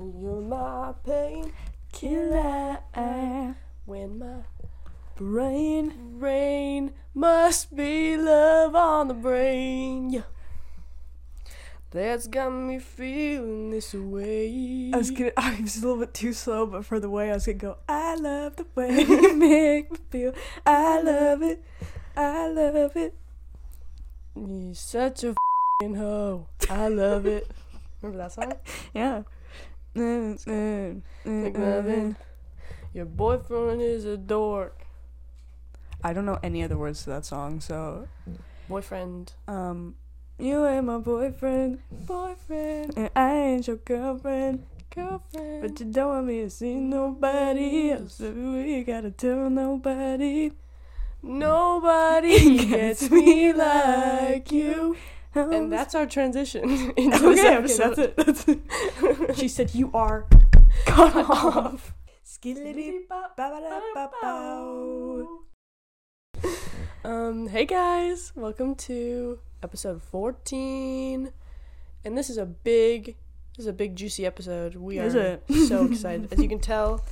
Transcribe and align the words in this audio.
You're 0.00 0.40
my 0.40 0.94
pain 1.04 1.52
Killer 1.92 2.78
when 3.84 4.18
my 4.18 4.44
brain. 5.14 6.16
brain 6.18 6.92
must 7.12 7.76
be 7.76 8.16
love 8.16 8.74
on 8.74 9.08
the 9.08 9.14
brain. 9.14 10.08
Yeah. 10.08 10.22
That's 11.90 12.28
got 12.28 12.50
me 12.50 12.78
feeling 12.78 13.70
this 13.72 13.92
way. 13.92 14.90
I 14.94 14.96
was 14.96 15.10
gonna. 15.10 15.32
I 15.36 15.60
was 15.60 15.76
a 15.76 15.80
little 15.80 16.00
bit 16.00 16.14
too 16.14 16.32
slow, 16.32 16.64
but 16.64 16.86
for 16.86 16.98
the 16.98 17.10
way 17.10 17.30
I 17.30 17.34
was 17.34 17.44
gonna 17.44 17.58
go. 17.58 17.76
I 17.86 18.14
love 18.14 18.56
the 18.56 18.66
way 18.74 19.02
you 19.02 19.34
make 19.36 19.90
me 19.90 19.98
feel. 20.08 20.32
I 20.64 21.02
love 21.02 21.42
it. 21.42 21.62
I 22.16 22.48
love 22.48 22.96
it. 22.96 23.14
You're 24.34 24.74
such 24.74 25.24
a 25.24 25.34
fing 25.80 25.96
hoe. 25.96 26.46
I 26.70 26.88
love 26.88 27.26
it. 27.26 27.50
Remember 28.00 28.22
that 28.24 28.32
song? 28.32 28.52
Yeah. 28.94 29.24
Mm, 29.96 30.44
mm, 30.44 31.02
mm, 31.26 31.54
like. 31.54 32.16
Your 32.92 33.04
boyfriend 33.06 33.82
is 33.82 34.04
a 34.04 34.16
dork. 34.16 34.84
I 36.02 36.12
don't 36.12 36.24
know 36.24 36.38
any 36.42 36.62
other 36.62 36.78
words 36.78 37.04
to 37.04 37.10
that 37.10 37.24
song, 37.24 37.60
so 37.60 38.08
Boyfriend. 38.68 39.32
um, 39.48 39.94
you 40.38 40.66
ain't 40.66 40.86
my 40.86 40.98
boyfriend, 40.98 41.80
boyfriend, 41.90 42.94
and 42.96 43.10
I 43.14 43.34
ain't 43.34 43.66
your 43.66 43.76
girlfriend. 43.76 44.64
Girlfriend. 44.94 45.62
But 45.62 45.78
you 45.78 45.86
don't 45.92 46.08
want 46.08 46.26
me 46.26 46.42
to 46.42 46.50
see 46.50 46.74
nobody 46.74 47.90
else. 47.90 48.14
So 48.14 48.30
we 48.32 48.82
gotta 48.82 49.10
tell 49.10 49.50
nobody. 49.50 50.52
Nobody 51.22 52.66
gets 52.66 53.10
me 53.10 53.52
like 53.52 54.50
you. 54.50 54.96
And 55.32 55.72
that's 55.72 55.94
our 55.94 56.06
transition 56.06 56.64
into 56.96 57.18
this 57.18 57.38
okay. 57.38 57.40
Okay, 57.40 57.56
episode. 57.56 57.94
that's 57.94 57.98
it. 57.98 58.16
That's 58.16 58.48
it. 58.48 59.36
she 59.38 59.46
said 59.46 59.74
you 59.74 59.90
are 59.94 60.26
cut 60.86 61.14
off. 61.14 61.94
Skillity 62.26 63.06
bop 63.08 63.36
ba 63.36 63.48
ba 63.52 63.60
da 63.60 63.80
ba 63.94 64.10
bow. 64.20 65.28
Um, 67.04 67.46
hey 67.46 67.64
guys, 67.64 68.32
welcome 68.34 68.74
to 68.76 69.38
episode 69.62 70.02
14. 70.02 71.30
And 72.04 72.18
this 72.18 72.28
is 72.28 72.36
a 72.36 72.46
big 72.46 73.16
this 73.56 73.64
is 73.64 73.66
a 73.66 73.72
big 73.72 73.94
juicy 73.94 74.26
episode. 74.26 74.74
We 74.74 74.98
Is 74.98 75.14
are 75.14 75.40
it? 75.48 75.68
so 75.68 75.84
excited. 75.90 76.32
As 76.32 76.40
you 76.42 76.48
can 76.48 76.58
tell 76.60 77.04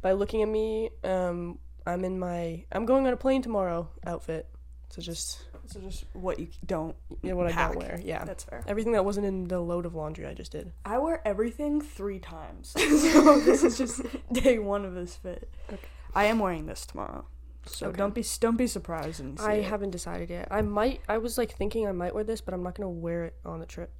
by 0.00 0.12
looking 0.12 0.40
at 0.42 0.48
me, 0.48 0.88
um 1.04 1.58
I'm 1.86 2.06
in 2.06 2.18
my 2.18 2.64
I'm 2.72 2.86
going 2.86 3.06
on 3.06 3.12
a 3.12 3.18
plane 3.18 3.42
tomorrow 3.42 3.90
outfit. 4.06 4.48
So 4.88 5.02
just 5.02 5.44
So 5.68 5.80
just 5.80 6.04
what 6.12 6.38
you 6.38 6.48
don't. 6.64 6.94
yeah, 7.22 7.32
what 7.34 7.46
I 7.52 7.66
don't 7.68 7.76
wear. 7.78 8.00
Yeah. 8.02 8.24
That's 8.24 8.44
fair. 8.44 8.62
Everything 8.66 8.92
that 8.92 9.04
wasn't 9.04 9.26
in 9.26 9.44
the 9.48 9.60
load 9.60 9.86
of 9.86 9.94
laundry 9.94 10.26
I 10.26 10.34
just 10.34 10.52
did. 10.52 10.72
I 10.84 10.98
wear 10.98 11.20
everything 11.26 11.80
three 11.80 12.18
times. 12.18 12.70
so 12.76 13.40
this 13.40 13.64
is 13.64 13.76
just 13.78 14.02
day 14.32 14.58
one 14.58 14.84
of 14.84 14.94
this 14.94 15.16
fit. 15.16 15.48
Okay. 15.72 15.80
I 16.14 16.24
am 16.26 16.38
wearing 16.38 16.66
this 16.66 16.86
tomorrow. 16.86 17.26
So 17.66 17.88
Okay. 17.88 17.98
don't 17.98 18.14
be 18.14 18.24
don't 18.40 18.56
be 18.56 18.68
surprised 18.68 19.20
and 19.20 19.38
I 19.40 19.60
haven't 19.60 19.90
decided 19.90 20.30
yet. 20.30 20.48
I 20.50 20.62
might 20.62 21.00
I 21.08 21.18
was 21.18 21.36
like 21.36 21.52
thinking 21.56 21.86
I 21.86 21.92
might 21.92 22.14
wear 22.14 22.22
this, 22.24 22.40
but 22.40 22.54
I'm 22.54 22.62
not 22.62 22.74
gonna 22.76 22.88
wear 22.88 23.24
it 23.24 23.34
on 23.44 23.58
the 23.60 23.66
trip 23.66 23.90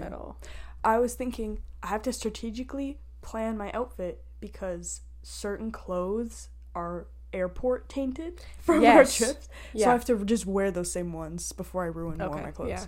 at 0.00 0.12
all. 0.12 0.38
I 0.82 0.98
was 0.98 1.14
thinking 1.14 1.60
I 1.82 1.88
have 1.88 2.02
to 2.02 2.12
strategically 2.12 2.98
plan 3.20 3.58
my 3.58 3.70
outfit 3.72 4.24
because 4.40 5.02
certain 5.22 5.70
clothes 5.70 6.48
are 6.74 7.06
airport 7.32 7.88
tainted 7.88 8.44
from 8.60 8.82
Yes. 8.82 9.20
our 9.20 9.26
trips. 9.28 9.48
Yeah. 9.72 9.84
So 9.84 9.90
I 9.90 9.92
have 9.92 10.04
to 10.06 10.24
just 10.24 10.46
wear 10.46 10.70
those 10.70 10.90
same 10.92 11.12
ones 11.12 11.52
before 11.52 11.84
I 11.84 11.86
ruin 11.86 12.18
more 12.18 12.36
of 12.38 12.42
my 12.42 12.50
clothes. 12.50 12.68
yeah. 12.70 12.86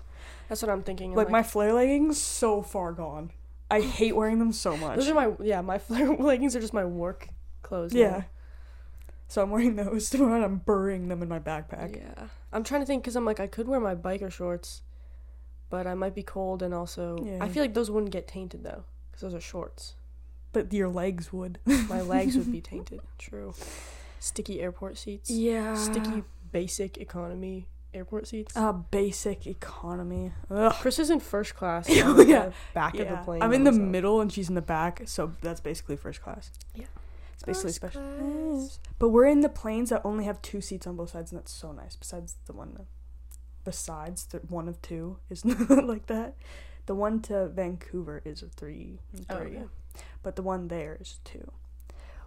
That's 0.48 0.60
what 0.62 0.70
I'm 0.70 0.82
thinking. 0.82 1.10
I'm 1.12 1.16
Like, 1.16 1.30
my 1.30 1.42
flare 1.42 1.72
leggings, 1.72 2.20
so 2.20 2.60
far 2.62 2.92
gone. 2.92 3.30
I 3.70 3.80
hate 3.80 4.14
wearing 4.14 4.38
them 4.38 4.52
so 4.52 4.76
much. 4.76 4.96
Those 4.96 5.08
are 5.08 5.14
my 5.14 5.32
yeah, 5.40 5.60
my 5.62 5.78
flare 5.86 6.14
leggings 6.14 6.54
are 6.54 6.60
just 6.60 6.74
my 6.74 6.84
work 6.84 7.28
clothes. 7.62 7.92
now. 7.94 8.00
yeah. 8.00 8.22
So 9.26 9.42
I'm 9.42 9.50
wearing 9.50 9.76
those 9.76 10.10
tomorrow 10.10 10.34
and 10.36 10.44
I'm 10.44 10.56
burying 10.58 11.08
them 11.08 11.22
in 11.22 11.28
my 11.28 11.38
backpack. 11.40 11.96
Yeah. 11.96 12.26
I'm 12.52 12.62
trying 12.62 12.82
to 12.82 12.86
think 12.86 13.02
because 13.02 13.16
I'm 13.16 13.24
like 13.24 13.40
I 13.40 13.46
could 13.46 13.66
wear 13.66 13.80
my 13.80 13.94
biker 13.94 14.30
shorts, 14.30 14.82
but 15.70 15.86
I 15.86 15.94
might 15.94 16.14
be 16.14 16.22
cold 16.22 16.62
and 16.62 16.74
also 16.74 17.16
I 17.40 17.48
feel 17.48 17.62
like 17.62 17.74
those 17.74 17.90
wouldn't 17.90 18.12
get 18.12 18.28
tainted 18.28 18.62
though 18.64 18.84
because 19.10 19.22
those 19.22 19.34
are 19.34 19.40
shorts. 19.40 19.94
But 20.52 20.72
your 20.72 20.88
legs 20.88 21.32
would. 21.32 21.58
My 21.88 22.00
legs 22.02 22.36
would 22.36 22.52
be 22.52 22.60
tainted. 22.60 23.00
True. 23.18 23.54
Sticky 24.24 24.60
airport 24.62 24.96
seats. 24.96 25.28
Yeah. 25.30 25.74
Sticky 25.74 26.24
basic 26.50 26.96
economy 26.96 27.68
airport 27.92 28.26
seats. 28.26 28.56
Uh, 28.56 28.72
basic 28.72 29.46
economy. 29.46 30.32
Ugh. 30.50 30.72
Chris 30.80 30.98
is 30.98 31.10
in 31.10 31.20
first 31.20 31.54
class. 31.54 31.86
Oh, 31.90 32.22
yeah. 32.26 32.50
back 32.72 32.98
of 32.98 33.06
the 33.08 33.16
plane. 33.18 33.42
I'm 33.42 33.52
in 33.52 33.64
the 33.64 33.72
middle 33.72 34.22
and 34.22 34.32
she's 34.32 34.48
in 34.48 34.54
the 34.54 34.62
back, 34.62 35.02
so 35.04 35.32
that's 35.42 35.60
basically 35.60 35.96
first 35.96 36.22
class. 36.22 36.50
Yeah. 36.74 36.86
It's 37.34 37.42
basically 37.42 37.72
First 37.72 37.76
special. 37.76 38.02
class. 38.02 38.78
But 38.98 39.10
we're 39.10 39.26
in 39.26 39.40
the 39.42 39.48
planes 39.50 39.90
that 39.90 40.00
only 40.04 40.24
have 40.24 40.40
two 40.40 40.62
seats 40.62 40.86
on 40.86 40.96
both 40.96 41.10
sides, 41.10 41.30
and 41.30 41.38
that's 41.40 41.52
so 41.52 41.72
nice. 41.72 41.94
Besides 41.94 42.36
the 42.46 42.54
one, 42.54 42.72
that, 42.78 42.86
besides 43.64 44.24
the 44.26 44.38
one 44.38 44.68
of 44.68 44.80
two 44.80 45.18
is 45.28 45.44
not 45.44 45.84
like 45.86 46.06
that. 46.06 46.34
The 46.86 46.94
one 46.94 47.20
to 47.22 47.48
Vancouver 47.48 48.22
is 48.24 48.42
a 48.42 48.46
three, 48.48 49.00
three. 49.14 49.26
Oh, 49.28 49.46
yeah. 49.52 50.00
but 50.22 50.36
the 50.36 50.42
one 50.42 50.68
there 50.68 50.96
is 51.00 51.18
two, 51.24 51.50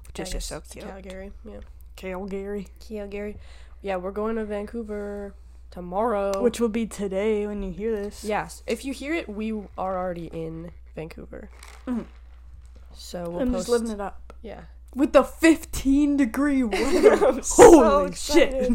which 0.07 0.19
I 0.19 0.23
is 0.23 0.29
just 0.31 0.47
so 0.47 0.61
cute. 0.61 0.85
Calgary. 0.85 1.31
Yeah. 1.43 1.59
Calgary, 1.97 2.67
Calgary. 2.79 3.35
Yeah, 3.81 3.97
we're 3.97 4.11
going 4.11 4.37
to 4.37 4.45
Vancouver 4.45 5.33
tomorrow. 5.71 6.41
which 6.41 6.59
will 6.61 6.69
be 6.69 6.85
today 6.87 7.45
when 7.45 7.61
you 7.63 7.71
hear 7.73 7.91
this. 7.93 8.23
Yes, 8.23 8.63
if 8.65 8.85
you 8.85 8.93
hear 8.93 9.13
it, 9.13 9.27
we 9.27 9.51
are 9.77 9.97
already 9.97 10.27
in 10.27 10.71
Vancouver. 10.95 11.49
Mhm. 11.85 12.05
So 12.95 13.29
we'll 13.29 13.41
I'm 13.41 13.51
post. 13.51 13.67
just 13.67 13.69
living 13.69 13.91
it 13.91 13.99
up 14.01 14.33
Yeah. 14.41 14.61
with 14.95 15.11
the 15.13 15.23
15 15.23 16.17
degree 16.17 16.63
weather. 16.63 17.41
Holy 17.43 18.13
shit! 18.15 18.71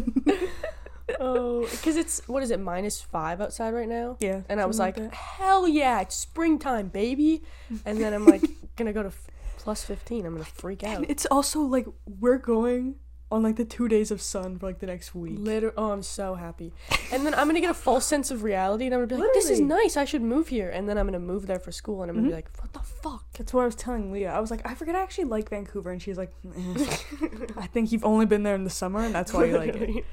oh, 1.19 1.67
because 1.69 1.97
it's 1.97 2.25
what 2.27 2.43
is 2.43 2.51
it 2.51 2.59
minus 2.59 3.01
five 3.01 3.41
outside 3.41 3.73
right 3.73 3.89
now? 3.89 4.17
yeah, 4.19 4.41
And 4.49 4.61
I 4.61 4.65
was 4.65 4.79
like, 4.79 4.95
something 4.95 5.11
hell 5.11 5.67
yeah, 5.67 5.99
it's 6.01 6.15
springtime, 6.15 6.87
baby. 6.87 7.43
And 7.85 7.99
then 7.99 8.13
I'm 8.13 8.25
like, 8.25 8.43
gonna 8.77 8.93
go 8.93 9.01
to 9.03 9.09
f- 9.09 9.27
plus 9.57 9.83
15. 9.83 10.25
I'm 10.25 10.33
gonna 10.33 10.45
freak 10.45 10.83
out. 10.83 10.97
and 10.97 11.05
it's 11.09 11.25
also 11.25 11.61
like 11.61 11.87
we're 12.19 12.37
going 12.37 12.95
on 13.33 13.41
like 13.43 13.55
the 13.55 13.65
two 13.65 13.87
days 13.87 14.11
of 14.11 14.21
sun 14.21 14.57
for 14.59 14.67
like 14.67 14.79
the 14.79 14.85
next 14.85 15.13
week. 15.15 15.37
Literally, 15.39 15.73
oh, 15.77 15.91
I'm 15.91 16.03
so 16.03 16.35
happy. 16.35 16.71
And 17.11 17.25
then 17.25 17.33
I'm 17.33 17.47
gonna 17.47 17.59
get 17.61 17.71
a 17.71 17.73
false 17.73 18.05
sense 18.13 18.31
of 18.31 18.43
reality, 18.43 18.85
and 18.85 18.93
I'm 18.93 18.99
gonna 19.01 19.07
be 19.15 19.15
like, 19.21 19.33
"This 19.33 19.49
is 19.49 19.59
nice. 19.59 19.97
I 19.97 20.05
should 20.05 20.21
move 20.21 20.47
here." 20.49 20.69
And 20.69 20.87
then 20.87 20.97
I'm 20.97 21.05
gonna 21.07 21.19
move 21.19 21.47
there 21.47 21.59
for 21.59 21.71
school, 21.71 22.01
and 22.03 22.09
I'm 22.09 22.15
gonna 22.17 22.27
be 22.29 22.33
like, 22.33 22.49
"What 22.61 22.71
the 22.73 22.79
fuck?" 22.79 23.25
That's 23.33 23.51
what 23.53 23.63
I 23.63 23.65
was 23.65 23.75
telling 23.75 24.11
Leah. 24.11 24.31
I 24.31 24.39
was 24.39 24.51
like, 24.51 24.61
I 24.65 24.75
forget 24.75 24.95
I 24.95 25.01
actually 25.01 25.25
like 25.25 25.49
Vancouver, 25.49 25.91
and 25.91 26.01
she's 26.01 26.17
like, 26.17 26.31
"Eh." 26.55 26.97
I 27.57 27.67
think 27.67 27.91
you've 27.91 28.05
only 28.05 28.25
been 28.25 28.43
there 28.43 28.55
in 28.55 28.63
the 28.63 28.69
summer, 28.69 28.99
and 28.99 29.13
that's 29.15 29.33
why 29.33 29.45
you 29.45 29.57
like 29.57 29.75
it. 29.75 30.05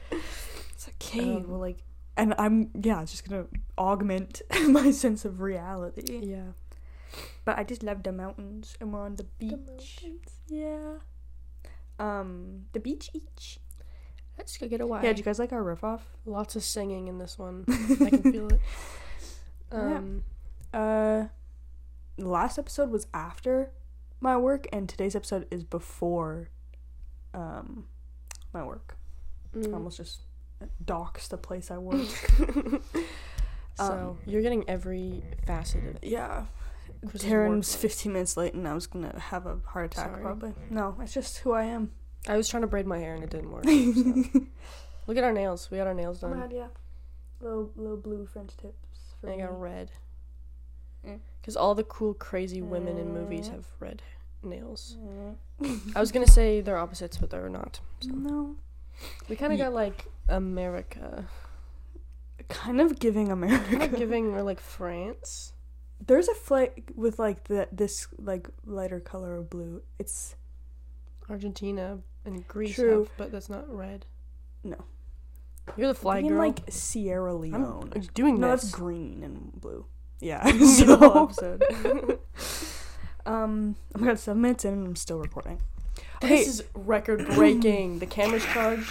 It's 0.72 0.88
okay, 0.88 1.36
Um, 1.36 1.48
well, 1.50 1.60
like, 1.60 1.78
and 2.16 2.34
I'm 2.38 2.70
yeah, 2.82 3.02
it's 3.02 3.10
just 3.12 3.28
gonna 3.28 3.46
augment 3.76 4.40
my 4.68 4.90
sense 4.92 5.24
of 5.26 5.40
reality. 5.42 6.20
yeah. 6.22 6.52
But 7.44 7.58
I 7.58 7.64
just 7.64 7.82
love 7.82 8.02
the 8.02 8.12
mountains, 8.12 8.76
and 8.80 8.92
we're 8.92 9.00
on 9.04 9.16
the 9.16 9.24
beach. 9.24 10.00
The 10.02 10.54
Yeah. 10.54 10.79
Um, 12.00 12.64
the 12.72 12.80
beach 12.80 13.10
each. 13.12 13.58
Let's 14.38 14.56
go 14.56 14.66
get 14.68 14.80
a 14.80 14.84
away. 14.84 15.00
Yeah, 15.02 15.10
did 15.10 15.18
you 15.18 15.24
guys 15.24 15.38
like 15.38 15.52
our 15.52 15.62
riff 15.62 15.84
off? 15.84 16.02
Lots 16.24 16.56
of 16.56 16.62
singing 16.64 17.08
in 17.08 17.18
this 17.18 17.38
one. 17.38 17.64
I 17.68 18.08
can 18.10 18.22
feel 18.32 18.48
it. 18.48 18.60
Yeah. 19.72 19.78
Um, 19.98 20.24
Uh, 20.72 21.24
the 22.16 22.28
last 22.28 22.58
episode 22.58 22.90
was 22.90 23.06
after 23.12 23.70
my 24.20 24.36
work, 24.36 24.66
and 24.72 24.88
today's 24.88 25.14
episode 25.14 25.46
is 25.50 25.62
before, 25.64 26.48
um, 27.34 27.86
my 28.54 28.64
work. 28.64 28.96
mm. 29.54 29.72
almost 29.74 29.96
just 29.98 30.20
docks 30.84 31.28
the 31.28 31.36
place 31.36 31.70
I 31.70 31.78
work. 31.78 32.06
so 33.76 33.84
Um, 33.84 34.18
you're 34.26 34.42
getting 34.42 34.68
every 34.68 35.22
facet 35.46 35.84
of 35.84 35.96
it. 35.96 36.04
yeah. 36.04 36.46
Chris's 37.08 37.30
Taryn's 37.30 37.74
15 37.74 38.12
minutes 38.12 38.36
late 38.36 38.54
and 38.54 38.66
I 38.68 38.74
was 38.74 38.86
gonna 38.86 39.18
have 39.18 39.46
a 39.46 39.58
heart 39.66 39.86
attack 39.92 40.10
Sorry. 40.10 40.22
probably. 40.22 40.52
No, 40.70 40.96
it's 41.00 41.14
just 41.14 41.38
who 41.38 41.52
I 41.52 41.64
am. 41.64 41.90
I 42.28 42.36
was 42.36 42.48
trying 42.48 42.60
to 42.62 42.66
braid 42.66 42.86
my 42.86 42.98
hair 42.98 43.14
and 43.14 43.24
it 43.24 43.30
didn't 43.30 43.50
work. 43.50 43.64
so. 44.34 44.40
Look 45.06 45.16
at 45.16 45.24
our 45.24 45.32
nails. 45.32 45.70
We 45.70 45.78
got 45.78 45.86
our 45.86 45.94
nails 45.94 46.20
done. 46.20 46.50
yeah. 46.52 46.66
Little, 47.40 47.70
little 47.74 47.96
blue 47.96 48.26
French 48.26 48.54
tips. 48.58 48.76
For 49.20 49.28
And 49.28 49.40
I 49.42 49.46
got 49.46 49.52
me. 49.54 49.58
red. 49.58 49.90
Mm. 51.06 51.20
Because 51.40 51.56
all 51.56 51.74
the 51.74 51.84
cool, 51.84 52.12
crazy 52.12 52.60
women 52.60 52.98
in 52.98 53.14
movies 53.14 53.48
Mm. 53.48 53.52
have 53.52 53.66
red 53.80 54.02
nails. 54.42 54.96
Mm. 55.62 55.96
I 55.96 56.00
was 56.00 56.12
gonna 56.12 56.26
say 56.38 56.60
they're 56.60 56.76
opposites, 56.78 57.16
but 57.16 57.30
they're 57.30 57.48
not. 57.48 57.80
So 58.00 58.10
No. 58.10 58.56
we 59.28 59.36
kind 59.36 59.52
of 59.54 59.58
Ye- 59.58 59.64
got 59.64 59.72
like 59.72 60.04
America, 60.28 61.24
Kind 62.48 62.80
of 62.80 62.98
giving 62.98 63.30
America. 63.30 63.64
kind 63.78 63.82
of 63.94 63.96
giving 63.96 64.34
or 64.34 64.42
like 64.42 64.60
France. 64.60 65.52
There's 66.06 66.28
a 66.28 66.34
flag 66.34 66.92
with 66.94 67.18
like 67.18 67.44
the 67.44 67.68
this 67.70 68.08
like 68.18 68.48
lighter 68.64 69.00
color 69.00 69.36
of 69.36 69.50
blue. 69.50 69.82
It's 69.98 70.34
Argentina 71.28 71.98
and 72.24 72.46
Greece 72.48 72.74
True. 72.74 73.00
have, 73.00 73.10
but 73.16 73.32
that's 73.32 73.48
not 73.50 73.72
red. 73.72 74.06
No. 74.64 74.84
You're 75.76 75.88
the 75.88 75.94
flag 75.94 76.26
girl. 76.26 76.38
like 76.38 76.60
Sierra 76.68 77.34
Leone. 77.34 77.92
I'm 77.94 78.00
doing 78.14 78.40
no, 78.40 78.50
this. 78.52 78.62
that's 78.62 78.74
green 78.74 79.22
and 79.22 79.52
blue. 79.60 79.86
Yeah. 80.20 80.44
so 80.66 81.24
episode. 81.24 82.18
Um, 83.26 83.76
I'm 83.94 84.02
got 84.02 84.18
seven 84.18 84.40
minutes 84.40 84.64
in 84.64 84.72
and 84.72 84.86
I'm 84.86 84.96
still 84.96 85.18
recording. 85.18 85.60
This 86.22 86.30
Okay. 86.30 86.40
is 86.40 86.64
record 86.74 87.28
breaking. 87.34 87.98
the 87.98 88.06
camera's 88.06 88.44
charged. 88.46 88.88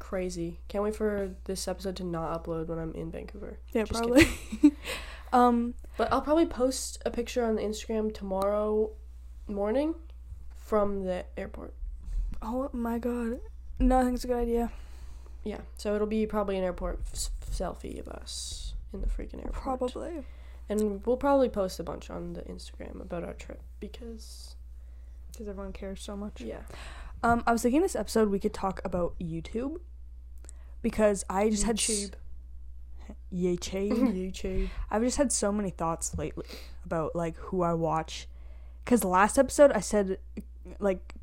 Crazy. 0.00 0.58
Can't 0.68 0.82
wait 0.84 0.96
for 0.96 1.30
this 1.44 1.66
episode 1.68 1.96
to 1.96 2.04
not 2.04 2.42
upload 2.44 2.66
when 2.66 2.78
I'm 2.80 2.92
in 2.94 3.10
Vancouver. 3.12 3.58
Yeah, 3.72 3.84
Just 3.84 4.00
probably. 4.02 4.26
Um, 5.32 5.74
But 5.96 6.12
I'll 6.12 6.20
probably 6.22 6.46
post 6.46 7.02
a 7.06 7.10
picture 7.10 7.44
on 7.44 7.56
the 7.56 7.62
Instagram 7.62 8.12
tomorrow 8.14 8.90
morning 9.48 9.94
from 10.56 11.04
the 11.04 11.24
airport. 11.36 11.74
oh 12.40 12.68
my 12.72 12.98
god. 12.98 13.40
No, 13.78 13.98
I 13.98 14.02
think 14.04 14.14
it's 14.14 14.24
a 14.24 14.28
good 14.28 14.36
idea. 14.42 14.70
Yeah, 15.44 15.58
so 15.76 15.94
it'll 15.94 16.06
be 16.06 16.24
probably 16.26 16.56
an 16.56 16.64
airport 16.64 17.00
f- 17.12 17.30
selfie 17.50 17.98
of 17.98 18.06
us 18.08 18.74
in 18.92 19.00
the 19.00 19.08
freaking 19.08 19.44
airport. 19.44 19.54
Probably. 19.54 20.24
And 20.68 21.04
we'll 21.04 21.16
probably 21.16 21.48
post 21.48 21.80
a 21.80 21.82
bunch 21.82 22.08
on 22.10 22.34
the 22.34 22.42
Instagram 22.42 23.00
about 23.00 23.24
our 23.24 23.32
trip 23.34 23.60
because 23.80 24.54
Because 25.32 25.48
everyone 25.48 25.72
cares 25.72 26.00
so 26.00 26.16
much. 26.16 26.40
yeah. 26.40 26.60
Um, 27.24 27.42
I 27.46 27.52
was 27.52 27.62
thinking 27.62 27.82
this 27.82 27.96
episode 27.96 28.30
we 28.30 28.38
could 28.38 28.54
talk 28.54 28.80
about 28.84 29.14
YouTube. 29.20 29.78
Because 30.80 31.24
I 31.30 31.48
just 31.50 31.64
had 31.64 31.78
YouTube. 33.32 33.90
YouTube. 33.90 34.32
YouTube. 34.32 34.70
I've 34.90 35.02
just 35.02 35.16
had 35.16 35.32
so 35.32 35.50
many 35.52 35.70
thoughts 35.70 36.16
lately 36.18 36.46
about 36.84 37.14
like 37.16 37.36
who 37.36 37.62
I 37.62 37.74
watch. 37.74 38.28
Cause 38.84 39.04
last 39.04 39.38
episode 39.38 39.70
I 39.72 39.80
said 39.80 40.18
like 40.78 41.14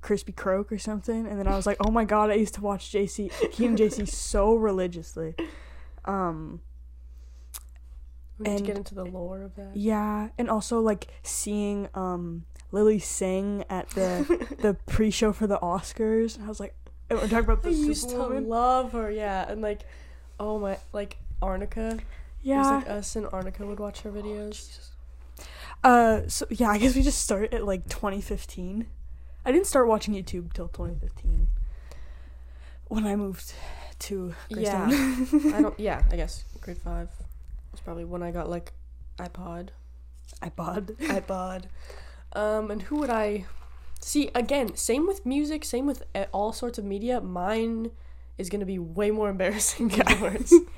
Crispy 0.00 0.32
Croak 0.32 0.70
or 0.70 0.78
something, 0.78 1.26
and 1.26 1.38
then 1.38 1.46
I 1.48 1.56
was 1.56 1.66
like, 1.66 1.78
oh 1.80 1.90
my 1.90 2.04
god, 2.04 2.30
I 2.30 2.34
used 2.34 2.54
to 2.54 2.60
watch 2.60 2.92
JC 2.92 3.30
Keenan 3.52 3.76
JC 3.76 4.06
so 4.30 4.54
religiously. 4.54 5.34
Um, 6.04 6.60
We 8.38 8.46
And- 8.46 8.64
get 8.64 8.76
into 8.76 8.94
the 8.94 9.04
lore 9.04 9.42
of 9.42 9.54
that. 9.56 9.76
yeah, 9.76 10.28
and 10.38 10.48
also 10.48 10.80
like 10.80 11.08
seeing 11.22 11.88
um 11.94 12.44
Lily 12.70 12.98
sing 12.98 13.64
at 13.70 13.88
the 13.90 14.46
the 14.60 14.74
pre-show 14.86 15.32
for 15.32 15.46
the 15.46 15.58
Oscars. 15.58 16.40
I 16.42 16.46
was 16.46 16.60
like, 16.60 16.74
and 17.10 17.18
we're 17.18 17.26
talking 17.26 17.38
about 17.46 17.62
the 17.62 17.70
I 17.70 17.72
used 17.72 18.10
to 18.10 18.16
love 18.18 18.92
her, 18.92 19.10
yeah, 19.10 19.50
and 19.50 19.62
like, 19.62 19.80
oh 20.38 20.58
my, 20.58 20.78
like 20.92 21.16
Arnica. 21.42 21.88
It 21.88 21.94
was 21.94 22.02
Yeah. 22.42 22.62
like 22.76 22.88
us 22.88 23.16
and 23.16 23.26
Arnica 23.32 23.66
would 23.66 23.80
watch 23.80 24.00
her 24.02 24.10
videos. 24.10 24.88
Uh, 25.84 26.22
so 26.28 26.46
yeah, 26.50 26.70
I 26.70 26.78
guess 26.78 26.94
we 26.96 27.02
just 27.02 27.20
start 27.22 27.52
at 27.54 27.64
like 27.64 27.88
2015. 27.88 28.86
I 29.44 29.52
didn't 29.52 29.66
start 29.66 29.86
watching 29.88 30.14
YouTube 30.14 30.52
till 30.52 30.68
2015 30.68 31.48
when 32.88 33.06
I 33.06 33.16
moved 33.16 33.52
to 34.00 34.34
Yeah. 34.48 34.86
Greystone. 34.88 35.52
I 35.54 35.62
don't. 35.62 35.78
Yeah, 35.80 36.02
I 36.10 36.16
guess 36.16 36.44
grade 36.60 36.78
five 36.78 37.08
was 37.72 37.80
probably 37.80 38.04
when 38.04 38.22
I 38.22 38.30
got 38.30 38.48
like 38.50 38.72
iPod. 39.18 39.68
iPod. 40.42 40.96
iPod. 40.98 41.64
Um, 42.34 42.70
and 42.70 42.82
who 42.82 42.96
would 42.96 43.10
I 43.10 43.46
see 44.00 44.30
again? 44.34 44.76
Same 44.76 45.06
with 45.06 45.24
music. 45.24 45.64
Same 45.64 45.86
with 45.86 46.02
uh, 46.14 46.24
all 46.32 46.52
sorts 46.52 46.78
of 46.78 46.84
media. 46.84 47.20
Mine 47.20 47.90
is 48.38 48.48
gonna 48.48 48.64
be 48.66 48.78
way 48.78 49.10
more 49.10 49.28
embarrassing 49.28 49.88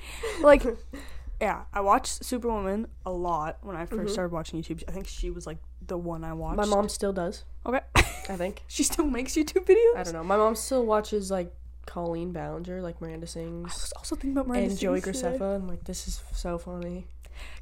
like, 0.42 0.64
yeah, 1.40 1.62
I 1.72 1.80
watched 1.80 2.24
Superwoman 2.24 2.88
a 3.06 3.12
lot 3.12 3.58
when 3.62 3.76
I 3.76 3.86
1st 3.86 4.04
Mhm. 4.06 4.10
started 4.10 4.32
watching 4.32 4.62
YouTube. 4.62 4.82
I 4.88 4.92
think 4.92 5.06
she 5.06 5.30
was 5.30 5.46
like 5.46 5.58
the 5.86 5.96
one 5.98 6.24
I 6.24 6.32
watched. 6.32 6.56
My 6.56 6.66
mom 6.66 6.88
still 6.88 7.12
does. 7.12 7.44
Okay. 7.66 7.80
I 7.96 8.36
think. 8.36 8.62
She 8.68 8.82
still 8.82 9.06
makes 9.06 9.32
YouTube 9.34 9.64
videos. 9.66 9.96
I 9.96 10.02
don't 10.04 10.12
know. 10.14 10.24
My 10.24 10.36
mom 10.36 10.54
still 10.56 10.84
watches 10.86 11.30
like 11.30 11.52
Colleen 11.86 12.32
Ballinger, 12.32 12.80
like 12.82 13.00
Miranda 13.00 13.26
Sings. 13.26 13.64
I 13.70 13.74
was 13.74 13.92
also 13.96 14.14
thinking 14.16 14.32
about 14.32 14.46
Miranda 14.48 14.70
and 14.70 14.78
Joey 14.78 15.00
Sings 15.00 15.20
today. 15.20 15.38
Graceffa, 15.38 15.56
and 15.56 15.68
like 15.68 15.84
this 15.84 16.06
is 16.08 16.22
so 16.32 16.56
funny. 16.58 17.06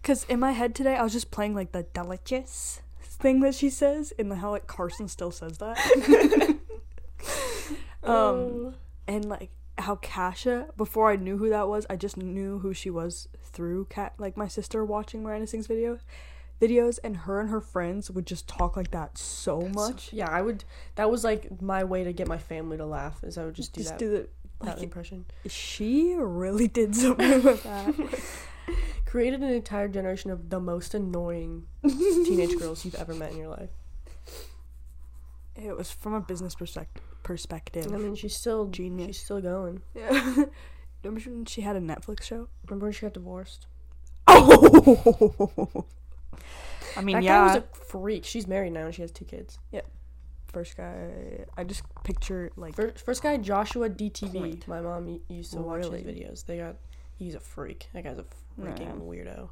Cause 0.03 0.25
in 0.29 0.41
my 0.41 0.53
head 0.53 0.75
today, 0.75 0.97
I 0.97 1.03
was 1.03 1.13
just 1.13 1.31
playing 1.31 1.55
like 1.55 1.73
the 1.73 1.85
delicious 1.95 2.81
thing 3.01 3.41
that 3.41 3.55
she 3.55 3.71
says, 3.71 4.13
and 4.19 4.33
how 4.33 4.51
like 4.51 4.67
Carson 4.67 5.09
still 5.09 5.31
says 5.31 5.59
that. 5.59 5.79
Um, 8.03 8.15
Oh. 8.15 8.75
and 9.07 9.25
like 9.29 9.51
how 9.79 9.97
Kasha, 9.97 10.69
before 10.77 11.11
I 11.11 11.17
knew 11.17 11.39
who 11.39 11.49
that 11.51 11.69
was, 11.69 11.87
I 11.89 11.97
just 11.97 12.17
knew 12.17 12.59
who 12.59 12.75
she 12.75 12.91
was 12.91 13.29
through 13.43 13.87
cat 13.87 14.15
like 14.19 14.37
my 14.37 14.49
sister 14.49 14.85
watching 14.85 15.23
Miranda 15.23 15.47
Sings 15.47 15.67
video 15.67 15.99
videos, 16.61 16.99
and 17.05 17.19
her 17.19 17.41
and 17.41 17.51
her 17.51 17.61
friends 17.61 18.11
would 18.11 18.27
just 18.27 18.49
talk 18.49 18.77
like 18.77 18.91
that 18.91 19.17
so 19.17 19.61
much. 19.75 20.13
yeah, 20.13 20.29
I 20.29 20.43
would. 20.43 20.65
That 20.97 21.11
was 21.11 21.25
like 21.25 21.63
my 21.63 21.85
way 21.85 22.05
to 22.05 22.13
get 22.13 22.27
my 22.27 22.39
family 22.39 22.77
to 22.77 22.87
laugh. 22.87 23.23
Is 23.23 23.39
I 23.39 23.45
would 23.45 23.55
just 23.55 23.73
do 23.73 23.81
just 23.81 23.93
that. 23.93 23.99
do 23.99 24.11
the 24.11 24.29
that 24.61 24.75
like 24.77 24.83
impression. 24.83 25.25
she 25.47 26.15
really 26.19 26.69
did 26.69 26.95
something 26.95 27.43
with 27.43 27.63
that. 27.63 27.95
Created 29.07 29.41
an 29.41 29.51
entire 29.51 29.89
generation 29.89 30.31
of 30.31 30.51
the 30.51 30.61
most 30.61 30.95
annoying 30.95 31.67
teenage 31.83 32.59
girls 32.59 32.85
you've 32.85 32.97
ever 32.97 33.15
met 33.15 33.33
in 33.33 33.39
your 33.39 33.49
life. 33.49 33.71
It 35.57 35.77
was 35.77 35.91
from 35.91 36.13
a 36.15 36.21
business 36.21 36.55
perspective. 36.55 37.03
Perspective. 37.23 37.93
I 37.93 37.97
mean, 37.99 38.15
she's 38.15 38.35
still 38.35 38.67
Genius. 38.67 39.17
She's 39.17 39.25
still 39.25 39.41
going. 39.41 39.83
Yeah. 39.95 40.11
Remember 41.05 41.31
when 41.31 41.45
she 41.45 41.61
had 41.61 41.77
a 41.77 41.81
Netflix 41.81 42.23
show? 42.25 42.49
Remember 42.67 42.87
when 42.87 42.93
she 42.93 43.03
got 43.03 43.15
divorced? 43.15 43.67
Oh. 44.27 45.85
I 46.97 47.01
mean, 47.03 47.17
that 47.17 47.23
yeah. 47.23 47.39
guy 47.39 47.55
was 47.55 47.57
a 47.57 47.85
freak. 47.85 48.25
She's 48.25 48.47
married 48.47 48.73
now 48.73 48.87
and 48.87 48.95
she 48.95 49.03
has 49.03 49.11
two 49.13 49.25
kids. 49.25 49.59
Yeah. 49.73 49.83
first 50.53 50.77
guy. 50.77 51.45
I 51.57 51.65
just 51.65 51.83
picture 52.05 52.51
like 52.57 52.75
First, 52.75 53.05
first 53.05 53.23
guy, 53.23 53.37
Joshua 53.37 53.89
DTV. 53.91 54.33
Point. 54.33 54.69
My 54.69 54.81
mom 54.81 55.21
used 55.29 55.53
to 55.53 55.61
watch 55.61 55.79
Really? 55.85 56.03
his 56.03 56.13
videos. 56.15 56.47
They 56.47 56.59
got. 56.59 56.77
He's 57.17 57.35
a 57.35 57.41
freak. 57.41 57.89
That 57.95 58.05
guy's 58.05 58.19
a 58.19 58.25
freaking 58.61 58.81
Yeah. 58.81 58.93
weirdo. 59.35 59.49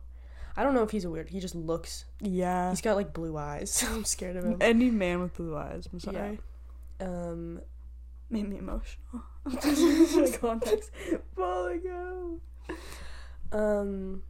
I 0.57 0.63
don't 0.65 0.73
know 0.75 0.83
if 0.83 0.91
he's 0.91 1.05
a 1.05 1.11
weird. 1.11 1.29
He 1.29 1.39
just 1.41 1.55
looks. 1.55 2.07
yeah. 2.21 2.71
He's 2.71 2.81
got 2.81 2.97
like 2.97 3.13
blue 3.13 3.37
eyes. 3.37 3.71
So 3.71 3.87
I'm 3.95 4.05
scared 4.05 4.37
of 4.37 4.45
him. 4.45 4.57
Any 4.61 4.91
man 4.91 5.21
with 5.21 5.35
blue 5.35 5.57
eyes. 5.57 5.87
I'm 5.93 6.01
sorry. 6.01 6.39
Um. 7.01 7.61
Made 8.29 8.49
me 8.49 8.59
emotional. 8.59 9.23
Context. 10.41 10.91
Falling 11.37 11.83
out. 11.91 12.41
Um. 13.59 14.23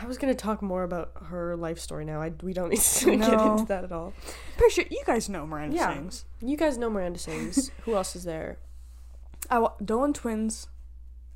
I 0.00 0.06
was 0.06 0.16
gonna 0.16 0.34
talk 0.34 0.62
more 0.62 0.84
about 0.84 1.12
her 1.26 1.54
life 1.54 1.78
story 1.78 2.04
now. 2.06 2.22
I 2.22 2.32
we 2.42 2.54
don't 2.54 2.70
need 2.70 2.80
to 2.80 3.04
get 3.18 3.40
into 3.46 3.66
that 3.68 3.84
at 3.84 3.92
all. 3.92 4.14
Pretty 4.56 4.72
sure 4.74 4.84
you 4.90 5.02
guys 5.06 5.28
know 5.28 5.46
Miranda 5.46 5.76
Yeah. 5.76 5.92
sings. 5.94 6.24
You 6.40 6.56
guys 6.56 6.78
know 6.78 6.88
Miranda 6.88 7.18
sings. 7.18 7.70
Who 7.84 7.94
else 7.94 8.16
is 8.16 8.24
there? 8.24 8.58
I 9.50 9.58
wa- 9.58 9.74
Dolan 9.84 10.14
Twins. 10.14 10.68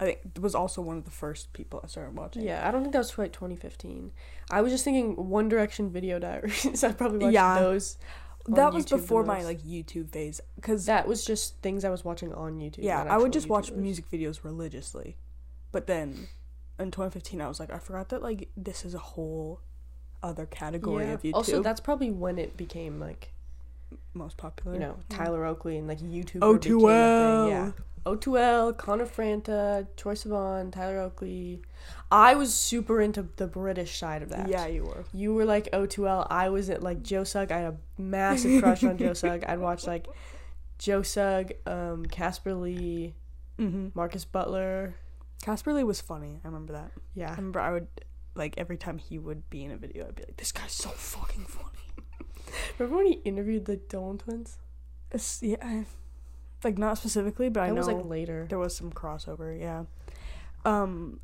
I 0.00 0.04
think 0.06 0.20
was 0.40 0.54
also 0.54 0.80
one 0.82 0.96
of 0.98 1.04
the 1.04 1.10
first 1.10 1.52
people 1.52 1.80
I 1.84 1.86
started 1.86 2.16
watching. 2.16 2.42
Yeah, 2.44 2.66
I 2.66 2.70
don't 2.70 2.82
think 2.82 2.92
that 2.92 2.98
was 2.98 3.10
quite 3.14 3.32
2015. 3.32 4.12
I 4.50 4.60
was 4.62 4.70
just 4.72 4.84
thinking 4.84 5.28
One 5.28 5.48
Direction 5.48 5.90
Video 5.90 6.18
Diaries. 6.18 6.82
I 6.84 6.92
probably 6.92 7.18
watched 7.20 7.34
Yeah. 7.34 7.58
those. 7.60 7.98
That 8.48 8.72
was 8.72 8.86
YouTube 8.86 8.91
before 8.91 9.24
my 9.24 9.43
like 9.43 9.62
YouTube 9.62 10.10
phase. 10.10 10.41
Cause 10.62 10.86
That 10.86 11.06
was 11.08 11.24
just 11.24 11.60
things 11.62 11.84
I 11.84 11.91
was 11.91 12.05
watching 12.05 12.32
on 12.32 12.58
YouTube. 12.58 12.79
yeah, 12.82 13.05
I 13.08 13.19
would 13.19 13.32
just 13.32 13.48
watch 13.48 13.72
music 13.72 14.10
videos 14.10 14.44
religiously, 14.44 15.17
but 15.72 15.86
then 15.86 16.29
in 16.79 16.91
2015 16.91 17.41
I 17.41 17.48
was 17.48 17.60
like, 17.60 17.72
I 17.72 17.79
forgot 17.79 18.08
that 18.10 18.22
like 18.22 18.48
this 18.56 18.84
is 18.84 18.94
a 18.94 18.98
whole 18.98 19.60
other 20.22 20.46
category 20.46 21.05
Yeah. 21.05 21.12
of 21.12 21.22
YouTube. 21.22 21.34
Also, 21.34 21.62
that's 21.62 21.81
probably 21.81 22.10
when 22.10 22.38
it 22.38 22.56
became 22.56 23.00
like 23.00 23.32
most 24.15 24.36
popular. 24.36 24.74
you 24.74 24.81
know 24.81 24.94
mm. 24.94 25.17
Tyler 25.17 25.44
Oakley 25.44 25.76
and 25.79 25.86
like 25.86 26.00
YouTube. 26.00 26.41
O2L. 26.41 27.48
Yeah. 27.50 27.72
O2L, 28.06 28.77
Connor 28.79 29.05
Franta, 29.06 29.86
Troye 29.96 30.15
Sivan, 30.15 30.72
Tyler 30.72 31.01
Oakley. 31.01 31.60
I 32.10 32.34
was 32.36 32.55
super 32.55 33.01
into 33.01 33.29
the 33.36 33.46
British 33.46 33.98
side 33.98 34.22
of 34.22 34.29
that. 34.31 34.48
Yeah, 34.48 34.67
you 34.67 34.84
were. 34.84 35.05
You 35.13 35.34
were 35.34 35.44
like 35.44 35.69
O2L. 35.72 36.27
I 36.31 36.48
was 36.48 36.70
at 36.70 36.82
like 36.82 37.03
Joe 37.03 37.25
Sugg. 37.25 37.51
I 37.53 37.58
had 37.58 37.75
a 37.75 38.01
massive 38.01 38.63
crush 38.63 38.84
on 38.84 38.96
Joe 38.96 39.13
Sugg. 39.13 39.44
I'd 39.46 39.58
watch 39.58 39.86
like 39.86 40.06
Joe 40.79 41.03
Sugg, 41.03 41.53
um, 41.67 42.06
Casper 42.06 42.55
Lee, 42.55 43.15
Mm-hmm. 43.58 43.89
Marcus 43.94 44.25
Butler. 44.27 44.94
Casper 45.43 45.72
Lee 45.72 45.82
was 45.84 46.01
funny. 46.01 46.41
I 46.44 46.48
remember 46.48 46.75
that. 46.75 46.91
Yeah. 47.15 47.29
I 47.32 47.36
remember 47.36 47.58
I 47.60 47.72
would 47.72 47.86
like 48.34 48.55
every 48.58 48.77
time 48.77 48.98
he 48.98 49.19
would 49.19 49.48
be 49.48 49.65
in 49.65 49.70
a 49.70 49.77
video, 49.79 50.06
I'd 50.06 50.15
be 50.15 50.25
like, 50.25 50.36
"This 50.36 50.53
guy's 50.53 50.72
so 50.72 50.91
fucking 50.91 51.46
funny." 51.46 51.79
Remember 52.79 52.98
when 52.98 53.06
he 53.06 53.13
interviewed 53.25 53.65
the 53.65 53.77
Dolan 53.77 54.19
twins? 54.19 54.58
It's, 55.10 55.43
yeah, 55.43 55.56
I, 55.63 55.86
like 56.65 56.79
not 56.79 56.98
specifically, 56.98 57.48
but 57.48 57.63
I 57.63 57.67
That 57.69 57.75
know 57.75 57.79
was 57.79 57.86
like 57.89 58.05
later. 58.05 58.46
there 58.48 58.58
was 58.58 58.77
some 58.77 58.91
crossover. 58.93 59.58
Yeah. 59.58 59.84
Um, 60.65 61.20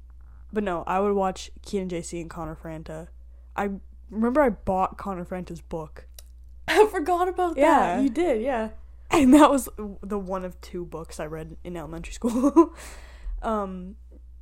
but 0.53 0.63
no, 0.65 0.85
I 0.87 1.01
would 1.01 1.15
watch 1.15 1.51
Kian 1.67 1.83
and 1.83 1.91
JC 1.91 2.21
and 2.21 2.31
Connor 2.31 2.55
Franta. 2.57 3.09
I 3.57 3.71
remember 4.11 4.41
I 4.43 4.51
bought 4.51 4.99
Connor 4.99 5.25
Franta's 5.25 5.61
book, 5.61 6.07
I 6.69 6.87
forgot 6.87 7.29
about 7.29 7.57
Yeah. 7.57 7.97
that. 7.97 8.03
You 8.03 8.11
did, 8.11 8.43
yeah. 8.43 8.71
and 9.11 9.33
that 9.35 9.51
was 9.51 9.69
the 10.03 10.19
one 10.19 10.45
of 10.45 10.61
two 10.61 10.85
books 10.85 11.19
I 11.21 11.27
read 11.27 11.57
in 11.65 11.77
elementary 11.77 12.13
school. 12.13 12.75
um, 13.43 13.97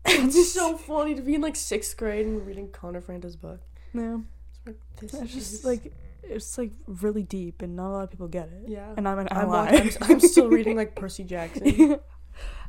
It's 0.05 0.35
just 0.35 0.55
so 0.55 0.77
funny 0.77 1.15
to 1.15 1.23
be 1.23 1.35
in 1.35 1.41
like 1.41 1.57
sixth 1.57 1.97
grade 1.97 2.27
and 2.27 2.47
reading 2.47 2.69
Connor 2.71 3.01
Franta's 3.01 3.37
book. 3.37 3.61
yeah, 3.95 4.19
It's 4.67 4.67
like, 4.67 4.77
this 5.23 5.33
just 5.33 5.53
is- 5.55 5.65
like 5.65 5.93
it's 6.23 6.57
like 6.59 6.73
really 6.87 7.23
deep, 7.23 7.63
and 7.63 7.77
not 7.77 7.91
a 7.91 7.93
lot 7.93 8.03
of 8.05 8.11
people 8.11 8.29
get 8.29 8.49
it. 8.49 8.69
yeah. 8.69 8.93
And 8.97 9.07
I'm 9.09 9.19
an 9.19 9.29
I'm, 9.31 9.47
ally. 9.47 9.69
I'm, 9.69 9.91
I'm 10.03 10.21
still 10.21 10.49
reading 10.49 10.77
like 10.77 10.95
Percy 10.95 11.25
Jackson. 11.33 11.99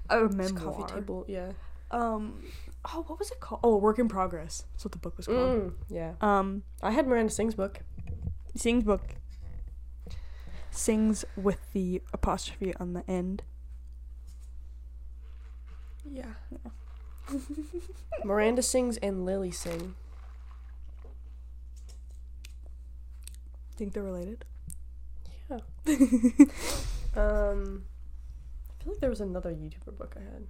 a 0.10 0.26
It's 0.26 0.36
memoir. 0.36 0.74
coffee 0.74 0.94
table, 0.94 1.26
yeah. 1.28 1.52
Um, 1.92 2.44
Oh, 2.94 3.04
what 3.06 3.20
was 3.20 3.30
it 3.30 3.40
called? 3.40 3.62
Oh, 3.64 3.78
Work 3.78 4.00
in 4.00 4.08
Progress. 4.08 4.64
That's 4.74 4.86
what 4.86 4.92
the 4.92 4.98
book 4.98 5.16
was 5.18 5.28
called. 5.28 5.38
Mm, 5.38 5.74
yeah. 5.90 6.14
Um, 6.20 6.64
I 6.82 6.90
had 6.92 7.06
Miranda 7.08 7.32
Sings 7.32 7.54
book. 7.54 7.82
sings 8.56 8.84
book. 8.84 9.02
Sings 10.72 11.24
with 11.38 11.60
the 11.74 12.02
apostrophe 12.12 12.74
on 12.78 12.94
the 12.94 13.04
end. 13.08 13.44
Yeah. 16.10 16.26
Miranda 18.24 18.62
sings 18.64 18.98
and 18.98 19.26
Lily 19.26 19.52
sing. 19.52 19.96
Think 23.82 23.94
they're 23.94 24.04
related? 24.04 24.46
Yeah. 25.50 25.58
um, 27.16 27.82
I 28.70 28.84
feel 28.84 28.94
like 28.94 29.00
there 29.00 29.10
was 29.10 29.22
another 29.22 29.50
YouTuber 29.52 29.98
book 29.98 30.16
I 30.16 30.20
had. 30.20 30.46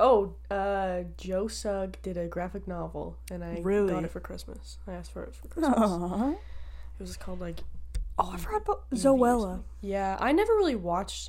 Oh, 0.00 0.36
uh, 0.50 1.00
Joe 1.18 1.46
Sugg 1.46 1.98
did 2.00 2.16
a 2.16 2.26
graphic 2.26 2.66
novel, 2.66 3.18
and 3.30 3.44
I 3.44 3.58
Really? 3.60 3.92
got 3.92 4.04
it 4.04 4.10
for 4.10 4.20
Christmas. 4.20 4.78
I 4.86 4.92
asked 4.94 5.12
for 5.12 5.24
it 5.24 5.34
for 5.34 5.48
Christmas. 5.48 5.78
Aww. 5.78 6.32
It 6.32 6.38
was 6.98 7.18
called 7.18 7.38
like 7.42 7.58
Oh, 8.18 8.30
I 8.32 8.38
forgot 8.38 8.62
about 8.62 8.88
Zoella. 8.92 9.60
Yeah, 9.82 10.16
I 10.18 10.32
never 10.32 10.54
really 10.54 10.74
watched 10.74 11.28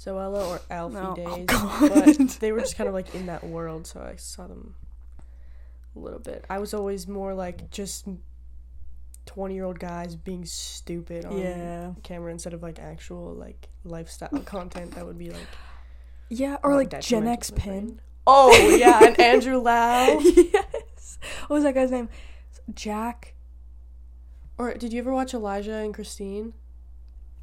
Zoella 0.00 0.48
or 0.48 0.60
Alfie 0.70 0.94
No. 0.94 1.14
Oh, 1.26 1.36
Days, 1.36 1.44
God. 1.44 1.90
but 1.94 2.38
they 2.40 2.52
were 2.52 2.60
just 2.60 2.78
kind 2.78 2.88
of 2.88 2.94
like 3.00 3.14
in 3.14 3.26
that 3.26 3.44
world, 3.44 3.86
so 3.86 4.00
I 4.00 4.16
saw 4.16 4.46
them 4.46 4.76
a 5.94 5.98
little 5.98 6.20
bit. 6.20 6.46
I 6.48 6.58
was 6.58 6.72
always 6.72 7.06
more 7.06 7.34
like 7.34 7.70
just 7.70 8.06
twenty-year-old 9.26 9.78
guys 9.78 10.16
being 10.16 10.44
stupid 10.44 11.24
on 11.24 11.38
Yeah. 11.38 11.92
camera 12.02 12.30
instead 12.32 12.52
of 12.54 12.62
like 12.62 12.78
actual 12.78 13.34
like 13.34 13.68
lifestyle 13.84 14.28
content 14.44 14.92
that 14.94 15.06
would 15.06 15.18
be 15.18 15.30
like 15.30 15.46
Yeah, 16.28 16.56
or 16.62 16.74
like 16.74 16.90
Jennxpenn. 16.90 17.98
Oh 18.26 18.52
yeah, 18.76 19.04
and 19.04 19.20
Andrew 19.20 19.58
Lau. 19.58 20.18
yes. 20.20 21.18
What 21.46 21.56
was 21.56 21.64
that 21.64 21.74
guy's 21.74 21.90
name? 21.90 22.08
Jack. 22.74 23.34
Or 24.56 24.72
did 24.74 24.92
you 24.92 25.00
ever 25.00 25.12
watch 25.12 25.34
Elijah 25.34 25.74
and 25.74 25.92
Christine? 25.92 26.54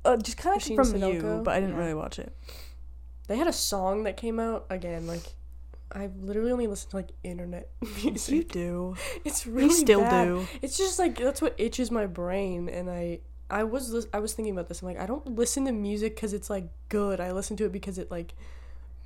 Uh, 0.03 0.17
just 0.17 0.37
kind 0.37 0.55
of 0.55 0.63
from 0.63 0.95
you, 0.95 1.41
but 1.43 1.51
I 1.53 1.59
didn't 1.59 1.75
Yeah. 1.75 1.81
really 1.81 1.93
watch 1.93 2.17
it. 2.17 2.35
They 3.27 3.37
had 3.37 3.47
a 3.47 3.53
song 3.53 4.03
that 4.03 4.17
came 4.17 4.39
out 4.39 4.65
again. 4.69 5.05
Like 5.07 5.35
I 5.93 6.09
literally 6.21 6.51
only 6.51 6.67
listened 6.67 6.91
to 6.91 6.97
like 6.97 7.09
internet 7.23 7.69
music. 8.03 8.33
You 8.35 8.43
do. 8.43 8.95
It's 9.25 9.45
We 9.45 9.53
really 9.53 9.69
still 9.73 10.01
bad. 10.01 10.25
do. 10.25 10.47
It's 10.61 10.77
just 10.77 10.99
like 10.99 11.17
that's 11.17 11.41
what 11.41 11.53
itches 11.57 11.91
my 11.91 12.05
brain, 12.05 12.69
and 12.69 12.89
I 12.89 13.19
I 13.49 13.63
was 13.65 13.91
lis- 13.91 14.07
I 14.13 14.19
was 14.19 14.33
thinking 14.33 14.53
about 14.53 14.67
this. 14.69 14.81
I'm 14.81 14.87
like 14.87 14.99
I 14.99 15.05
don't 15.05 15.35
listen 15.35 15.65
to 15.65 15.71
music 15.71 16.15
because 16.15 16.33
it's 16.33 16.49
like 16.49 16.65
good. 16.89 17.19
I 17.19 17.31
listen 17.31 17.57
to 17.57 17.65
it 17.65 17.71
because 17.71 17.97
it 17.97 18.09
like 18.09 18.33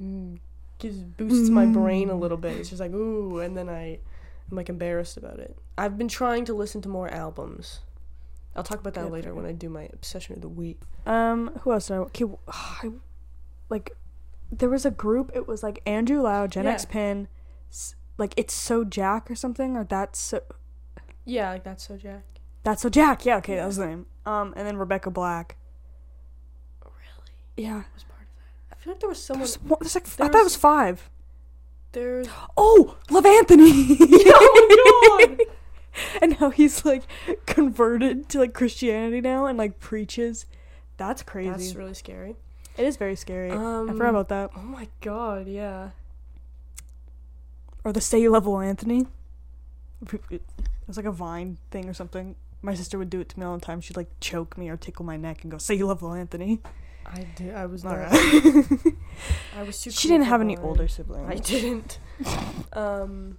mm, 0.01 0.37
gives 0.79 0.97
boosts 0.97 1.49
my 1.49 1.65
brain 1.65 2.09
a 2.09 2.13
Mm. 2.13 2.19
little 2.19 2.37
bit. 2.37 2.57
It's 2.57 2.69
just 2.69 2.79
like 2.81 2.93
ooh, 2.93 3.39
and 3.39 3.57
then 3.57 3.69
I 3.69 3.99
I'm 4.51 4.55
like 4.57 4.69
embarrassed 4.69 5.17
about 5.17 5.39
it. 5.39 5.57
I've 5.77 5.97
been 5.97 6.07
trying 6.07 6.45
to 6.45 6.53
listen 6.53 6.81
to 6.83 6.89
more 6.89 7.09
albums. 7.09 7.79
I'll 8.55 8.63
talk 8.63 8.79
about 8.79 8.93
that 8.93 9.05
Good 9.05 9.11
later 9.11 9.33
when 9.33 9.45
I 9.45 9.51
do 9.51 9.67
my 9.67 9.89
obsession 9.91 10.35
of 10.35 10.41
the 10.41 10.47
week. 10.47 10.79
Um, 11.05 11.51
who 11.61 11.73
else 11.73 11.89
I? 11.91 11.97
Okay, 11.97 12.23
I, 12.47 12.91
like, 13.69 13.91
there 14.51 14.69
was 14.69 14.85
a 14.85 14.91
group. 14.91 15.31
It 15.33 15.47
was 15.47 15.63
like 15.63 15.81
Andrew 15.85 16.21
Lau, 16.21 16.47
Jennxpenn, 16.47 17.27
like 18.17 18.33
it's 18.37 18.53
so 18.53 18.83
Jack 18.83 19.29
or 19.29 19.35
something, 19.35 19.75
or 19.75 19.83
that's 19.83 20.19
so 20.19 20.41
Yeah, 21.25 21.49
like 21.51 21.63
that's 21.63 21.87
so 21.87 21.97
Jack. 21.97 22.23
that's 22.63 22.81
so 22.81 22.89
Jack. 22.89 23.25
Yeah, 23.25 23.37
okay, 23.37 23.55
that 23.55 23.65
was 23.65 23.77
the 23.77 23.87
name. 23.87 24.05
Um, 24.25 24.53
and 24.55 24.65
then 24.67 24.77
Rebecca 24.77 25.09
Black. 25.11 25.57
Really 26.83 26.95
Yeah, 27.67 27.83
was 27.93 28.03
part 28.03 28.21
of 28.21 28.27
that. 28.37 28.73
I 28.73 28.75
feel 28.75 28.93
like 28.93 28.99
there 28.99 29.09
was 29.09 29.21
someone. 29.23 29.41
there's, 29.41 29.55
one, 29.61 29.77
there's 29.81 29.95
like 29.95 30.05
there 30.15 30.27
I 30.27 30.29
thought 30.29 30.39
it 30.39 30.43
was- 30.43 30.53
was 30.53 30.55
five. 30.55 31.09
There's 31.91 32.27
Oh, 32.57 32.97
Lohanthony. 33.09 33.97
oh 34.27 35.17
my 35.19 35.27
god. 35.27 35.39
and 36.21 36.33
how 36.35 36.49
he's 36.49 36.83
like 36.85 37.03
converted 37.45 38.27
to 38.29 38.39
like 38.39 38.53
Christianity 38.53 39.21
now 39.21 39.45
and 39.45 39.57
like 39.57 39.79
preaches. 39.79 40.45
That's 40.97 41.23
crazy. 41.23 41.49
That's 41.49 41.75
really 41.75 41.93
scary. 41.93 42.35
It 42.77 42.85
is 42.85 42.97
very 42.97 43.15
scary. 43.15 43.51
I 43.51 43.55
Um, 43.55 43.87
forgot 43.87 44.09
about 44.09 44.29
that. 44.29 44.51
Oh 44.55 44.61
my 44.61 44.87
god, 45.01 45.47
yeah. 45.47 45.89
Or 47.83 47.91
the 47.93 48.01
Say 48.01 48.19
You 48.21 48.31
Love 48.31 48.47
Anthony. 48.47 49.05
It 50.29 50.41
was 50.87 50.97
like 50.97 51.05
a 51.05 51.11
Vine 51.11 51.57
thing 51.71 51.87
or 51.89 51.93
something. 51.93 52.35
My 52.61 52.73
sister 52.73 52.97
would 52.97 53.09
do 53.09 53.19
it 53.19 53.29
to 53.29 53.39
me 53.39 53.45
all 53.45 53.55
the 53.57 53.65
time. 53.65 53.79
She'd 53.81 53.95
like 53.97 54.09
choke 54.19 54.57
me 54.57 54.69
or 54.69 54.77
tickle 54.77 55.05
my 55.05 55.17
neck 55.17 55.43
and 55.43 55.51
go, 55.51 55.57
"Say 55.57 55.75
you 55.75 55.85
love 55.87 56.03
Anthony." 56.03 56.61
I 57.05 57.27
did. 57.35 57.53
I 57.53 57.67
was 57.67 57.83
not. 57.83 57.93
Alright. 57.93 58.13
I 59.55 59.63
was 59.63 59.79
too. 59.81 59.91
she 59.91 60.07
cool 60.07 60.15
didn't 60.17 60.27
have 60.27 60.41
any 60.41 60.57
older 60.57 60.87
siblings. 60.87 61.29
I 61.29 61.35
didn't. 61.35 61.99
um. 62.73 63.37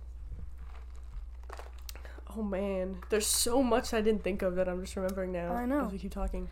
Oh 2.37 2.43
man, 2.43 2.99
there's 3.09 3.27
so 3.27 3.63
much 3.63 3.93
I 3.95 4.01
didn't 4.01 4.23
think 4.23 4.43
of 4.43 4.55
that 4.57 4.69
I'm 4.69 4.81
just 4.83 4.95
remembering 4.95 5.33
now. 5.33 5.53
I 5.55 5.65
know. 5.67 5.87
As 5.87 5.93
we 5.93 5.99
keep 5.99 6.13
talking. 6.13 6.49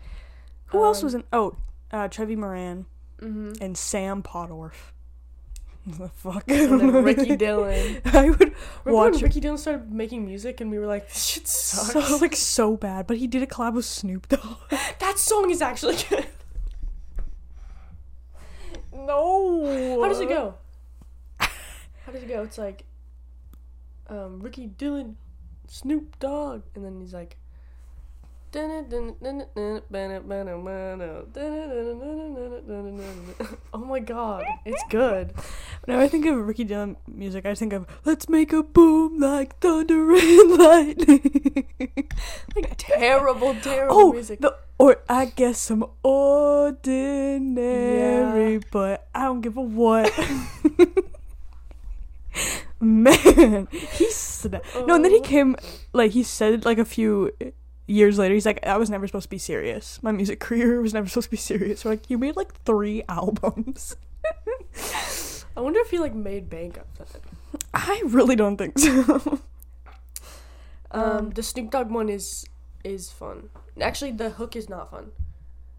Who 0.66 0.82
else 0.82 1.00
Um, 1.00 1.04
was 1.04 1.14
in? 1.14 1.24
Oh, 1.32 1.54
uh, 1.94 2.08
Trevi 2.08 2.36
Moran 2.36 2.84
Mm-hmm. 3.20 3.62
and 3.62 3.78
Sam 3.78 4.22
Pottorff. 4.22 4.92
the 5.86 6.08
fuck? 6.08 6.44
Ricky 6.48 7.36
Dillon. 7.36 8.02
I 8.04 8.28
would 8.30 8.40
Remember 8.40 8.54
watch 8.86 9.12
when 9.14 9.22
Ricky 9.22 9.40
Dillon 9.40 9.56
started 9.56 9.90
making 9.92 10.26
music 10.26 10.60
and 10.60 10.70
we 10.70 10.78
were 10.78 10.86
like, 10.86 11.08
this 11.08 11.24
shit 11.24 11.46
sucks. 11.48 11.92
so 12.08 12.16
like 12.20 12.34
so 12.36 12.76
bad, 12.76 13.06
but 13.06 13.16
he 13.18 13.26
did 13.26 13.42
a 13.42 13.46
collab 13.46 13.74
with 13.74 13.84
Snoop 13.84 14.28
Dogg. 14.28 14.58
that 14.98 15.18
song 15.18 15.50
is 15.50 15.62
actually 15.62 15.96
good. 16.10 16.26
no. 18.92 20.00
How 20.02 20.08
does 20.08 20.20
it 20.20 20.28
go? 20.28 20.54
How 21.38 22.12
does 22.12 22.22
it 22.22 22.28
go? 22.28 22.42
It's 22.42 22.58
like, 22.58 22.84
um, 24.08 24.40
Ricky 24.40 24.66
Dillon, 24.66 25.16
Snoop 25.68 26.18
Dogg, 26.18 26.62
and 26.74 26.84
then 26.84 27.00
he's 27.00 27.14
like. 27.14 27.36
Oh 33.74 33.84
my 33.84 33.98
god, 33.98 34.44
it's 34.64 34.82
good. 34.88 35.34
Whenever 35.84 36.04
I 36.04 36.08
think 36.08 36.24
of 36.26 36.36
Ricky 36.46 36.62
Dillon 36.64 36.96
music, 37.08 37.44
I 37.46 37.54
think 37.54 37.72
of 37.72 37.86
"Let's 38.04 38.28
make 38.28 38.52
a 38.52 38.62
boom 38.62 39.18
like 39.18 39.58
thunder 39.58 40.12
and 40.14 40.58
lightning." 40.58 41.66
Like 42.54 42.74
terrible, 42.78 43.54
terrible 43.56 43.94
oh, 43.96 44.12
music. 44.12 44.40
the 44.40 44.54
or 44.78 44.98
I 45.08 45.26
guess 45.26 45.70
I'm 45.70 45.84
ordinary, 46.02 47.54
Yeah. 48.54 48.60
but 48.70 49.08
I 49.14 49.24
don't 49.24 49.40
give 49.40 49.56
a 49.56 49.60
what. 49.62 50.12
Man, 52.80 53.68
he's 53.70 54.14
sna- 54.14 54.60
no, 54.86 54.94
and 54.96 55.04
then 55.04 55.12
he 55.12 55.18
Oh. 55.18 55.22
came 55.22 55.56
like 55.92 56.10
he 56.12 56.22
said 56.22 56.64
like 56.64 56.78
a 56.78 56.84
few 56.84 57.30
years 57.86 58.18
later. 58.18 58.34
He's 58.34 58.46
like, 58.46 58.64
I 58.66 58.76
was 58.76 58.90
never 58.90 59.06
supposed 59.06 59.24
to 59.24 59.30
be 59.30 59.38
serious. 59.38 60.02
My 60.02 60.12
music 60.12 60.40
career 60.46 60.80
was 60.80 60.94
never 60.94 61.08
supposed 61.08 61.26
to 61.26 61.30
be 61.30 61.36
serious. 61.36 61.84
We're 61.84 61.92
like, 61.92 62.10
you 62.10 62.18
made 62.18 62.36
like 62.36 62.54
three 62.64 63.02
albums. 63.08 63.96
I 65.56 65.60
wonder 65.60 65.80
if 65.80 65.90
he 65.90 65.98
like 65.98 66.14
made 66.14 66.50
bank 66.50 66.78
off 66.78 67.10
that. 67.12 67.20
I 67.72 68.02
really 68.06 68.36
don't 68.36 68.56
think 68.56 68.78
so. 68.78 69.40
Um, 70.90 71.30
the 71.30 71.42
Snoop 71.42 71.70
Dogg 71.70 71.90
one 71.90 72.08
is 72.08 72.46
is 72.84 73.10
fun. 73.10 73.50
Actually, 73.80 74.12
the 74.12 74.30
hook 74.30 74.54
is 74.54 74.68
not 74.68 74.90
fun. 74.92 75.10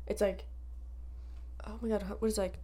It's 0.07 0.19
like, 0.19 0.43
oh 1.65 1.79
my 1.81 1.89
god, 1.89 2.03
what 2.19 2.27
is 2.27 2.38
like? 2.38 2.59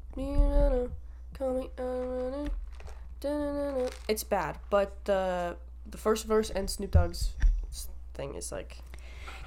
It's 4.07 4.23
bad, 4.23 4.57
but 4.69 5.05
the 5.05 5.55
the 5.89 5.97
first 5.97 6.25
verse 6.25 6.49
and 6.49 6.69
Snoop 6.69 6.91
Dogg's 6.91 7.33
thing 8.13 8.35
is 8.35 8.51
like, 8.51 8.77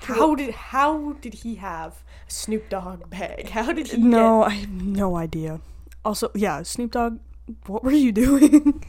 how 0.04 0.34
did 0.34 0.54
how 0.54 1.12
did 1.20 1.34
he 1.34 1.56
have 1.56 2.02
a 2.28 2.30
Snoop 2.30 2.68
Dogg 2.68 3.08
bag? 3.11 3.49
How 3.50 3.73
did 3.73 3.88
he 3.88 3.96
No, 3.99 4.42
I 4.44 4.50
have 4.50 4.70
no 4.70 5.16
idea. 5.16 5.61
Also, 6.04 6.30
yeah, 6.34 6.62
Snoop 6.62 6.92
Dogg, 6.92 7.18
what 7.66 7.82
were 7.84 7.90
you 7.92 8.12
doing? 8.25 8.84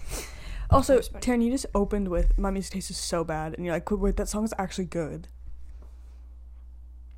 also. 0.69 0.99
Taryn, 0.99 1.43
you 1.43 1.51
just 1.51 1.65
opened 1.73 2.07
with 2.09 2.37
"My 2.37 2.51
music 2.51 2.73
taste 2.73 2.89
is 2.91 2.97
so 2.97 3.23
bad," 3.23 3.53
and 3.55 3.65
you're 3.65 3.73
like, 3.75 3.89
"Wait, 3.91 4.17
that 4.17 4.27
song 4.29 4.43
is 4.43 4.53
actually 4.57 4.85
good." 4.85 5.27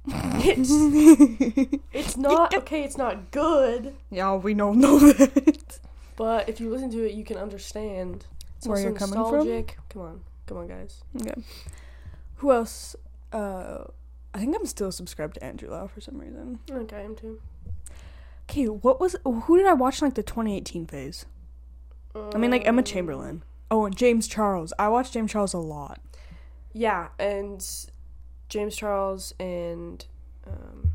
It's 0.10 0.70
it's 1.92 2.16
not 2.18 2.54
okay. 2.56 2.84
It's 2.84 2.98
not 2.98 3.32
good, 3.32 3.94
yeah, 4.10 4.36
we 4.36 4.54
know 4.54 4.72
know 4.74 5.00
that. 5.12 5.80
but 6.16 6.48
if 6.48 6.60
you 6.62 6.70
listen 6.70 6.89
to 6.92 7.04
it, 7.06 7.13
you 7.13 7.25
can 7.25 7.38
understand. 7.38 8.25
It's 8.58 8.68
Where 8.68 8.80
you're 8.80 8.94
coming 8.94 9.13
from? 9.16 9.66
Come 9.89 10.01
on, 10.01 10.22
come 10.46 10.58
on, 10.58 10.68
guys. 10.68 11.04
Okay. 11.20 11.34
Who 12.38 12.51
else? 12.51 12.96
Uh, 13.32 13.86
I 14.34 14.40
think 14.40 14.56
I'm 14.56 14.66
still 14.66 14.92
subscribed 14.92 15.36
to 15.36 15.44
Andrew 15.44 15.70
Lau 15.70 15.88
for 15.88 16.02
some 16.02 16.18
reason. 16.20 16.60
Okay, 16.70 16.96
I 16.98 17.02
am 17.02 17.16
too. 17.16 17.42
Okay, 18.50 18.66
what 18.66 19.00
was? 19.00 19.16
Who 19.26 19.58
did 19.58 19.66
I 19.66 19.74
watch 19.74 20.02
in, 20.02 20.08
like 20.08 20.16
the 20.16 20.24
2018 20.24 20.86
phase? 20.86 21.26
I 22.16 22.38
mean, 22.38 22.50
like 22.52 22.66
Emma 22.66 22.80
Um, 22.80 22.84
Chamberlain. 22.86 23.44
Oh, 23.70 23.86
and 23.86 23.96
James 23.96 24.28
Charles. 24.28 24.74
I 24.80 24.88
watched 24.88 25.14
James 25.14 25.32
Charles 25.32 25.54
a 25.54 25.58
lot. 25.60 26.00
Yeah, 26.74 27.10
and 27.20 27.64
James 28.50 28.76
Charles 28.76 29.34
and 29.40 30.06
um, 30.48 30.92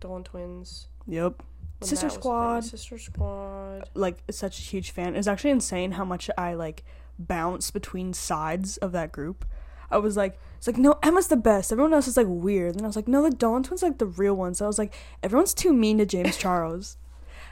Dolan 0.00 0.24
Twins. 0.24 0.88
Yep. 1.06 1.42
when 1.78 1.88
Sister 1.88 2.06
that 2.08 2.12
was 2.12 2.14
big. 2.16 2.20
Squad. 2.22 2.64
Sister 2.64 2.98
Squad. 2.98 3.88
like 3.94 4.18
such 4.30 4.58
a 4.58 4.62
huge 4.62 4.90
fan. 4.90 5.14
It's 5.16 5.28
actually 5.28 5.50
insane 5.50 5.92
how 5.92 6.04
much 6.04 6.28
I 6.36 6.54
like 6.54 6.84
bounce 7.18 7.70
between 7.70 8.12
sides 8.12 8.76
of 8.78 8.92
that 8.92 9.12
group. 9.12 9.44
I 9.90 9.98
was 9.98 10.16
like, 10.16 10.38
it's 10.64 10.68
like 10.78 10.78
no, 10.78 10.98
Emma's 11.02 11.26
the 11.28 11.36
best. 11.36 11.70
Everyone 11.72 11.92
else 11.92 12.08
is 12.08 12.16
like 12.16 12.26
weird. 12.26 12.74
And 12.74 12.84
I 12.84 12.86
was 12.86 12.96
like, 12.96 13.06
no, 13.06 13.22
the 13.22 13.28
Dolan 13.28 13.64
twins 13.64 13.82
like 13.82 13.98
the 13.98 14.06
real 14.06 14.32
ones. 14.32 14.56
So 14.58 14.64
I 14.64 14.66
was 14.66 14.78
like, 14.78 14.94
everyone's 15.22 15.52
too 15.52 15.74
mean 15.74 15.98
to 15.98 16.06
James 16.06 16.38
Charles. 16.38 16.96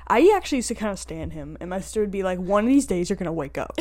I 0.09 0.33
actually 0.35 0.57
used 0.59 0.69
to 0.69 0.75
kind 0.75 0.91
of 0.93 0.99
stand 0.99 1.35
him, 1.35 1.59
and 1.61 1.69
my 1.69 1.79
sister 1.81 2.01
would 2.01 2.11
be 2.11 2.23
like, 2.23 2.39
one 2.39 2.65
of 2.65 2.69
these 2.69 2.87
days 2.87 3.11
you're 3.11 3.19
gonna 3.19 3.33
wake 3.33 3.59
up. 3.59 3.75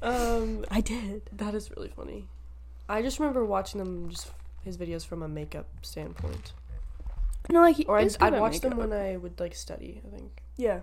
Um, 0.00 0.64
I 0.70 0.80
did. 0.80 1.22
that 1.32 1.54
is 1.54 1.70
really 1.76 1.88
funny. 1.88 2.28
I 2.88 3.02
just 3.02 3.18
remember 3.18 3.44
watching 3.44 3.78
them 3.80 4.08
just 4.10 4.30
his 4.64 4.76
videos 4.76 5.04
from 5.04 5.22
a 5.22 5.28
makeup 5.28 5.66
standpoint, 5.82 6.52
No, 7.50 7.60
like 7.62 7.76
he, 7.76 7.84
or 7.86 7.98
I'd, 7.98 8.16
I'd 8.20 8.34
at 8.34 8.40
watch 8.40 8.60
them 8.60 8.76
when 8.76 8.92
I 8.92 9.16
would 9.16 9.40
like 9.40 9.54
study. 9.54 10.00
I 10.06 10.16
think 10.16 10.42
yeah, 10.56 10.80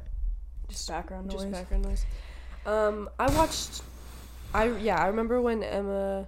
just 0.68 0.88
background 0.90 1.28
noise. 1.28 1.34
just 1.44 1.52
background 1.52 1.86
noise. 1.86 2.06
Um, 2.66 3.10
I 3.18 3.30
watched. 3.36 3.82
I 4.54 4.72
yeah, 4.78 5.02
I 5.02 5.08
remember 5.08 5.42
when 5.42 5.64
Emma 5.64 6.28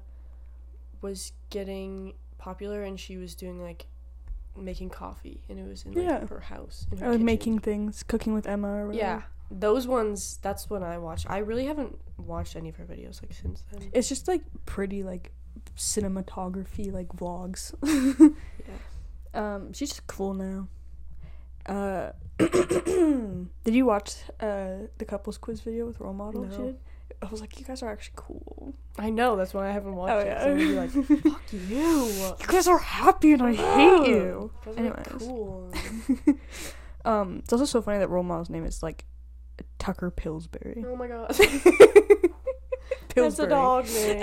was 1.02 1.32
getting 1.50 2.14
popular 2.38 2.84
and 2.84 3.00
she 3.00 3.18
was 3.18 3.36
doing 3.36 3.62
like 3.62 3.88
making 4.56 4.90
coffee 4.90 5.44
and 5.50 5.60
it 5.60 5.68
was 5.68 5.84
in 5.86 5.94
like 5.94 6.04
Yeah. 6.04 6.26
her 6.28 6.40
house. 6.40 6.88
In 6.92 6.98
her 7.00 7.08
Or 7.08 7.12
kitchen. 7.14 7.26
making 7.26 7.60
things, 7.60 8.04
cooking 8.04 8.34
with 8.34 8.48
Emma. 8.48 8.68
Or 8.70 8.88
whatever. 8.88 8.94
Yeah, 8.98 9.22
those 9.52 9.88
ones. 9.88 10.40
That's 10.42 10.70
when 10.70 10.84
I 10.84 10.98
watched. 10.98 11.30
I 11.30 11.40
really 11.40 11.66
haven't 11.66 12.00
watched 12.18 12.56
any 12.56 12.70
of 12.70 12.76
her 12.78 12.86
videos 12.86 13.22
like 13.22 13.34
since 13.34 13.64
then. 13.72 13.90
It's 13.94 14.10
just 14.10 14.28
like 14.28 14.42
pretty 14.66 15.04
like 15.04 15.32
cinematography 15.76 16.92
like 16.92 17.08
vlogs. 17.10 17.74
Yeah. 19.34 19.56
Um, 19.56 19.72
she's 19.74 19.90
just 19.90 20.08
cool 20.08 20.34
now. 20.34 20.68
Uh, 21.68 22.12
did 22.38 23.76
you 23.76 23.86
watch 23.86 24.16
uh 24.40 24.88
the 24.98 25.06
couples 25.06 25.38
quiz 25.38 25.62
video 25.62 25.86
with 25.86 26.00
role 26.00 26.14
model? 26.14 26.44
No. 26.46 26.76
I 27.22 27.26
was 27.28 27.42
like, 27.42 27.60
you 27.60 27.66
guys 27.66 27.82
are 27.84 27.92
actually 27.92 28.14
cool. 28.16 28.74
I 28.98 29.10
know. 29.10 29.36
That's 29.36 29.54
why 29.54 29.68
I 29.68 29.72
haven't 29.72 29.96
watched 29.96 30.12
Oh, 30.14 30.20
it. 30.20 30.26
yeah. 30.28 30.44
So 30.44 30.52
I'd 30.52 30.58
like, 30.76 30.90
fuck 31.24 31.42
you. 31.54 32.06
You 32.06 32.36
guys 32.48 32.68
are 32.68 32.78
happy 32.78 33.34
and 33.34 33.42
I 33.44 33.54
hate 33.54 34.08
you. 34.10 34.52
Anyways. 34.78 35.06
cool. 35.20 35.72
Um, 37.06 37.38
it's 37.38 37.54
also 37.54 37.64
so 37.64 37.82
funny 37.82 38.00
that 38.00 38.10
role 38.10 38.22
model's 38.24 38.50
name 38.50 38.66
is 38.66 38.84
like 38.84 39.06
Tucker 39.80 40.12
Pillsbury. 40.12 40.84
Oh 40.86 40.98
my 40.98 41.08
god. 41.08 41.30
Pillsbury. 41.30 42.30
That's 43.16 43.40
a 43.40 43.48
dog 43.48 43.86
name. 43.86 44.22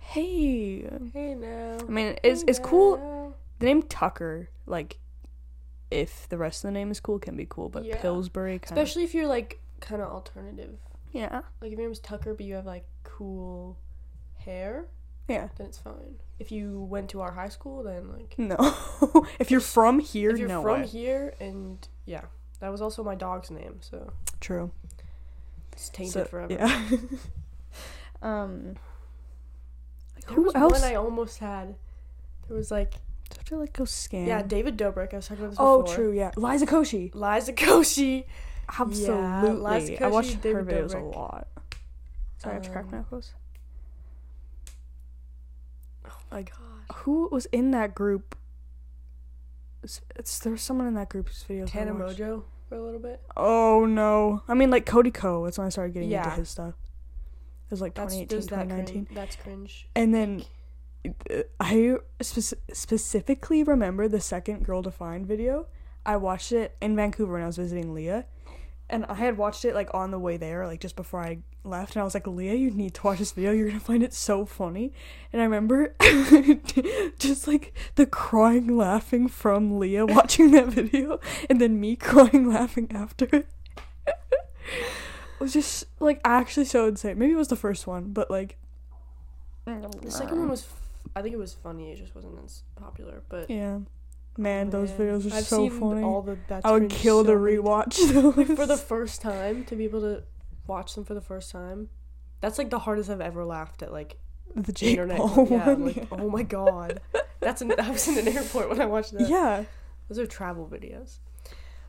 Hey, 0.00 0.88
hey 1.12 1.34
now. 1.34 1.78
I 1.86 1.90
mean, 1.90 2.16
it's 2.24 2.42
Hey 2.42 2.48
it's 2.48 2.58
cool. 2.58 3.36
The 3.60 3.66
name 3.66 3.82
Tucker, 3.82 4.50
like, 4.66 4.98
if 5.90 6.28
the 6.28 6.38
rest 6.38 6.64
of 6.64 6.68
the 6.68 6.72
name 6.72 6.90
is 6.90 6.98
cool, 6.98 7.18
can 7.20 7.36
be 7.36 7.46
cool. 7.48 7.68
But 7.68 7.84
Yeah. 7.84 8.00
Pillsbury, 8.00 8.58
kind 8.58 8.76
Especially 8.76 9.04
if 9.04 9.14
you're 9.14 9.28
like 9.28 9.60
kind 9.80 10.00
of 10.02 10.08
alternative. 10.10 10.78
yeah, 11.12 11.42
Like 11.60 11.72
if 11.72 11.78
your 11.78 11.86
name's 11.88 11.98
Tucker, 11.98 12.34
but 12.34 12.46
you 12.46 12.54
have 12.54 12.66
like 12.66 12.84
cool 13.04 13.78
hair, 14.38 14.86
yeah. 15.28 15.48
then 15.56 15.66
it's 15.68 15.78
fine. 15.78 16.16
If 16.38 16.50
you 16.52 16.80
went 16.82 17.10
to 17.10 17.20
our 17.20 17.32
high 17.32 17.48
school, 17.50 17.82
then 17.82 18.10
like 18.12 18.34
No, 18.38 18.56
if 19.38 19.50
you're 19.50 19.60
from 19.60 19.98
here, 19.98 20.30
if 20.30 20.38
you're 20.38 20.48
no 20.48 20.62
from 20.62 20.82
way. 20.82 20.86
here, 20.86 21.34
and 21.40 21.86
yeah, 22.06 22.22
that 22.60 22.70
was 22.70 22.80
also 22.80 23.02
my 23.04 23.14
dog's 23.14 23.50
name, 23.50 23.76
so 23.80 24.12
True. 24.40 24.70
it's 25.72 25.88
tainted 25.90 26.12
So, 26.12 26.24
forever. 26.24 26.52
Yeah. 26.54 26.88
um. 28.22 28.76
Like, 30.16 30.26
There 30.26 30.34
who 30.36 30.42
was 30.44 30.54
else? 30.54 30.72
one 30.82 30.84
I 30.90 30.94
almost 30.96 31.38
had. 31.38 31.74
There 32.48 32.56
was 32.56 32.70
like 32.70 32.94
I 33.32 33.36
have 33.36 33.44
to 33.46 33.56
like 33.58 33.72
go 33.72 33.84
scan. 33.84 34.26
yeah, 34.26 34.42
David 34.42 34.76
Dobrik. 34.76 35.12
I 35.12 35.16
was 35.16 35.28
talking 35.28 35.44
about 35.44 35.50
this 35.52 35.58
Oh, 35.60 35.82
before. 35.82 35.94
true. 35.96 36.12
Yeah, 36.12 36.30
Liza 36.36 36.66
Koshy. 36.66 37.14
Liza 37.14 37.52
Koshy. 37.52 38.24
Absolutely. 38.78 39.60
Liza 39.80 40.04
I 40.04 40.08
watched 40.08 40.44
her 40.44 40.64
videos 40.64 40.94
a 40.94 41.02
lot. 41.04 41.48
Sorry, 42.38 42.52
I 42.52 42.54
have 42.54 42.62
to 42.64 42.70
crack 42.70 42.86
my 42.86 42.98
Um, 42.98 43.04
knuckles. 43.04 43.32
Oh 46.06 46.10
my 46.30 46.42
god. 46.42 46.96
Who 46.96 47.28
was 47.30 47.46
in 47.46 47.70
that 47.72 47.94
group? 47.94 48.36
It's, 49.82 50.00
it's, 50.16 50.38
there 50.40 50.52
was 50.52 50.62
someone 50.62 50.86
in 50.86 50.94
that 50.94 51.08
group 51.08 51.28
whose 51.28 51.44
videos 51.48 51.70
Tana. 51.70 51.92
Mongeau 51.92 52.42
for 52.68 52.76
a 52.76 52.82
little 52.82 53.00
bit. 53.00 53.20
Oh 53.36 53.86
no! 53.86 54.42
I 54.48 54.54
mean, 54.54 54.70
like 54.70 54.86
Cody 54.86 55.10
Ko. 55.10 55.44
That's 55.44 55.58
when 55.58 55.66
I 55.66 55.70
started 55.70 55.94
getting 55.94 56.12
into 56.12 56.30
his 56.30 56.48
stuff. 56.48 56.74
It 57.66 57.70
was 57.70 57.80
like 57.80 57.94
That's 57.94 58.14
2018, 58.14 58.28
there's 58.28 58.46
that 58.48 58.62
2019. 58.64 59.04
cringe. 59.06 59.16
That's 59.16 59.36
cringe. 59.36 59.88
And 59.94 60.14
then 60.14 60.44
I 61.60 61.96
spec- 62.20 62.58
specifically 62.72 63.62
remember 63.62 64.08
the 64.08 64.20
second 64.20 64.64
Girl 64.64 64.82
Defined 64.82 65.26
video. 65.26 65.66
I 66.04 66.16
watched 66.16 66.52
it 66.52 66.76
in 66.80 66.96
Vancouver 66.96 67.34
when 67.34 67.42
I 67.42 67.46
was 67.46 67.56
visiting 67.56 67.94
Leah. 67.94 68.26
And 68.90 69.06
I 69.06 69.14
had 69.14 69.38
watched 69.38 69.64
it 69.64 69.72
like 69.74 69.88
on 69.94 70.10
the 70.10 70.18
way 70.18 70.36
there, 70.36 70.66
like 70.66 70.80
just 70.80 70.96
before 70.96 71.20
I 71.20 71.38
left. 71.62 71.94
And 71.94 72.00
I 72.00 72.04
was 72.04 72.12
like, 72.12 72.26
Leah, 72.26 72.54
you 72.54 72.72
need 72.72 72.92
to 72.94 73.02
watch 73.02 73.20
this 73.20 73.30
video. 73.30 73.52
You're 73.52 73.68
going 73.68 73.78
to 73.78 73.84
find 73.84 74.02
it 74.02 74.12
so 74.12 74.44
funny. 74.44 74.92
And 75.32 75.40
I 75.40 75.44
remember 75.44 75.94
just 77.20 77.46
like 77.46 77.72
the 77.94 78.06
crying 78.06 78.76
laughing 78.76 79.28
from 79.28 79.78
Leah 79.78 80.06
watching 80.06 80.50
that 80.50 80.66
video. 80.68 81.20
And 81.48 81.60
then 81.60 81.78
me 81.80 81.94
crying 81.94 82.48
laughing 82.48 82.90
after 82.92 83.26
it. 83.26 83.46
it 84.06 85.38
was 85.38 85.52
just 85.52 85.84
like 86.00 86.20
actually 86.24 86.66
so 86.66 86.88
insane. 86.88 87.16
Maybe 87.16 87.32
it 87.32 87.36
was 87.36 87.48
the 87.48 87.56
first 87.56 87.86
one, 87.86 88.12
but 88.12 88.28
like. 88.28 88.56
The 89.66 90.10
second 90.10 90.40
one 90.40 90.48
was, 90.48 90.62
f- 90.64 90.80
I 91.14 91.22
think 91.22 91.32
it 91.32 91.38
was 91.38 91.54
funny. 91.54 91.92
It 91.92 91.98
just 91.98 92.16
wasn't 92.16 92.40
as 92.44 92.64
popular. 92.74 93.22
But 93.28 93.48
Yeah. 93.48 93.80
Man, 94.36 94.70
those 94.70 94.90
man, 94.90 94.98
videos 94.98 95.30
are 95.30 95.34
I've 95.36 95.44
so 95.44 95.68
seen 95.68 95.80
funny. 95.80 96.02
All 96.02 96.22
the 96.22 96.38
that's 96.48 96.64
I 96.64 96.70
would 96.72 96.88
kill 96.88 97.24
so 97.24 97.32
to 97.32 97.38
rewatch 97.38 97.96
those. 98.12 98.56
for 98.56 98.66
the 98.66 98.76
first 98.76 99.20
time 99.20 99.64
to 99.64 99.76
be 99.76 99.84
able 99.84 100.00
to 100.00 100.22
watch 100.66 100.94
them 100.94 101.04
for 101.04 101.14
the 101.14 101.20
first 101.20 101.50
time. 101.50 101.88
That's 102.40 102.56
like 102.56 102.70
the 102.70 102.78
hardest 102.78 103.10
I've 103.10 103.20
ever 103.20 103.44
laughed 103.44 103.82
at 103.82 103.92
like 103.92 104.16
the 104.56 104.72
Jake 104.72 104.90
internet. 104.92 105.18
Paul 105.18 105.46
yeah, 105.50 105.66
one. 105.66 105.84
like 105.86 105.96
yeah. 105.96 106.04
oh 106.12 106.30
my 106.30 106.42
god, 106.42 107.00
that's 107.40 107.60
an 107.60 107.74
I 107.78 107.90
was 107.90 108.06
in 108.08 108.18
an 108.18 108.28
airport 108.34 108.70
when 108.70 108.80
I 108.80 108.86
watched 108.86 109.12
that. 109.12 109.28
Yeah. 109.28 109.64
Those 110.08 110.18
are 110.18 110.26
travel 110.26 110.66
videos. 110.72 111.18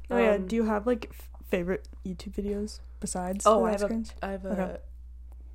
Oh 0.10 0.17
yeah. 0.17 0.32
Um, 0.32 0.47
Do 0.47 0.56
you 0.56 0.63
have 0.65 0.86
like 0.86 1.08
f- 1.12 1.30
favorite 1.49 1.88
YouTube 2.06 2.34
videos 2.34 2.80
besides? 2.99 3.45
Oh, 3.45 3.65
I 3.65 3.71
have 3.71 3.84
a-? 3.84 4.04
I 4.21 4.32
have 4.32 4.45
a 4.45 4.49
Okay. 4.49 4.77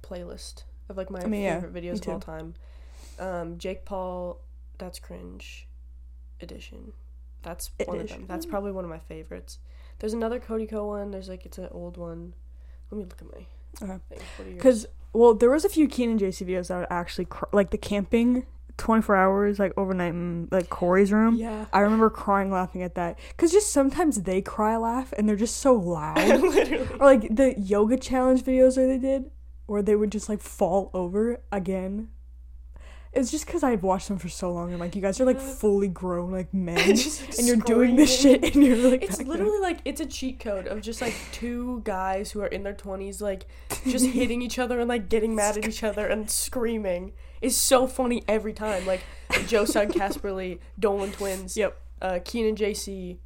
playlist 0.03 0.62
of 0.88 0.96
like 0.96 1.11
my 1.11 1.20
I 1.20 1.27
mean, 1.27 1.53
favorite 1.53 1.72
me 1.75 1.81
videos 1.83 2.01
of 2.07 2.09
all 2.09 2.20
time. 2.20 2.55
Um, 3.18 3.59
Jake 3.59 3.85
Paul, 3.85 4.40
that's 4.79 4.99
cringe 4.99 5.65
edition. 6.40 6.92
That's 7.42 7.70
one 7.85 8.01
of 8.01 8.09
them. 8.09 8.25
That's 8.27 8.46
probably 8.46 8.72
one 8.72 8.85
of 8.85 8.90
my 8.90 8.99
favorites. 8.99 9.59
There's 9.99 10.12
another 10.12 10.38
Cody 10.40 10.66
Ko 10.66 10.87
one. 10.87 11.11
There's 11.11 11.29
like 11.29 11.46
it's 11.46 11.59
an 11.59 11.68
old 11.70 11.96
one. 11.96 12.35
Let 12.90 12.99
me 12.99 13.05
look 13.05 13.20
at 13.20 13.27
my 13.33 13.46
Okay. 13.94 14.01
thing. 14.09 14.18
What 14.37 14.46
are 14.46 14.51
yours? 14.51 14.57
Because 14.57 14.87
well, 15.12 15.35
there 15.35 15.51
was 15.51 15.64
a 15.64 15.68
few 15.68 15.88
Kian 15.88 16.11
and 16.12 16.20
JC 16.20 16.46
videos 16.46 16.68
that 16.68 16.79
would 16.79 16.87
actually 16.90 17.25
cr- 17.27 17.44
like 17.53 17.70
the 17.70 17.79
camping, 17.79 18.44
twenty 18.77 19.01
four 19.03 19.16
hours 19.16 19.59
like 19.59 19.72
overnight 19.77 20.11
in 20.12 20.49
like 20.51 20.68
Corey's 20.68 21.12
room. 21.12 21.37
yeah, 21.37 21.66
I 21.72 21.81
remember 21.81 22.11
crying 22.11 22.51
laughing 22.51 22.83
at 22.83 22.94
that 22.96 23.18
because 23.31 23.53
just 23.53 23.72
sometimes 23.72 24.22
they 24.22 24.42
cry 24.42 24.77
laugh 24.77 25.12
and 25.16 25.29
they're 25.29 25.37
just 25.37 25.57
so 25.59 25.75
loud. 25.75 26.18
or 27.01 27.07
like 27.07 27.35
the 27.35 27.55
yoga 27.59 27.96
challenge 27.96 28.42
videos 28.42 28.75
that 28.75 28.87
they 28.87 28.99
did 28.99 29.31
where 29.66 29.83
they 29.83 29.96
would 29.96 30.12
just 30.12 30.29
like 30.29 30.40
fall 30.40 30.90
over 30.94 31.40
again 31.51 32.09
it's 33.16 33.31
just 33.31 33.46
because 33.46 33.62
i've 33.62 33.83
watched 33.83 34.09
them 34.09 34.18
for 34.18 34.29
so 34.29 34.52
long 34.52 34.70
and 34.70 34.79
like 34.79 34.94
you 34.94 35.02
guys 35.02 35.20
are 35.20 35.24
like 35.24 35.40
fully 35.40 35.88
grown 35.88 36.31
like 36.31 36.52
men 36.55 36.79
and 36.79 37.46
you're 37.46 37.57
doing 37.57 37.96
this 37.96 38.20
shit 38.20 38.44
and 38.55 38.62
you're 38.64 38.76
like 38.90 39.02
It's 39.02 39.16
back 39.18 39.26
there. 39.26 39.37
literally 39.37 39.59
like 39.61 39.79
it's 39.85 40.00
a 40.00 40.07
cheat 40.07 40.38
code 40.38 40.66
of 40.68 40.81
just 40.83 41.00
like 41.00 41.14
two 41.33 41.81
guys 41.85 42.31
who 42.31 42.40
are 42.42 42.46
in 42.46 42.62
their 42.62 42.74
twenties, 42.74 43.20
like 43.20 43.46
just 43.87 44.07
hitting 44.18 44.42
each 44.42 44.59
other 44.59 44.79
and 44.81 44.88
like 44.88 45.09
getting 45.09 45.35
mad 45.35 45.57
at 45.57 45.66
each 45.66 45.83
other 45.83 46.07
and 46.07 46.31
screaming. 46.31 47.12
Is 47.42 47.57
so 47.57 47.87
funny 47.87 48.22
every 48.29 48.52
time. 48.52 48.87
Like 48.87 49.02
Joe 49.46 49.64
Sugg, 49.64 49.92
Casper 49.94 50.33
Lee, 50.33 50.59
Dolan 50.79 51.12
twins, 51.12 51.57
yep 51.57 51.81
uh, 52.02 52.18
Kian 52.24 52.48
and 52.48 52.59
JC. 52.59 53.18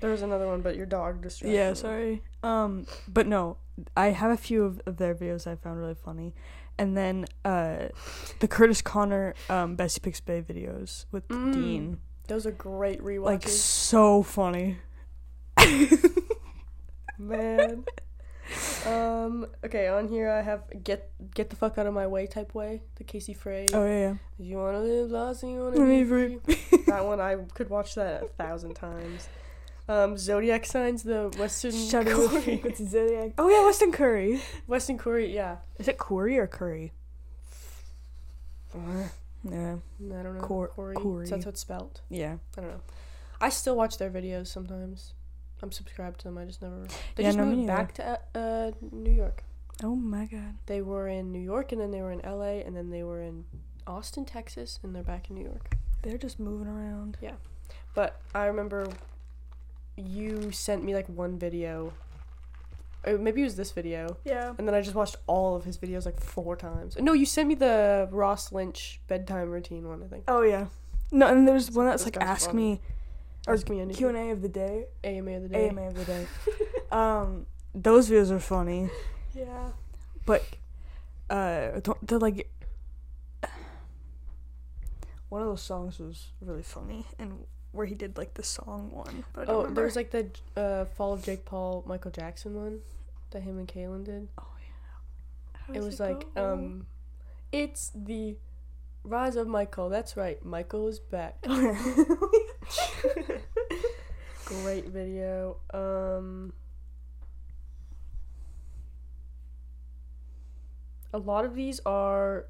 There 0.00 0.10
was 0.10 0.22
another 0.22 0.46
one, 0.46 0.60
but 0.60 0.76
your 0.76 0.86
dog 0.86 1.22
distracted. 1.22 1.54
yeah 1.54 1.72
sorry 1.74 2.22
um 2.42 2.86
but 3.08 3.26
no 3.26 3.56
i 3.96 4.06
have 4.08 4.30
a 4.30 4.36
few 4.36 4.64
of, 4.64 4.80
of 4.86 4.96
their 4.98 5.14
videos 5.14 5.46
i 5.46 5.54
found 5.56 5.78
really 5.78 5.94
funny 5.94 6.34
and 6.78 6.96
then 6.96 7.24
uh 7.44 7.88
the 8.40 8.48
curtis 8.48 8.80
conner 8.82 9.34
um 9.50 9.74
bessie 9.76 10.00
picks 10.00 10.20
bay 10.20 10.40
videos 10.42 11.06
with 11.12 11.26
Mm. 11.28 11.52
dean 11.52 11.98
Those 12.28 12.46
are 12.46 12.52
great 12.52 13.00
rewatches. 13.00 13.24
like 13.24 13.48
so 13.48 14.22
funny 14.22 14.78
man. 17.18 17.84
Um. 18.86 19.46
Okay, 19.64 19.88
on 19.88 20.08
here 20.08 20.30
I 20.30 20.42
have 20.42 20.62
get 20.84 21.10
get 21.34 21.48
the 21.50 21.56
fuck 21.56 21.78
out 21.78 21.86
of 21.86 21.94
my 21.94 22.06
way 22.06 22.26
type 22.26 22.54
way. 22.54 22.82
The 22.96 23.04
Casey 23.04 23.32
Frey. 23.34 23.66
oh 23.72 23.84
yeah 23.86 23.98
yeah 24.00 24.14
you 24.38 24.56
wanna 24.58 24.80
live 24.80 25.10
lost 25.10 25.42
and 25.42 25.52
you 25.52 25.60
wanna 25.60 25.84
be 25.86 26.04
free. 26.04 26.38
that 26.86 27.04
one 27.04 27.20
I 27.20 27.36
could 27.54 27.70
watch 27.70 27.94
that 27.94 28.22
a 28.24 28.26
thousand 28.28 28.74
times. 28.74 29.28
Um, 29.86 30.16
zodiac 30.16 30.64
signs, 30.64 31.02
the 31.02 31.28
Western 31.38 31.72
Shadow 31.72 32.28
Curry. 32.28 32.40
Frequency 32.42 32.86
Zodiac. 32.86 33.32
Oh 33.36 33.48
yeah, 33.48 33.64
Weston 33.66 33.92
Koury. 33.92 34.40
Weston 34.66 34.98
Koury, 34.98 35.32
yeah. 35.32 35.56
Is 35.78 35.88
it 35.88 35.98
Corey 35.98 36.38
or 36.38 36.46
Curry? 36.46 36.92
I 38.74 39.10
Yeah. 39.48 39.76
don't 40.00 40.34
know. 40.36 40.40
Cor- 40.40 40.68
Corey. 40.68 40.94
Corey. 40.96 41.26
So 41.26 41.34
that's 41.34 41.44
how 41.44 41.50
it's 41.50 41.60
spelled. 41.60 42.00
Yeah. 42.08 42.36
I 42.56 42.60
don't 42.60 42.70
know. 42.70 42.80
I 43.40 43.50
still 43.50 43.76
watch 43.76 43.98
their 43.98 44.10
videos 44.10 44.46
sometimes. 44.46 45.12
I'm 45.62 45.70
subscribed 45.72 46.20
to 46.20 46.24
them. 46.28 46.38
I 46.38 46.44
just 46.44 46.62
never. 46.62 46.86
They 47.14 47.22
Yeah, 47.22 47.28
just 47.28 47.38
no, 47.38 47.44
moved 47.46 47.66
back 47.66 47.94
to 47.94 48.18
uh, 48.34 48.70
New 48.90 49.12
York. 49.12 49.44
Oh 49.82 49.94
my 49.96 50.26
god. 50.26 50.54
They 50.66 50.80
were 50.82 51.08
in 51.08 51.30
New 51.32 51.40
York, 51.40 51.72
and 51.72 51.80
then 51.80 51.90
they 51.90 52.00
were 52.00 52.12
in 52.12 52.20
L.A., 52.24 52.62
and 52.62 52.76
then 52.76 52.90
they 52.90 53.02
were 53.02 53.20
in 53.20 53.44
Austin, 53.86 54.24
Texas, 54.24 54.78
and 54.82 54.94
they're 54.94 55.02
back 55.02 55.28
in 55.30 55.36
New 55.36 55.44
York. 55.44 55.74
They're 56.02 56.18
just 56.18 56.38
moving 56.40 56.68
around. 56.68 57.16
Yeah. 57.20 57.34
But 57.94 58.20
I 58.34 58.46
remember 58.46 58.88
you 59.96 60.50
sent 60.52 60.84
me 60.84 60.94
like 60.94 61.08
one 61.08 61.38
video. 61.38 61.92
Or 63.06 63.18
maybe 63.18 63.42
it 63.42 63.44
was 63.44 63.56
this 63.56 63.70
video. 63.70 64.16
Yeah. 64.24 64.54
And 64.56 64.66
then 64.66 64.74
I 64.74 64.80
just 64.80 64.94
watched 64.94 65.16
all 65.26 65.56
of 65.56 65.64
his 65.64 65.76
videos 65.76 66.06
like 66.06 66.20
four 66.20 66.56
times. 66.56 66.96
No, 66.98 67.12
you 67.12 67.26
sent 67.26 67.48
me 67.48 67.54
the 67.54 68.08
Ross 68.10 68.50
Lynch 68.50 69.00
bedtime 69.08 69.50
routine 69.50 69.86
one, 69.88 70.02
I 70.02 70.06
think. 70.06 70.24
Oh 70.26 70.42
yeah. 70.42 70.66
No, 71.12 71.26
and 71.28 71.46
there's 71.46 71.70
one 71.70 71.86
that's 71.86 72.04
This 72.04 72.16
like 72.16 72.24
ask 72.24 72.52
me 72.54 72.80
or 73.46 73.52
Ask 73.54 73.68
me 73.68 73.80
anything. 73.80 73.98
Q 73.98 74.08
and 74.08 74.16
A 74.16 74.30
of 74.30 74.40
the 74.40 74.48
day. 74.48 74.86
AMA 75.04 75.30
of 75.32 75.42
the 75.42 75.48
day. 75.50 75.68
AMA 75.68 75.82
of 75.88 75.94
the 75.94 76.04
day. 76.04 76.26
um, 76.90 77.44
those 77.74 78.08
videos 78.08 78.30
are 78.30 78.40
funny, 78.40 78.88
Yeah. 79.34 79.68
but 80.24 80.42
uh, 81.28 81.72
th- 81.80 81.98
they're 82.02 82.18
like 82.18 82.50
one 85.28 85.42
of 85.42 85.48
those 85.48 85.62
songs 85.62 85.98
was 85.98 86.28
really 86.40 86.62
funny, 86.62 87.06
and 87.18 87.44
where 87.74 87.86
he 87.86 87.94
did 87.94 88.16
like 88.16 88.34
the 88.34 88.42
song 88.42 88.90
one. 88.92 89.24
But 89.32 89.42
I 89.42 89.44
don't 89.46 89.54
Oh, 89.54 89.58
remember. 89.58 89.74
there 89.80 89.84
was 89.86 89.96
like 89.96 90.10
the 90.10 90.28
uh, 90.56 90.84
Fall 90.96 91.12
of 91.14 91.22
Jake 91.24 91.44
Paul, 91.44 91.82
Michael 91.86 92.10
Jackson 92.12 92.54
one 92.54 92.80
that 93.30 93.42
him 93.42 93.58
and 93.58 93.66
Kaylin 93.68 94.04
did. 94.04 94.28
oh 94.38 94.46
yeah. 94.60 95.76
It 95.76 95.82
was 95.82 95.98
like, 96.00 96.32
go? 96.34 96.52
um, 96.54 96.86
it's 97.52 97.90
the 97.94 98.36
rise 99.02 99.36
of 99.36 99.46
Michael. 99.48 99.88
That's 99.88 100.16
right, 100.16 100.42
Michael 100.44 100.88
is 100.88 100.98
back. 101.00 101.42
Great 104.44 104.88
video. 104.88 105.56
Um, 105.72 106.52
a 111.12 111.18
lot 111.18 111.44
of 111.44 111.54
these 111.54 111.80
are 111.86 112.46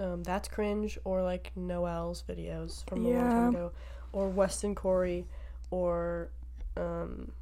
um, 0.00 0.22
that's 0.22 0.48
cringe 0.48 0.98
or 1.04 1.22
like 1.22 1.52
Noel's 1.56 2.22
videos 2.28 2.86
from 2.88 3.04
a 3.06 3.08
long 3.08 3.30
time 3.30 3.48
ago, 3.50 3.72
or 4.12 4.28
Weston 4.28 4.74
Koury, 4.74 5.24
or 5.70 6.30
um, 6.76 7.32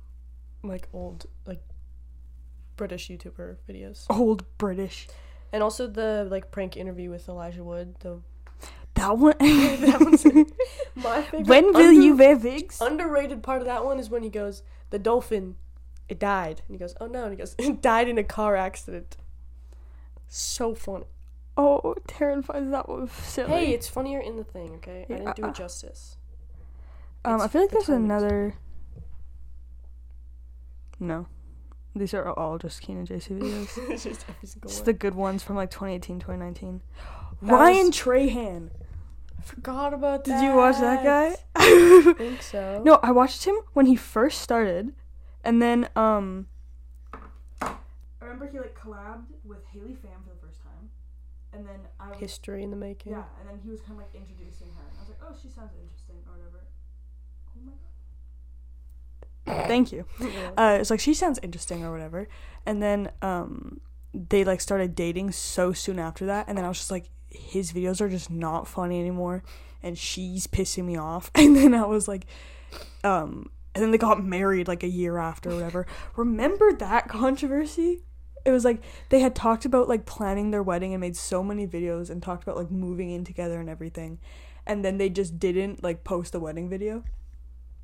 like 0.63 0.89
old 0.93 1.27
like 1.47 1.63
British 2.77 3.09
YouTuber 3.09 3.57
videos, 3.69 4.07
old 4.11 4.45
British. 4.59 5.07
and 5.53 5.63
also 5.63 5.87
the 5.87 6.27
like 6.31 6.51
prank 6.51 6.77
interview 6.77 7.11
with 7.11 7.29
Elijah 7.29 7.63
Wood. 7.65 7.95
The 8.01 8.21
That 8.95 9.19
one. 9.19 9.35
that 9.41 10.01
one's 10.01 10.25
my 10.95 11.23
favorite. 11.23 11.47
when 11.47 11.67
will 11.73 11.77
under- 11.77 11.93
you 11.93 12.17
wear 12.17 12.37
wigs? 12.37 12.81
underrated 12.81 13.43
part 13.43 13.61
of 13.61 13.67
that 13.67 13.85
one 13.85 13.99
is 13.99 14.09
when 14.11 14.23
he 14.23 14.31
goes, 14.31 14.63
the 14.91 14.99
dolphin, 14.99 15.57
it 16.09 16.19
died. 16.21 16.63
And 16.69 16.75
he 16.75 16.79
goes, 16.79 16.95
oh 17.01 17.07
no. 17.07 17.25
And 17.25 17.33
he 17.33 17.37
goes, 17.37 17.55
it 17.59 17.81
died 17.83 18.09
in 18.09 18.19
a 18.19 18.25
car 18.25 18.55
accident. 18.57 19.17
So 20.29 20.75
funny. 20.75 21.07
Oh, 21.57 21.95
Taryn 22.09 22.45
finds 22.45 22.71
that 22.73 22.89
one 22.89 23.09
silly. 23.09 23.51
Hey, 23.51 23.73
it's 23.75 23.89
funnier 23.89 24.19
in 24.21 24.37
the 24.37 24.45
thing, 24.45 24.73
okay? 24.77 25.07
I 25.09 25.13
didn't 25.15 25.37
do 25.37 25.43
Yeah. 25.43 25.49
it 25.51 25.55
justice. 25.55 26.17
Um, 27.25 27.41
I 27.41 27.49
feel 27.49 27.61
like 27.63 27.71
the 27.71 27.77
there's 27.77 27.89
another. 27.89 28.57
No, 31.01 31.27
these 31.95 32.15
are 32.15 32.29
all 32.33 32.59
just 32.59 32.83
Kian 32.83 32.99
and 32.99 33.09
JC 33.09 33.39
videos. 33.39 33.91
it's 33.91 34.03
just 34.05 34.25
every 34.29 34.47
single 34.49 34.69
It's 34.71 34.79
one. 34.79 34.85
the 34.85 34.93
good 34.93 35.15
ones 35.15 35.43
from 35.43 35.57
like 35.57 35.71
2018, 35.71 36.19
2019. 36.21 36.81
That 37.43 37.53
Ryan 37.53 37.87
was- 37.87 37.97
Trahan. 37.97 38.71
I 39.39 39.43
forgot 39.43 39.93
about 39.93 40.25
that. 40.25 40.41
Did 40.41 40.45
you 40.47 40.57
watch 40.57 40.79
that 40.79 41.03
guy? 41.05 41.37
I 41.57 42.15
think 42.17 42.41
so. 42.43 42.81
no, 42.85 42.99
I 43.03 43.11
watched 43.11 43.45
him 43.45 43.57
when 43.75 43.87
he 43.87 43.97
first 43.97 44.41
started, 44.41 44.93
and 45.43 45.61
then 45.61 45.89
um. 45.97 46.47
I 47.61 47.75
remember 48.23 48.47
he 48.51 48.59
like 48.59 48.79
collabed 48.79 49.25
with 49.45 49.59
Haley 49.73 49.93
Pham 50.03 50.23
for 50.25 50.31
the 50.31 50.47
first 50.47 50.63
time, 50.63 50.89
and 51.55 51.67
then 51.67 51.81
I 52.01 52.11
was, 52.11 52.19
History 52.19 52.63
in 52.63 52.71
the 52.71 52.77
making. 52.77 53.13
yeah, 53.13 53.25
and 53.41 53.49
then 53.49 53.61
he 53.65 53.71
was 53.71 53.81
kind 53.81 53.93
of 53.93 53.99
like 53.99 54.15
introducing 54.15 54.69
her, 54.77 54.83
and 54.89 54.97
I 54.99 55.01
was 55.01 55.09
like, 55.11 55.21
oh, 55.23 55.35
she 55.41 55.49
sounds 55.49 55.73
interesting 55.81 56.17
or 56.27 56.33
whatever. 56.37 56.65
Oh 57.49 57.61
my 57.65 57.73
god. 57.73 59.69
Thank 59.69 59.93
you. 59.93 60.05
Yeah. 60.21 60.51
uh, 60.57 60.79
it's 60.81 60.91
like 60.91 61.01
she 61.01 61.15
sounds 61.15 61.39
interesting 61.43 61.85
or 61.85 61.91
whatever 61.93 62.29
and 62.67 62.83
then 62.83 63.11
um 63.21 63.81
they 64.15 64.43
like 64.45 64.61
started 64.61 64.95
dating 64.95 65.33
so 65.33 65.73
soon 65.73 65.99
after 65.99 66.25
that 66.27 66.47
and 66.49 66.57
then 66.57 66.65
i 66.65 66.69
was 66.69 66.79
just 66.79 66.91
like 66.91 67.11
his 67.29 67.73
videos 67.73 68.01
are 68.01 68.09
just 68.09 68.31
not 68.31 68.67
funny 68.67 68.99
anymore 69.01 69.43
and 69.83 69.99
she's 69.99 70.47
pissing 70.47 70.85
me 70.85 70.97
off 70.97 71.31
and 71.35 71.57
then 71.57 71.75
i 71.75 71.85
was 71.85 72.09
like 72.09 72.27
um 73.03 73.51
and 73.75 73.83
then 73.83 73.91
they 73.91 73.99
got 73.99 74.25
married 74.25 74.67
like 74.69 74.83
a 74.83 74.89
year 74.89 75.19
after 75.19 75.51
or 75.51 75.55
whatever 75.57 75.87
remember 76.17 76.73
that 76.73 77.09
controversy 77.09 78.01
it 78.45 78.51
was 78.51 78.65
like 78.65 78.83
they 79.09 79.21
had 79.21 79.35
talked 79.35 79.65
about 79.65 79.89
like 79.89 80.05
planning 80.07 80.51
their 80.51 80.63
wedding 80.63 80.93
and 80.95 81.01
made 81.01 81.17
so 81.17 81.43
many 81.43 81.67
videos 81.67 82.11
and 82.11 82.23
talked 82.23 82.43
about 82.43 82.57
like 82.57 82.71
moving 82.71 83.11
in 83.11 83.25
together 83.25 83.59
and 83.61 83.69
everything 83.69 84.19
and 84.67 84.85
then 84.85 84.99
they 84.99 85.09
just 85.09 85.39
didn't 85.39 85.83
like 85.83 86.05
post 86.05 86.33
the 86.33 86.41
wedding 86.41 86.69
video 86.69 87.05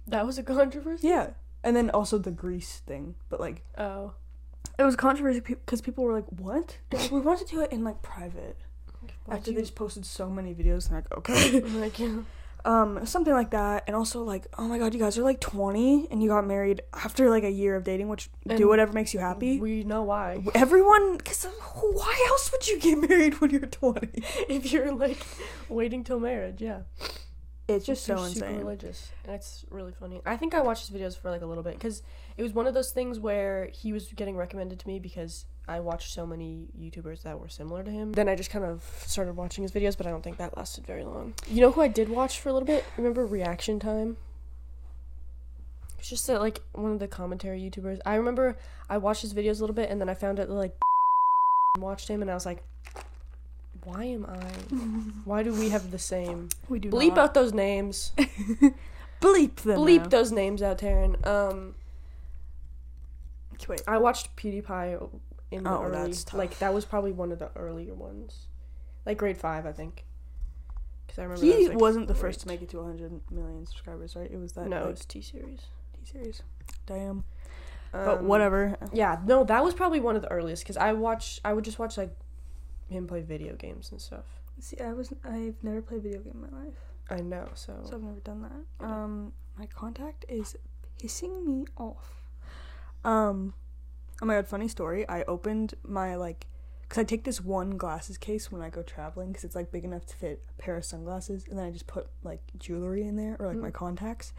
that 0.07 0.27
was 0.27 0.39
a 0.39 0.43
controversy? 0.43 1.09
yeah 1.09 1.31
and 1.63 1.77
then 1.77 1.91
also 1.91 2.19
the 2.19 2.31
grease 2.31 2.83
thing 2.87 3.15
but 3.29 3.39
like 3.41 3.63
Oh. 3.77 4.13
it 4.79 4.83
was 4.85 4.97
controversy 4.97 5.41
because 5.41 5.81
people 5.83 6.05
were 6.05 6.15
like, 6.15 6.27
"What? 6.29 6.79
Like, 6.93 7.11
we 7.11 7.21
want 7.21 7.39
to 7.41 7.45
do 7.45 7.61
it 7.61 7.71
in 7.73 7.85
like 7.85 8.01
private." 8.03 8.57
After 9.29 9.53
they 9.53 9.61
just 9.61 9.75
posted 9.75 10.05
so 10.07 10.29
many 10.29 10.55
videos, 10.55 10.87
and 10.87 10.97
like, 10.97 11.17
okay, 11.19 11.61
like, 11.81 11.99
yeah. 11.99 12.21
Um, 12.65 13.05
something 13.07 13.33
like 13.33 13.51
that. 13.51 13.85
And 13.87 13.97
also 13.97 14.23
like, 14.23 14.47
oh 14.59 14.67
my 14.69 14.79
god, 14.79 14.95
you 14.95 15.01
guys 15.01 15.19
are 15.19 15.23
like 15.23 15.41
twenty, 15.41 16.09
and 16.11 16.23
you 16.23 16.29
got 16.29 16.47
married 16.47 16.83
after 16.93 17.31
like 17.31 17.45
a 17.45 17.51
year 17.51 17.77
of 17.77 17.85
dating, 17.85 18.09
which 18.09 18.31
And 18.49 18.59
do 18.59 18.69
whatever 18.69 18.93
makes 18.93 19.15
you 19.15 19.21
happy. 19.21 19.59
We 19.59 19.85
know 19.85 20.03
why. 20.03 20.43
Everyone, 20.55 21.17
because 21.17 21.45
why 21.45 22.27
else 22.29 22.51
would 22.53 22.69
you 22.69 22.79
get 22.79 22.99
married 23.09 23.41
when 23.41 23.51
you're 23.51 23.61
twenty? 23.61 24.11
if 24.49 24.73
you're 24.73 24.93
like 24.95 25.19
waiting 25.69 26.05
till 26.05 26.21
marriage, 26.21 26.61
yeah. 26.61 26.83
It's 27.69 27.87
just 27.87 28.05
They're 28.07 28.17
so 28.17 28.25
insane. 28.25 28.59
religious, 28.59 29.11
and 29.25 29.33
it's 29.35 29.65
really 29.71 29.93
funny. 29.93 30.21
I 30.27 30.37
think 30.37 30.55
I 30.55 30.61
watched 30.61 30.89
his 30.89 30.97
videos 30.97 31.17
for 31.17 31.31
like 31.31 31.43
a 31.43 31.47
little 31.47 31.63
bit 31.63 31.75
because 31.75 32.03
it 32.37 32.43
was 32.43 32.53
one 32.53 32.67
of 32.67 32.75
those 32.75 32.91
things 32.91 33.21
where 33.21 33.71
he 33.73 33.93
was 33.93 34.07
getting 34.09 34.37
recommended 34.37 34.81
to 34.81 34.89
me 34.89 34.99
because 34.99 35.45
I 35.71 35.79
watched 35.79 36.13
so 36.13 36.27
many 36.27 36.67
YouTubers 36.77 37.23
that 37.23 37.39
were 37.39 37.49
similar 37.49 37.85
to 37.85 37.91
him. 37.93 38.11
Then 38.11 38.29
I 38.29 38.35
just 38.35 38.51
kind 38.51 38.65
of 38.65 38.83
started 39.07 39.37
watching 39.37 39.63
his 39.63 39.71
videos, 39.71 39.97
but 39.97 40.05
I 40.05 40.11
don't 40.11 40.21
think 40.23 40.39
that 40.39 40.57
lasted 40.57 40.85
very 40.85 41.05
long. 41.05 41.35
You 41.49 41.61
know 41.61 41.71
who 41.71 41.81
I 41.81 41.87
did 41.87 42.09
watch 42.09 42.41
for 42.41 42.49
a 42.49 42.53
little 42.53 42.67
bit? 42.67 42.85
Remember 42.97 43.25
Reaction 43.25 43.79
Time? 43.79 44.17
It's 46.01 46.09
just 46.09 46.27
that 46.27 46.41
like 46.41 46.61
one 46.73 46.91
of 46.91 46.99
the 46.99 47.07
commentary 47.07 47.61
YouTubers. 47.61 48.01
I 48.05 48.17
remember 48.17 48.59
I 48.89 48.99
watched 48.99 49.23
his 49.23 49.33
videos 49.33 49.59
a 49.59 49.61
little 49.61 49.75
bit, 49.77 49.91
and 49.91 50.01
then 50.01 50.09
I 50.09 50.15
found 50.15 50.41
out 50.41 50.49
that 50.49 50.55
like 50.55 50.77
watched 51.79 52.09
him, 52.09 52.21
and 52.21 52.29
I 52.29 52.35
was 52.35 52.47
like, 52.47 52.65
why 53.85 54.05
am 54.07 54.27
I? 54.27 54.75
Why 55.25 55.45
do 55.45 55.55
we 55.55 55.69
have 55.69 55.93
the 55.93 55.99
same? 56.01 56.49
We 56.69 56.81
do 56.81 56.91
Bleep 56.91 57.11
not. 57.11 57.19
out 57.19 57.35
those 57.35 57.55
names. 57.55 58.13
bleep 59.21 59.55
them. 59.57 59.79
Bleep 59.79 60.11
those 60.11 60.33
names 60.33 60.63
out, 60.63 60.79
Taryn. 60.79 61.25
Um, 61.25 61.75
Wait, 63.69 63.83
I 63.87 63.99
watched 63.99 64.35
PewDiePie 64.37 65.11
in 65.51 65.65
the 65.65 65.71
Oh, 65.71 65.83
early, 65.85 65.93
that's 65.93 66.25
tough. 66.25 66.39
like 66.39 66.59
that 66.59 66.73
was 66.75 66.85
probably 66.85 67.13
one 67.13 67.33
of 67.33 67.39
the 67.39 67.51
earlier 67.57 67.95
ones, 67.95 68.47
like 69.07 69.19
grade 69.19 69.37
five, 69.37 69.67
I 69.67 69.73
think. 69.73 70.05
Because 71.07 71.19
I 71.19 71.23
remember 71.25 71.45
he 71.45 71.57
was, 71.57 71.69
like, 71.71 71.81
wasn't 71.81 72.09
the 72.09 72.15
first 72.15 72.41
to 72.43 72.49
make 72.49 72.63
it 72.63 72.69
to 72.71 72.77
100 72.79 73.21
million 73.33 73.67
subscribers, 73.67 74.15
right? 74.15 74.31
It 74.31 74.39
was 74.39 74.53
that. 74.53 74.69
No, 74.69 74.83
like, 74.83 74.91
it's 74.93 75.05
T 75.05 75.21
series. 75.21 75.61
T-series. 76.05 76.43
Damn. 76.87 77.25
but 77.93 78.19
Um, 78.19 78.27
whatever. 78.29 78.77
Yeah, 78.93 79.19
no, 79.27 79.43
that 79.45 79.65
was 79.65 79.75
probably 79.75 79.99
one 80.01 80.15
of 80.17 80.23
the 80.23 80.31
earliest. 80.31 80.63
Because 80.63 80.77
I 80.77 80.93
watch, 80.93 81.41
I 81.45 81.53
would 81.53 81.65
just 81.65 81.79
watch 81.81 81.99
like 81.99 82.17
him 82.89 83.07
play 83.09 83.23
video 83.23 83.55
games 83.57 83.91
and 83.91 84.01
stuff. 84.01 84.25
See, 84.61 84.79
I 84.79 84.93
was 84.93 85.13
I've 85.25 85.57
never 85.63 85.83
played 85.83 86.03
video 86.05 86.21
game 86.21 86.35
in 86.45 86.51
my 86.57 86.65
life, 86.65 86.75
I 87.11 87.21
know. 87.23 87.49
So, 87.55 87.75
so 87.85 87.97
I've 87.97 88.03
never 88.03 88.21
done 88.21 88.43
that. 88.43 88.85
Um, 88.87 89.33
my 89.59 89.67
contact 89.67 90.25
is 90.29 90.57
pissing 91.03 91.45
me 91.45 91.65
off. 91.77 92.23
Um, 93.05 93.55
oh 94.23 94.27
my 94.27 94.35
god, 94.35 94.47
funny 94.49 94.69
story. 94.69 95.09
I 95.09 95.23
opened 95.25 95.75
my 95.83 96.15
like, 96.17 96.47
cause 96.89 96.99
I 96.99 97.05
take 97.05 97.25
this 97.25 97.41
one 97.41 97.77
glasses 97.77 98.19
case 98.19 98.51
when 98.51 98.63
I 98.63 98.69
go 98.71 98.83
traveling, 98.83 99.29
because 99.29 99.45
it's 99.45 99.55
like 99.55 99.71
big 99.73 99.85
enough 99.85 100.07
to 100.07 100.17
fit 100.17 100.43
a 100.51 100.63
pair 100.63 100.77
of 100.77 100.85
sunglasses, 100.85 101.47
and 101.49 101.59
then 101.59 101.67
I 101.67 101.71
just 101.71 101.87
put 101.87 102.09
like 102.23 102.41
jewelry 102.59 103.03
in 103.03 103.17
there 103.17 103.37
or 103.39 103.47
like 103.47 103.57
my 103.57 103.71
Mm. 103.71 103.75
contacts. 103.75 104.33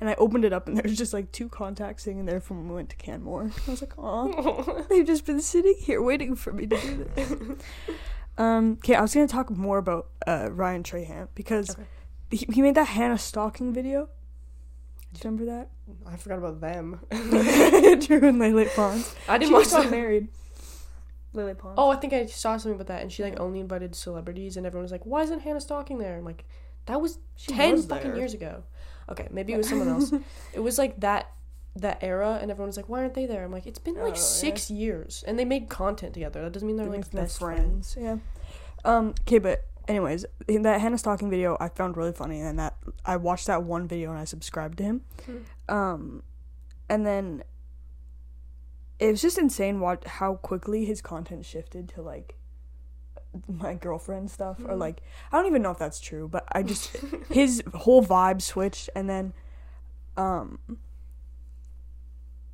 And 0.00 0.10
I 0.10 0.14
opened 0.14 0.44
it 0.44 0.52
up, 0.52 0.68
and 0.68 0.76
there's 0.78 0.96
just 0.96 1.12
like 1.12 1.32
two 1.32 1.48
contacts 1.48 2.04
sitting 2.04 2.18
in 2.18 2.26
there 2.26 2.40
from 2.40 2.58
when 2.58 2.68
we 2.68 2.74
went 2.76 2.90
to 2.90 2.96
Canmore. 2.96 3.50
I 3.66 3.70
was 3.70 3.80
like, 3.80 3.98
"Aw, 3.98 4.82
they've 4.88 5.06
just 5.06 5.24
been 5.26 5.40
sitting 5.40 5.74
here 5.78 6.02
waiting 6.02 6.34
for 6.36 6.52
me 6.52 6.66
to 6.66 6.76
do 6.80 7.08
this." 7.14 7.32
Um, 8.38 8.72
okay, 8.84 8.94
I 8.94 9.00
was 9.00 9.14
gonna 9.14 9.26
talk 9.26 9.50
more 9.50 9.78
about 9.78 10.08
uh, 10.26 10.48
Ryan 10.52 10.82
Trahan 10.82 11.28
because 11.34 11.70
Okay. 11.70 11.84
he, 12.30 12.46
he 12.52 12.60
made 12.62 12.74
that 12.74 12.88
Hanna 12.88 13.16
Stocking 13.16 13.72
video. 13.72 14.08
Do 15.20 15.28
you 15.28 15.30
remember 15.36 15.52
that? 15.52 15.70
I 16.06 16.16
forgot 16.16 16.38
about 16.38 16.60
them. 16.60 17.00
Drew 17.10 18.28
and 18.28 18.38
Lele 18.38 18.66
Pons. 18.74 19.14
I 19.28 19.38
didn't 19.38 19.52
watch 19.54 19.64
just 19.64 19.74
got 19.74 19.82
them. 19.84 19.90
married. 19.92 20.28
Lele 21.32 21.54
Pons. 21.54 21.74
Oh, 21.78 21.90
I 21.90 21.96
think 21.96 22.12
I 22.12 22.26
saw 22.26 22.56
something 22.56 22.74
about 22.74 22.86
that, 22.88 23.02
and 23.02 23.12
she 23.12 23.22
like 23.22 23.38
only 23.40 23.60
invited 23.60 23.94
celebrities, 23.94 24.56
and 24.56 24.66
everyone 24.66 24.84
was 24.84 24.92
like, 24.92 25.04
"Why 25.06 25.22
isn't 25.22 25.40
Hanna 25.40 25.60
Stocking 25.60 25.98
there?" 25.98 26.16
I'm 26.18 26.24
like, 26.24 26.44
"That 26.86 27.00
was 27.00 27.18
She 27.36 27.52
ten 27.52 27.72
was 27.72 27.86
fucking 27.86 28.10
there. 28.10 28.18
years 28.18 28.34
ago." 28.34 28.64
Okay, 29.08 29.28
maybe 29.30 29.52
it 29.52 29.56
was 29.56 29.68
someone 29.68 29.88
else. 29.88 30.12
It 30.54 30.60
was 30.60 30.78
like 30.78 31.00
that 31.00 31.30
that 31.76 31.98
era, 32.02 32.38
and 32.40 32.50
everyone 32.50 32.68
was 32.68 32.76
like, 32.76 32.88
"Why 32.88 33.00
aren't 33.00 33.14
they 33.14 33.26
there?" 33.26 33.44
I'm 33.44 33.52
like, 33.52 33.66
"It's 33.66 33.78
been 33.78 33.96
Oh, 33.98 34.04
like 34.04 34.14
yeah. 34.14 34.20
six 34.20 34.70
years, 34.70 35.22
and 35.26 35.38
they 35.38 35.44
made 35.44 35.68
content 35.68 36.14
together. 36.14 36.42
That 36.42 36.52
doesn't 36.52 36.66
mean 36.66 36.76
they're 36.76 36.86
They're 36.86 36.96
like 36.96 37.10
they're 37.10 37.22
best 37.22 37.38
friends." 37.38 37.96
Yeah. 38.00 38.16
Um. 38.84 39.14
Okay, 39.22 39.38
but 39.38 39.64
anyways, 39.88 40.24
in 40.48 40.62
that 40.62 40.80
Hanna 40.80 40.98
Stocking 40.98 41.30
video 41.30 41.56
I 41.60 41.68
found 41.68 41.96
really 41.96 42.12
funny, 42.12 42.40
and 42.40 42.58
that 42.58 42.76
I 43.04 43.16
watched 43.16 43.46
that 43.46 43.62
one 43.62 43.86
video 43.88 44.10
and 44.10 44.18
I 44.18 44.24
subscribed 44.24 44.78
to 44.78 44.84
him. 44.84 45.00
Hmm. 45.24 45.36
Um, 45.74 46.22
and 46.88 47.04
then 47.06 47.42
it 48.98 49.10
was 49.10 49.20
just 49.22 49.38
insane 49.38 49.80
what 49.80 50.06
how 50.06 50.34
quickly 50.36 50.84
his 50.84 51.02
content 51.02 51.44
shifted 51.44 51.88
to 51.90 52.02
like 52.02 52.34
my 53.48 53.74
girlfriend 53.74 54.30
stuff 54.30 54.58
or 54.60 54.74
Mhm. 54.74 54.78
like 54.78 55.02
I 55.30 55.36
don't 55.36 55.46
even 55.46 55.60
know 55.62 55.70
if 55.70 55.78
that's 55.78 56.00
true, 56.00 56.26
but 56.28 56.44
I 56.52 56.62
just 56.62 56.96
his 57.30 57.62
whole 57.74 58.02
vibe 58.04 58.40
switched 58.40 58.88
and 58.96 59.10
then 59.10 59.34
um 60.16 60.58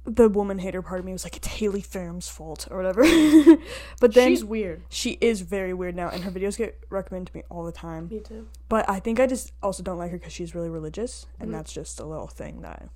the 0.04 0.28
woman 0.28 0.58
hater 0.58 0.82
part 0.82 0.98
of 0.98 1.06
me 1.06 1.12
was 1.12 1.22
like 1.24 1.36
it's 1.36 1.46
Haley 1.46 1.80
Pham's 1.80 2.28
fault 2.28 2.66
or 2.70 2.76
whatever. 2.76 3.02
but 4.00 4.14
then 4.14 4.30
She's 4.30 4.44
weird. 4.44 4.82
she 4.88 5.16
is 5.20 5.42
very 5.42 5.72
weird 5.72 5.94
now 5.94 6.08
and 6.08 6.24
her 6.24 6.30
videos 6.30 6.56
get 6.58 6.78
recommended 6.90 7.30
to 7.32 7.38
me 7.38 7.44
all 7.48 7.64
the 7.64 7.70
time. 7.72 8.08
Me 8.08 8.18
too. 8.20 8.48
But 8.68 8.88
I 8.90 8.98
think 8.98 9.20
I 9.20 9.26
just 9.26 9.52
also 9.62 9.82
don't 9.82 9.98
like 9.98 10.10
her 10.10 10.18
cuz 10.18 10.32
she's 10.32 10.54
really 10.54 10.70
religious 10.70 11.26
and 11.38 11.48
Mhm. 11.50 11.52
that's 11.52 11.72
just 11.72 12.00
a 12.00 12.04
little 12.04 12.26
thing 12.26 12.62
that 12.62 12.88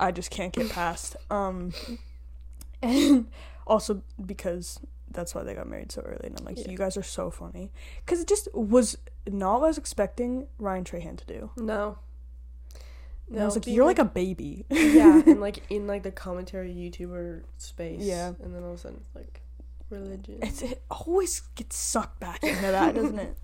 I 0.00 0.10
just 0.10 0.30
can't 0.30 0.52
get 0.54 0.70
past. 0.70 1.16
Um 1.30 1.72
and 2.82 3.26
also 3.66 4.02
because 4.24 4.80
that's 5.10 5.34
why 5.34 5.42
they 5.42 5.54
got 5.54 5.68
married 5.68 5.92
so 5.92 6.00
early 6.02 6.24
and 6.28 6.38
I'm 6.40 6.44
like 6.46 6.58
Yeah. 6.58 6.70
you 6.70 6.78
guys 6.78 6.96
are 6.96 7.02
so 7.02 7.30
funny 7.30 7.70
cuz 8.06 8.20
it 8.20 8.26
just 8.26 8.48
was 8.54 8.96
not 9.26 9.60
what 9.60 9.66
I 9.66 9.68
was 9.68 9.78
expecting 9.78 10.46
Ryan 10.58 10.84
Trahan 10.84 11.16
to 11.18 11.26
do. 11.26 11.50
No. 11.56 11.98
And 13.32 13.42
I 13.42 13.44
was 13.46 13.56
like 13.56 13.66
you're 13.66 13.84
like, 13.84 13.98
a 13.98 14.04
baby. 14.04 14.66
yeah, 14.70 15.22
and 15.26 15.40
like 15.40 15.62
in 15.70 15.86
like 15.86 16.02
the 16.02 16.10
commentary 16.10 16.74
YouTuber 16.74 17.42
space. 17.58 18.02
Yeah. 18.02 18.32
And 18.42 18.54
then 18.54 18.62
all 18.62 18.72
of 18.72 18.76
a 18.76 18.78
sudden 18.78 18.98
it's 19.00 19.14
like 19.14 19.40
religion. 19.90 20.38
it's 20.42 20.62
it 20.62 20.82
always 20.90 21.40
gets 21.54 21.76
sucked 21.76 22.20
back 22.20 22.42
into 22.42 22.60
that, 22.60 22.94
doesn't 22.94 23.18
it? 23.18 23.36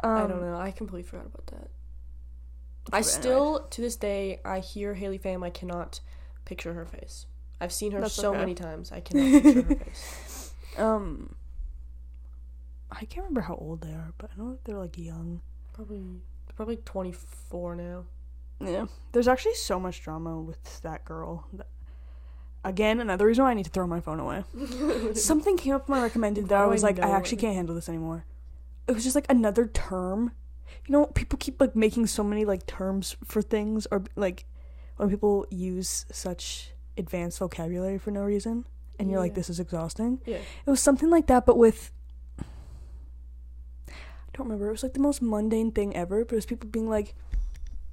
Um, 0.00 0.10
I 0.10 0.26
don't 0.26 0.40
know. 0.40 0.56
I 0.56 0.70
completely 0.70 1.08
forgot 1.08 1.26
about 1.26 1.46
that. 1.46 1.70
I 2.92 3.00
still, 3.00 3.66
to 3.70 3.80
this 3.80 3.96
day, 3.96 4.40
I 4.44 4.60
hear 4.60 4.94
Haley 4.94 5.18
Pham. 5.18 5.44
I 5.44 5.50
cannot 5.50 5.98
picture 6.44 6.72
her 6.72 6.86
face. 6.86 7.26
I've 7.60 7.72
seen 7.72 7.90
her 7.92 8.00
That's 8.00 8.14
so 8.14 8.30
okay. 8.30 8.38
many 8.38 8.54
times. 8.54 8.92
I 8.92 9.00
cannot 9.00 9.42
picture 9.42 9.62
her 9.62 9.74
face. 9.76 10.22
Um 10.78 11.34
I 12.92 13.04
can't 13.06 13.24
remember 13.24 13.40
how 13.40 13.54
old 13.54 13.80
they 13.80 13.92
are, 13.92 14.12
but 14.18 14.30
I 14.30 14.38
know 14.38 14.58
they're 14.64 14.78
like 14.78 14.98
young. 14.98 15.40
Probably, 15.72 16.02
probably 16.54 16.76
twenty 16.76 17.12
four 17.12 17.74
now. 17.74 18.04
Yeah. 18.60 18.86
There's 19.12 19.28
actually 19.28 19.54
so 19.54 19.78
much 19.78 20.02
drama 20.02 20.40
with 20.40 20.80
that 20.82 21.04
girl. 21.04 21.48
Again, 22.64 23.00
another 23.00 23.26
reason 23.26 23.44
why 23.44 23.50
I 23.50 23.54
need 23.54 23.64
to 23.64 23.70
throw 23.70 23.86
my 23.86 24.00
phone 24.00 24.18
away. 24.18 24.44
Something 25.14 25.56
came 25.56 25.74
up 25.74 25.88
in 25.88 25.94
my 25.94 26.02
recommended 26.02 26.48
that 26.48 26.60
I 26.60 26.64
oh, 26.64 26.70
was 26.70 26.82
I 26.82 26.88
like, 26.88 26.98
I 26.98 27.10
actually 27.10 27.38
can't 27.38 27.54
handle 27.54 27.74
this 27.74 27.88
anymore. 27.88 28.24
It 28.88 28.92
was 28.92 29.04
just 29.04 29.14
like 29.14 29.26
another 29.28 29.66
term. 29.66 30.32
You 30.86 30.92
know, 30.92 31.06
people 31.06 31.38
keep 31.38 31.60
like 31.60 31.76
making 31.76 32.06
so 32.06 32.24
many 32.24 32.44
like 32.44 32.66
terms 32.66 33.16
for 33.24 33.42
things, 33.42 33.86
or 33.90 34.04
like 34.16 34.46
when 34.96 35.10
people 35.10 35.46
use 35.50 36.06
such 36.10 36.72
advanced 36.96 37.38
vocabulary 37.38 37.98
for 37.98 38.10
no 38.10 38.22
reason, 38.22 38.66
and 38.98 39.10
you're 39.10 39.20
like, 39.20 39.34
this 39.34 39.50
is 39.50 39.60
exhausting. 39.60 40.20
Yeah. 40.24 40.36
It 40.36 40.70
was 40.70 40.80
something 40.80 41.10
like 41.10 41.26
that, 41.26 41.46
but 41.46 41.56
with. 41.56 41.92
I 43.88 43.92
don't 44.32 44.46
remember. 44.46 44.68
It 44.68 44.72
was 44.72 44.82
like 44.82 44.94
the 44.94 45.00
most 45.00 45.22
mundane 45.22 45.70
thing 45.70 45.94
ever, 45.96 46.24
but 46.24 46.32
it 46.32 46.36
was 46.36 46.46
people 46.46 46.68
being 46.68 46.88
like. 46.88 47.14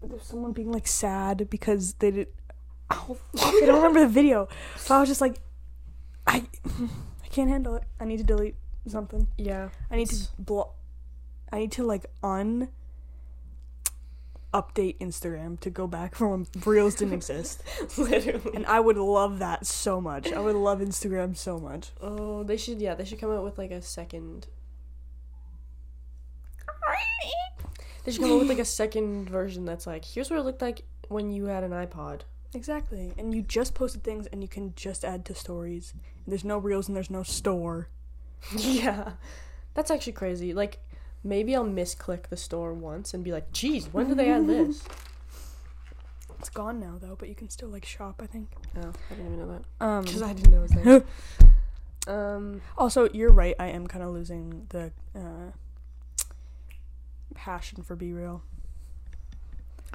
There's 0.04 0.24
someone 0.24 0.52
being 0.52 0.72
like 0.72 0.88
sad 0.88 1.50
because 1.50 1.94
they 1.96 2.12
did. 2.12 2.28
Oh, 2.92 3.18
fuck, 3.36 3.54
I 3.56 3.66
don't 3.66 3.78
remember 3.78 4.02
the 4.02 4.08
video. 4.08 4.48
So 4.76 4.94
I 4.96 5.00
was 5.00 5.10
just 5.10 5.22
like, 5.22 5.38
I, 6.28 6.46
I 7.24 7.28
can't 7.32 7.50
handle 7.50 7.76
it. 7.76 7.84
I 8.00 8.06
need 8.06 8.18
to 8.18 8.24
delete 8.24 8.56
something. 8.86 9.26
Yeah. 9.38 9.70
I 9.90 9.96
need 9.96 10.10
to 10.10 10.28
block. 10.38 10.76
I 11.52 11.60
need 11.60 11.72
to 11.72 11.84
like 11.84 12.06
un. 12.22 12.68
Update 14.54 15.00
Instagram 15.00 15.60
to 15.62 15.72
go 15.72 15.88
back 15.88 16.14
from 16.14 16.30
when 16.30 16.48
reels 16.64 16.94
didn't 16.94 17.16
exist, 17.16 17.64
Literally. 17.98 18.52
and 18.54 18.68
I 18.68 18.80
would 18.80 18.98
love 18.98 19.40
that 19.40 19.66
so 19.66 20.00
much. 20.00 20.32
I 20.32 20.40
would 20.40 20.56
love 20.56 20.78
Instagram 20.80 21.36
so 21.36 21.58
much. 21.58 21.90
Oh, 22.00 22.44
they 22.44 22.58
should. 22.58 22.80
Yeah, 22.80 22.94
they 22.94 23.04
should 23.06 23.20
come 23.20 23.32
out 23.32 23.44
with 23.44 23.58
like 23.58 23.72
a 23.72 23.82
second. 23.82 24.46
They 28.04 28.12
should 28.12 28.22
come 28.22 28.32
out 28.32 28.40
with 28.40 28.50
like 28.50 28.60
a 28.60 28.66
second 28.82 29.30
version 29.30 29.66
that's 29.66 29.88
like, 29.88 30.06
here's 30.06 30.30
what 30.30 30.40
it 30.40 30.44
looked 30.44 30.62
like 30.62 30.84
when 31.08 31.32
you 31.32 31.46
had 31.46 31.64
an 31.64 31.72
iPod. 31.72 32.22
Exactly. 32.54 33.14
And 33.18 33.34
you 33.34 33.42
just 33.42 33.74
posted 33.74 34.04
things 34.04 34.28
and 34.28 34.42
you 34.42 34.48
can 34.48 34.74
just 34.76 35.04
add 35.04 35.26
to 35.26 35.36
stories. 35.36 35.94
There's 36.28 36.44
no 36.44 36.58
reels 36.58 36.88
and 36.88 36.96
there's 36.96 37.10
no 37.10 37.24
store. 37.24 37.90
Yeah. 38.58 39.14
That's 39.74 39.90
actually 39.90 40.14
crazy. 40.14 40.54
Like, 40.54 40.80
maybe 41.24 41.56
I'll 41.56 41.66
misclick 41.66 42.28
the 42.28 42.38
store 42.38 42.74
once 42.74 43.14
and 43.14 43.24
be 43.24 43.32
like, 43.32 43.52
geez, 43.52 43.88
when 43.92 44.08
did 44.08 44.18
they 44.18 44.30
add 44.30 44.48
this? 44.48 44.84
It's 46.40 46.50
gone 46.50 46.78
now 46.78 46.98
though, 47.00 47.16
but 47.18 47.30
you 47.30 47.36
can 47.36 47.50
still 47.50 47.70
like 47.70 47.86
shop, 47.86 48.20
I 48.22 48.26
think. 48.26 48.50
Oh, 48.76 48.92
I 49.10 49.14
didn't 49.16 49.34
even 49.34 49.40
know 49.40 49.48
that. 49.80 49.86
Um 49.86 50.04
Because 50.04 50.22
I 50.22 50.34
didn't 50.34 50.52
know 50.52 50.64
it 50.66 50.72
was 50.84 51.06
there. 52.08 52.14
um, 52.36 52.62
also 52.78 53.08
you're 53.14 53.32
right, 53.32 53.56
I 53.58 53.68
am 53.68 53.88
kinda 53.88 54.10
losing 54.10 54.66
the 54.68 54.92
uh 55.16 55.52
passion 57.34 57.84
for 57.84 57.96
BeReal. 57.96 58.42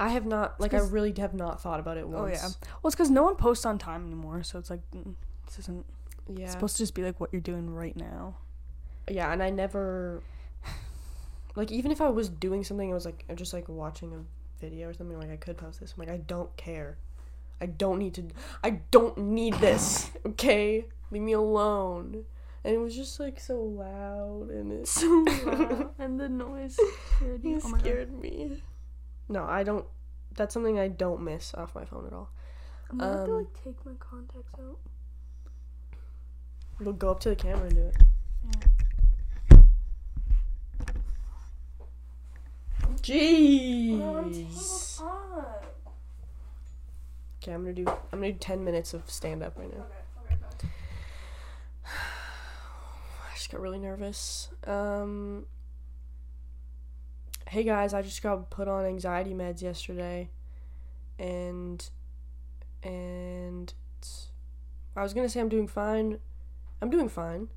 I 0.01 0.09
have 0.09 0.25
not, 0.25 0.59
like, 0.61 0.73
I 0.73 0.79
really 0.79 1.13
have 1.17 1.33
not 1.33 1.61
thought 1.61 1.79
about 1.81 1.97
it 1.97 2.07
once. 2.07 2.21
Oh 2.21 2.27
yeah. 2.47 2.49
Well 2.81 2.87
it's 2.87 2.95
because 2.95 3.09
no 3.09 3.23
one 3.23 3.35
posts 3.35 3.65
on 3.65 3.77
time 3.77 4.05
anymore, 4.05 4.43
so 4.43 4.57
it's 4.57 4.69
like 4.69 4.79
mm, 4.95 5.13
this 5.45 5.59
isn't 5.59 5.85
Yeah. 6.27 6.43
it's 6.45 6.53
supposed 6.53 6.77
to 6.77 6.83
just 6.83 6.93
be 6.95 7.03
like 7.03 7.19
what 7.19 7.31
you're 7.33 7.41
doing 7.41 7.69
right 7.73 7.95
now. 7.95 8.37
yeah, 9.09 9.31
and 9.33 9.41
I 9.43 9.49
never, 9.49 10.21
like, 11.55 11.71
even 11.71 11.91
if 11.91 11.99
I 11.99 12.09
was 12.09 12.29
doing 12.29 12.63
something, 12.63 12.89
I 12.91 12.93
was 12.93 13.05
like, 13.05 13.25
just 13.35 13.53
like 13.53 13.67
watching 13.67 14.13
a 14.13 14.23
video 14.61 14.87
or 14.89 14.93
something, 14.93 15.19
like, 15.19 15.31
I 15.31 15.35
could 15.37 15.57
post 15.57 15.79
this. 15.81 15.93
I'm 15.97 16.05
like, 16.05 16.13
I 16.13 16.17
don't 16.17 16.55
care. 16.55 16.97
I 17.59 17.65
don't 17.65 17.99
need 17.99 18.13
to, 18.13 18.23
I 18.63 18.79
don't 18.91 19.17
need 19.17 19.55
this, 19.55 20.11
okay? 20.25 20.85
Leave 21.11 21.23
me 21.23 21.33
alone. 21.33 22.23
And 22.63 22.75
it 22.75 22.77
was 22.77 22.95
just 22.95 23.19
like 23.19 23.39
so 23.39 23.61
loud 23.61 24.49
and 24.49 24.71
it 24.71 24.87
So 24.87 25.07
loud, 25.45 25.89
and 25.97 26.19
the 26.19 26.27
noise 26.29 26.77
scared 27.15 27.43
you. 27.43 27.55
It 27.57 27.63
Oh 27.65 27.71
God. 27.71 27.79
scared 27.81 28.11
me. 28.21 28.61
No, 29.29 29.43
I 29.45 29.63
don't. 29.63 29.85
That's 30.35 30.53
something 30.53 30.79
I 30.79 30.87
don't 30.87 31.21
miss 31.21 31.53
off 31.53 31.73
my 31.75 31.85
phone 31.85 32.05
at 32.07 32.13
all. 32.13 32.29
I'm 32.89 32.97
gonna 32.97 33.11
have 33.11 33.25
to 33.25 33.31
Um, 33.31 33.37
like 33.37 33.63
take 33.63 33.85
my 33.85 33.93
contacts 33.99 34.53
out. 34.59 34.77
We'll 36.79 36.93
go 36.93 37.09
up 37.11 37.19
to 37.21 37.29
the 37.29 37.35
camera 37.35 37.65
and 37.67 37.75
do 37.75 37.81
it. 37.87 37.95
Jeez. 43.29 45.01
Okay, 47.41 47.53
I'm 47.53 47.61
gonna 47.63 47.73
do. 47.73 47.85
I'm 47.87 48.19
gonna 48.19 48.31
do 48.31 48.37
ten 48.39 48.63
minutes 48.63 48.93
of 48.93 49.09
stand 49.09 49.43
up 49.43 49.57
right 49.57 49.73
now. 49.73 49.83
I 49.83 49.98
got 53.49 53.61
really 53.61 53.79
nervous. 53.79 54.49
Um. 54.65 55.45
Hey 57.47 57.63
guys, 57.63 57.93
I 57.95 58.03
just 58.03 58.21
got 58.21 58.49
put 58.51 58.67
on 58.67 58.85
anxiety 58.85 59.33
meds 59.33 59.61
yesterday, 59.61 60.29
and 61.17 61.89
and 62.83 63.73
I 64.95 65.01
was 65.01 65.13
gonna 65.13 65.29
say 65.29 65.39
I'm 65.39 65.49
doing 65.49 65.67
fine. 65.67 66.19
I'm 66.81 66.89
doing 66.89 67.09
fine. 67.09 67.49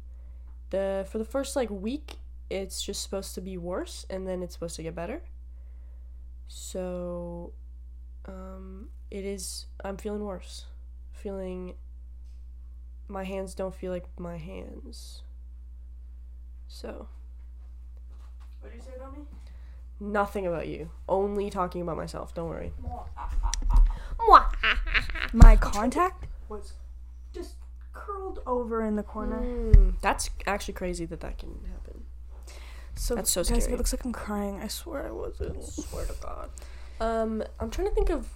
The 0.70 1.06
for 1.10 1.18
the 1.18 1.24
first 1.24 1.56
like 1.56 1.70
week, 1.70 2.16
it's 2.48 2.82
just 2.82 3.02
supposed 3.02 3.34
to 3.34 3.40
be 3.40 3.58
worse, 3.58 4.06
and 4.08 4.26
then 4.26 4.42
it's 4.42 4.54
supposed 4.54 4.76
to 4.76 4.82
get 4.82 4.94
better. 4.94 5.22
So, 6.48 7.52
um, 8.26 8.88
it 9.10 9.24
is. 9.24 9.66
I'm 9.84 9.96
feeling 9.96 10.24
worse. 10.24 10.66
Feeling. 11.12 11.74
My 13.08 13.24
hands 13.24 13.54
don't 13.54 13.74
feel 13.74 13.92
like 13.92 14.06
my 14.18 14.38
hands. 14.38 15.22
So. 16.72 17.06
What 18.60 18.72
did 18.72 18.78
you 18.78 18.82
say 18.82 18.92
about 18.96 19.16
me? 19.16 19.24
Nothing 20.00 20.46
about 20.46 20.66
you. 20.66 20.90
Only 21.06 21.50
talking 21.50 21.82
about 21.82 21.98
myself. 21.98 22.34
Don't 22.34 22.48
worry. 22.48 22.72
My 25.34 25.56
contact 25.56 26.24
was 26.48 26.72
just 27.34 27.56
curled 27.92 28.40
over 28.46 28.84
in 28.84 28.96
the 28.96 29.02
corner. 29.02 29.40
Mm, 29.40 29.94
that's 30.00 30.30
actually 30.46 30.74
crazy 30.74 31.04
that 31.06 31.20
that 31.20 31.38
can 31.38 31.50
happen. 31.70 32.04
So 32.94 33.14
That's 33.14 33.30
so 33.30 33.42
guys, 33.44 33.64
scary. 33.64 33.74
it 33.74 33.76
looks 33.76 33.92
like 33.92 34.04
I'm 34.04 34.12
crying, 34.12 34.60
I 34.62 34.68
swear 34.68 35.06
I 35.06 35.10
wasn't. 35.10 35.62
Swear 35.62 36.06
to 36.06 36.14
God. 36.20 36.50
Um, 37.00 37.42
I'm 37.60 37.70
trying 37.70 37.88
to 37.88 37.94
think 37.94 38.10
of 38.10 38.28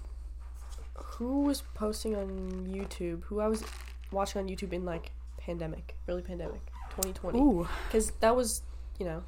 who 0.95 1.43
was 1.43 1.63
posting 1.75 2.15
on 2.17 2.67
YouTube. 2.71 3.25
Who 3.25 3.41
I 3.41 3.49
was 3.49 3.63
watching 4.11 4.41
on 4.43 4.49
YouTube 4.49 4.73
in 4.73 4.85
like 4.85 5.13
pandemic, 5.39 5.97
early 6.09 6.23
pandemic, 6.23 6.61
2020. 6.97 7.69
Because 7.89 8.11
that 8.21 8.35
was, 8.35 8.63
you 8.99 9.05
know. 9.07 9.23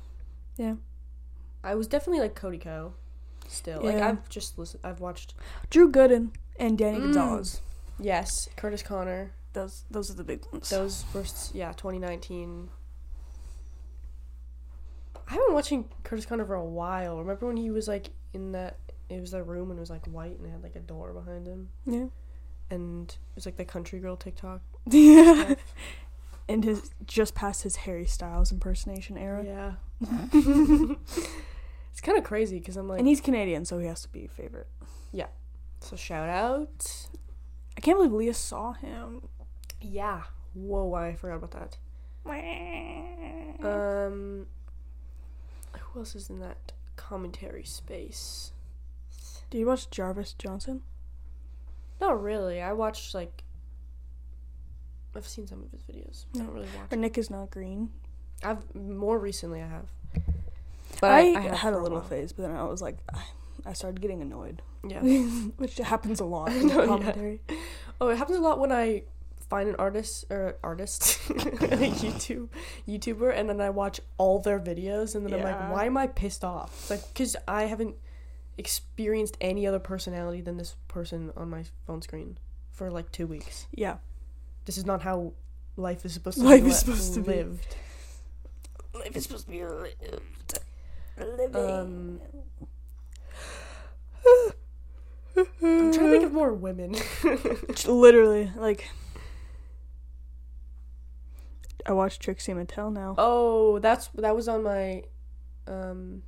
Yeah. 0.56 0.74
I 1.62 1.74
was 1.74 1.86
definitely 1.86 2.20
like 2.20 2.34
Cody 2.34 2.58
Ko. 2.58 2.94
Still, 3.48 3.82
like 3.82 3.96
I've 3.96 4.28
just 4.28 4.58
listened. 4.58 4.82
I've 4.84 5.00
watched. 5.00 5.34
Drew 5.70 5.90
Gooden 5.90 6.30
and 6.58 6.76
Danny 6.76 6.98
Mm. 6.98 7.04
Gonzalez. 7.04 7.62
Yes, 7.98 8.48
Curtis 8.56 8.82
Conner. 8.82 9.32
Those 9.54 9.84
those 9.90 10.10
are 10.10 10.14
the 10.14 10.24
big 10.24 10.44
ones. 10.52 10.68
Those 10.68 11.04
were 11.14 11.24
yeah, 11.54 11.72
2019. 11.72 12.68
I've 15.26 15.36
been 15.46 15.54
watching 15.54 15.88
Curtis 16.04 16.26
Conner 16.26 16.44
for 16.44 16.54
a 16.54 16.64
while. 16.64 17.18
Remember 17.18 17.46
when 17.46 17.56
he 17.56 17.70
was 17.70 17.88
like 17.88 18.10
in 18.32 18.52
that? 18.52 18.76
It 19.08 19.20
was 19.20 19.30
that 19.30 19.44
room 19.44 19.70
and 19.70 19.78
it 19.78 19.80
was 19.80 19.90
like 19.90 20.04
white 20.06 20.36
and 20.38 20.46
it 20.46 20.50
had 20.50 20.62
like 20.62 20.76
a 20.76 20.80
door 20.80 21.14
behind 21.14 21.46
him, 21.46 21.70
yeah. 21.86 22.06
and 22.68 23.08
it 23.08 23.16
was 23.34 23.46
like 23.46 23.56
the 23.56 23.64
country 23.64 23.98
girl 24.00 24.16
TikTok. 24.16 24.60
Yeah. 24.90 25.54
And 26.48 26.64
his 26.64 26.90
just 27.06 27.34
past 27.34 27.62
his 27.62 27.76
Harry 27.76 28.06
Styles 28.06 28.52
impersonation 28.52 29.16
era. 29.18 29.44
Yeah. 29.44 29.72
it's 31.92 32.00
kind 32.00 32.16
of 32.18 32.24
crazy 32.24 32.58
because 32.58 32.76
I'm 32.76 32.88
like, 32.88 32.98
And 32.98 33.08
he's 33.08 33.20
Canadian, 33.20 33.64
so 33.64 33.78
he 33.78 33.86
has 33.86 34.02
to 34.02 34.08
be 34.08 34.24
a 34.24 34.28
favorite. 34.28 34.68
Yeah. 35.12 35.26
So 35.80 35.96
shout 35.96 36.28
out. 36.28 37.08
I 37.76 37.80
can't 37.80 37.98
believe 37.98 38.12
Leah 38.12 38.34
saw 38.34 38.72
him. 38.72 39.28
Yeah. 39.80 40.22
Whoa, 40.54 40.94
I 40.94 41.14
forgot 41.14 41.36
about 41.36 41.50
that. 41.52 41.76
Um, 43.62 44.46
who 45.78 46.00
else 46.00 46.14
is 46.14 46.28
in 46.28 46.40
that 46.40 46.72
commentary 46.96 47.64
space? 47.64 48.52
Do 49.50 49.58
you 49.58 49.66
watch 49.66 49.90
Jarvis 49.90 50.34
Johnson? 50.34 50.82
Not 52.00 52.22
really. 52.22 52.60
I 52.60 52.72
watched 52.72 53.14
like. 53.14 53.44
I've 55.16 55.26
seen 55.26 55.46
some 55.46 55.62
of 55.62 55.70
his 55.70 55.80
videos. 55.82 56.24
I 56.34 56.38
don't 56.38 56.52
really 56.52 56.68
watch. 56.76 56.92
Or 56.92 56.96
Nick 56.96 57.18
is 57.18 57.30
not 57.30 57.50
green. 57.50 57.90
I've 58.44 58.74
more 58.74 59.18
recently. 59.18 59.62
I 59.62 59.66
have. 59.66 59.86
But 61.00 61.10
I, 61.10 61.20
have 61.22 61.56
had 61.56 61.72
a 61.74 61.78
little 61.78 61.98
while. 61.98 62.06
phase, 62.08 62.32
but 62.32 62.42
then 62.42 62.56
I 62.56 62.62
was 62.64 62.80
like, 62.82 62.98
I, 63.12 63.22
I 63.66 63.72
started 63.72 64.00
getting 64.00 64.20
annoyed, 64.22 64.62
Yeah. 64.86 65.00
which 65.56 65.76
happens 65.78 66.20
a 66.20 66.24
lot 66.24 66.52
in 66.52 66.66
know, 66.68 66.80
yeah. 66.80 66.86
commentary. 66.86 67.40
Oh, 68.00 68.08
it 68.08 68.16
happens 68.18 68.38
a 68.38 68.40
lot 68.40 68.58
when 68.58 68.72
I 68.72 69.02
find 69.48 69.68
an 69.68 69.76
artist 69.78 70.24
or 70.30 70.56
artist, 70.62 71.18
a 71.30 71.34
YouTube 71.34 72.48
YouTuber, 72.86 73.32
and 73.36 73.48
then 73.48 73.60
I 73.60 73.70
watch 73.70 74.00
all 74.18 74.38
their 74.40 74.58
videos, 74.60 75.14
and 75.14 75.24
then 75.24 75.34
I'm 75.34 75.42
like, 75.42 75.70
why 75.72 75.84
am 75.86 75.96
I 75.96 76.06
pissed 76.06 76.44
off? 76.44 76.72
It's 76.80 76.90
like 76.90 77.08
because 77.12 77.36
I 77.46 77.62
haven't 77.64 77.96
experienced 78.56 79.36
any 79.40 79.66
other 79.66 79.78
personality 79.78 80.40
than 80.40 80.56
this 80.56 80.74
person 80.88 81.32
on 81.36 81.48
my 81.48 81.64
phone 81.86 82.02
screen 82.02 82.38
for 82.72 82.90
like 82.90 83.10
two 83.12 83.26
weeks. 83.26 83.66
Yeah. 83.72 83.96
This 84.68 84.76
is 84.76 84.84
not 84.84 85.00
how 85.00 85.32
life 85.78 86.04
is 86.04 86.12
supposed 86.12 86.36
to 86.36 86.44
Life 86.44 86.62
be 86.62 86.68
is 86.68 86.74
li- 86.74 86.78
supposed 86.94 87.14
to 87.14 87.20
be. 87.22 87.26
lived. 87.36 87.76
Life 88.92 89.16
is 89.16 89.22
supposed 89.22 89.46
to 89.46 89.50
be 89.50 89.64
lived. 89.64 90.58
Living. 91.16 91.56
Um, 91.56 92.20
I'm 95.38 95.50
trying 95.62 95.92
to 95.92 96.10
think 96.10 96.24
of 96.24 96.32
more 96.34 96.52
women. 96.52 96.94
Literally, 97.86 98.52
like. 98.56 98.90
I 101.86 101.92
watched 101.92 102.20
Trixie 102.20 102.52
Mattel 102.52 102.92
now. 102.92 103.14
Oh, 103.16 103.78
that's 103.78 104.08
that 104.16 104.36
was 104.36 104.48
on 104.48 104.62
my 104.64 105.02
um 105.66 106.22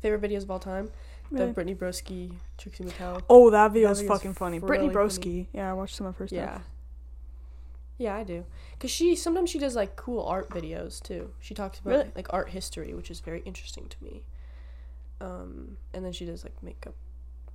favorite 0.00 0.20
videos 0.20 0.42
of 0.42 0.50
all 0.50 0.58
time. 0.58 0.90
The 1.30 1.38
Really? 1.42 1.52
Brittany 1.52 1.74
Broski, 1.76 2.32
Trixie 2.56 2.82
Mattel. 2.82 3.22
Oh, 3.30 3.50
that 3.50 3.70
video 3.70 3.86
That 3.86 3.92
is 3.92 3.98
video's 4.00 4.18
fucking 4.18 4.34
funny. 4.34 4.58
really 4.58 4.88
Brittany 4.88 4.92
funny. 5.20 5.48
Yeah, 5.52 5.70
I 5.70 5.74
watched 5.74 5.94
some 5.94 6.08
of 6.08 6.16
her 6.16 6.26
stuff. 6.26 6.36
Yeah. 6.36 6.58
Yeah, 7.98 8.14
I 8.16 8.22
do. 8.22 8.44
Cause 8.78 8.90
she 8.90 9.16
sometimes 9.16 9.50
she 9.50 9.58
does 9.58 9.74
like 9.74 9.96
cool 9.96 10.22
art 10.22 10.48
videos 10.50 11.02
too. 11.02 11.32
She 11.40 11.52
talks 11.54 11.80
about 11.80 11.90
Really? 11.90 12.12
like 12.14 12.32
art 12.32 12.50
history, 12.50 12.94
which 12.94 13.10
is 13.10 13.18
very 13.20 13.40
interesting 13.44 13.88
to 13.88 13.96
me. 14.04 14.22
Um, 15.20 15.76
and 15.92 16.04
then 16.04 16.12
she 16.12 16.24
does 16.24 16.44
like 16.44 16.62
makeup, 16.62 16.94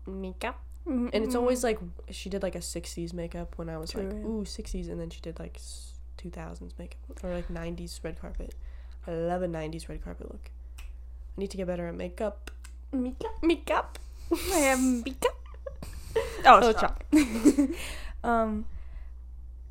makeup, 0.05 0.59
and 0.85 1.13
it's 1.15 1.33
always 1.35 1.63
like 1.63 1.79
she 2.11 2.29
did 2.29 2.43
like 2.43 2.55
a 2.55 2.59
'60s 2.61 3.13
makeup 3.13 3.57
when 3.57 3.69
I 3.69 3.77
was 3.77 3.95
like 3.95 4.09
True, 4.09 4.19
ooh 4.19 4.43
'60s, 4.43 4.89
and 4.91 4.99
then 4.99 5.09
she 5.09 5.21
did 5.21 5.39
like 5.39 5.55
s- 5.55 5.93
2000s 6.17 6.73
makeup 6.77 6.99
or 7.23 7.33
like 7.33 7.47
'90s 7.47 8.03
red 8.03 8.19
carpet. 8.19 8.53
I 9.07 9.11
love 9.11 9.43
a 9.43 9.47
'90s 9.47 9.87
red 9.87 10.03
carpet 10.03 10.29
look. 10.29 10.51
I 10.79 10.83
need 11.39 11.51
to 11.51 11.57
get 11.57 11.67
better 11.67 11.87
at 11.87 11.95
makeup. 11.95 12.51
Makeup, 12.91 13.41
makeup. 13.41 13.97
I 14.29 14.57
have 14.57 14.79
makeup. 15.05 15.39
Oh, 16.45 16.59
Oh, 16.61 16.71
stop. 16.73 17.03
um, 18.25 18.65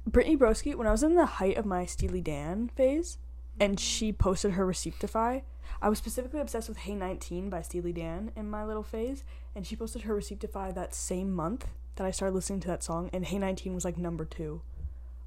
Brittany 0.06 0.36
Broski, 0.36 0.74
when 0.74 0.86
I 0.86 0.90
was 0.90 1.02
in 1.02 1.14
the 1.14 1.26
height 1.26 1.56
of 1.56 1.64
my 1.64 1.86
Steely 1.86 2.20
Dan 2.20 2.68
phase, 2.74 3.18
and 3.60 3.78
she 3.78 4.12
posted 4.12 4.52
her 4.52 4.66
Receiptify, 4.66 5.42
I 5.80 5.88
was 5.88 5.98
specifically 5.98 6.40
obsessed 6.40 6.68
with 6.68 6.78
Hey 6.78 6.94
19 6.94 7.48
by 7.50 7.62
Steely 7.62 7.92
Dan 7.92 8.32
in 8.36 8.50
my 8.50 8.64
little 8.64 8.82
phase, 8.82 9.24
and 9.54 9.66
she 9.66 9.76
posted 9.76 10.02
her 10.02 10.14
Receiptify 10.16 10.74
that 10.74 10.94
same 10.94 11.32
month 11.32 11.66
that 11.96 12.06
I 12.06 12.10
started 12.10 12.34
listening 12.34 12.60
to 12.60 12.68
that 12.68 12.82
song, 12.82 13.10
and 13.12 13.24
Hey 13.24 13.38
19 13.38 13.74
was 13.74 13.84
like 13.84 13.96
number 13.98 14.24
two 14.24 14.62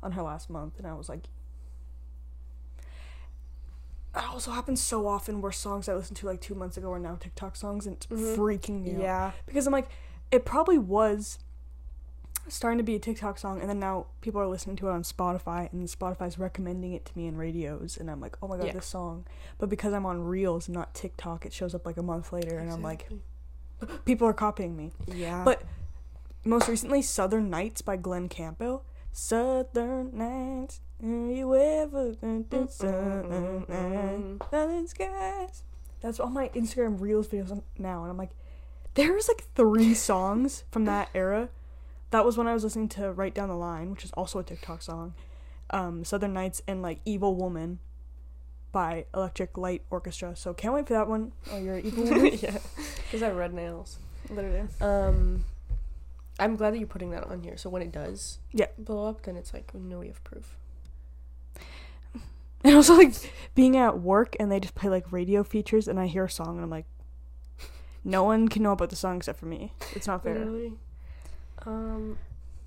on 0.03 0.13
her 0.13 0.21
last 0.21 0.49
month, 0.49 0.77
and 0.77 0.85
I 0.85 0.93
was 0.93 1.07
like, 1.09 1.25
it 4.15 4.23
also 4.29 4.51
happens 4.51 4.81
so 4.81 5.07
often 5.07 5.41
where 5.41 5.51
songs 5.51 5.89
I 5.89 5.93
listened 5.95 6.17
to 6.17 6.25
like 6.25 6.39
two 6.41 6.55
months 6.55 6.77
ago 6.77 6.91
are 6.91 6.99
now 6.99 7.15
TikTok 7.15 7.55
songs, 7.55 7.85
and 7.85 7.95
it's 7.95 8.07
Mhm. 8.07 8.35
freaking 8.35 8.83
me 8.83 8.95
out 8.95 9.01
Yeah. 9.01 9.31
because 9.45 9.67
I'm 9.67 9.73
like, 9.73 9.89
it 10.31 10.45
probably 10.45 10.77
was 10.77 11.39
starting 12.47 12.77
to 12.77 12.83
be 12.83 12.95
a 12.95 12.99
TikTok 12.99 13.37
song, 13.37 13.59
and 13.61 13.69
then 13.69 13.79
now 13.79 14.07
people 14.21 14.39
are 14.41 14.47
listening 14.47 14.75
to 14.77 14.87
it 14.87 14.91
on 14.91 15.03
Spotify, 15.03 15.71
and 15.71 15.87
Spotify's 15.87 16.37
recommending 16.37 16.93
it 16.93 17.05
to 17.05 17.17
me 17.17 17.27
in 17.27 17.35
radios, 17.37 17.97
and 17.97 18.09
I'm 18.09 18.19
like, 18.21 18.37
oh 18.41 18.47
my 18.47 18.57
god, 18.57 18.67
Yeah. 18.67 18.73
this 18.73 18.85
song. 18.85 19.25
But 19.57 19.69
because 19.69 19.93
I'm 19.93 20.05
on 20.05 20.23
Reels, 20.23 20.69
not 20.69 20.93
TikTok, 20.93 21.45
it 21.45 21.53
shows 21.53 21.73
up 21.75 21.85
like 21.85 21.97
a 21.97 22.03
month 22.03 22.31
later, 22.33 22.57
and 22.57 22.71
I'm 22.71 22.81
like, 22.81 23.09
people 24.05 24.27
are 24.27 24.33
copying 24.33 24.75
me. 24.75 24.91
yeah. 25.07 25.43
But 25.43 25.63
most 26.43 26.67
recently, 26.67 27.01
Southern 27.01 27.49
Nights 27.49 27.81
by 27.81 27.97
Glenn 27.97 28.29
Campbell. 28.29 28.85
Southern 29.11 30.15
Nights, 30.17 30.81
have 31.01 31.09
you 31.09 31.55
ever 31.55 32.13
been 32.13 32.45
to 32.51 32.67
Southern 32.67 33.65
Nights? 33.67 34.45
Southern 34.51 34.87
skies. 34.87 35.63
That's 36.01 36.19
all 36.19 36.29
my 36.29 36.49
Instagram 36.49 36.99
Reels 37.01 37.29
videos 37.29 37.61
now, 37.79 38.01
and 38.03 38.11
I'm 38.11 38.17
like, 38.17 38.31
there's 38.93 39.27
like 39.27 39.45
three 39.55 39.93
songs 39.93 40.63
from 40.71 40.85
that 40.85 41.09
era. 41.15 41.49
That 42.11 42.23
was 42.25 42.37
when 42.37 42.47
I 42.47 42.53
was 42.53 42.63
listening 42.63 42.87
to 42.89 43.11
Right 43.11 43.33
Down 43.33 43.49
the 43.49 43.55
Line, 43.55 43.91
which 43.91 44.05
is 44.05 44.11
also 44.11 44.39
a 44.39 44.43
TikTok 44.43 44.81
song. 44.81 45.13
Um, 45.71 46.05
Southern 46.05 46.33
Nights 46.33 46.61
and 46.67 46.81
like 46.81 46.99
Evil 47.05 47.35
Woman 47.35 47.79
by 48.71 49.05
Electric 49.13 49.57
Light 49.57 49.81
Orchestra. 49.89 50.35
So 50.35 50.53
can't 50.53 50.73
wait 50.73 50.87
for 50.87 50.93
that 50.93 51.07
one. 51.07 51.31
Oh, 51.51 51.57
you're 51.57 51.75
an 51.75 51.85
evil 51.85 52.03
woman. 52.09 52.37
yeah, 52.41 52.57
because 53.03 53.23
I 53.23 53.27
have 53.27 53.35
red 53.35 53.53
nails. 53.53 53.97
Literally. 54.29 54.67
Um, 54.81 55.45
I'm 56.39 56.55
glad 56.55 56.73
that 56.73 56.77
you're 56.79 56.87
putting 56.87 57.11
that 57.11 57.23
on 57.25 57.41
here. 57.41 57.57
So 57.57 57.69
when 57.69 57.81
it 57.81 57.91
does, 57.91 58.39
Yeah. 58.51 58.67
blow 58.77 59.07
up, 59.07 59.23
then 59.23 59.35
it's 59.37 59.53
like, 59.53 59.73
no, 59.73 59.99
we 59.99 60.07
have 60.07 60.23
proof. 60.23 60.55
And 62.63 62.73
also 62.75 62.95
like 62.95 63.13
being 63.53 63.77
at 63.77 63.99
work 63.99 64.35
and 64.39 64.51
they 64.51 64.59
just 64.59 64.73
play 64.73 64.89
like 64.89 65.11
radio 65.11 65.43
features 65.43 65.87
and 65.87 65.99
I 65.99 66.07
hear 66.07 66.25
a 66.25 66.29
song 66.29 66.55
and 66.55 66.61
I'm 66.63 66.69
like, 66.71 66.87
no 68.03 68.23
one 68.23 68.47
can 68.47 68.63
know 68.63 68.71
about 68.71 68.89
the 68.89 68.95
song 68.95 69.17
except 69.17 69.39
for 69.39 69.45
me. 69.45 69.71
It's 69.93 70.07
not 70.07 70.23
fair. 70.23 70.33
Literally. 70.39 70.73
Um, 71.65 72.17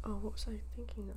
oh, 0.05 0.15
what 0.23 0.33
was 0.33 0.47
I 0.49 0.59
thinking 0.77 1.11
of? 1.11 1.17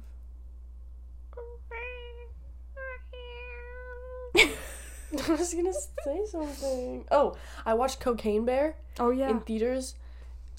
I 5.29 5.31
was 5.33 5.53
gonna 5.53 5.73
say 5.73 6.25
something. 6.29 7.05
Oh, 7.11 7.35
I 7.65 7.73
watched 7.73 7.99
Cocaine 7.99 8.45
Bear 8.45 8.75
Oh 8.99 9.11
yeah. 9.11 9.29
in 9.29 9.41
theaters. 9.41 9.95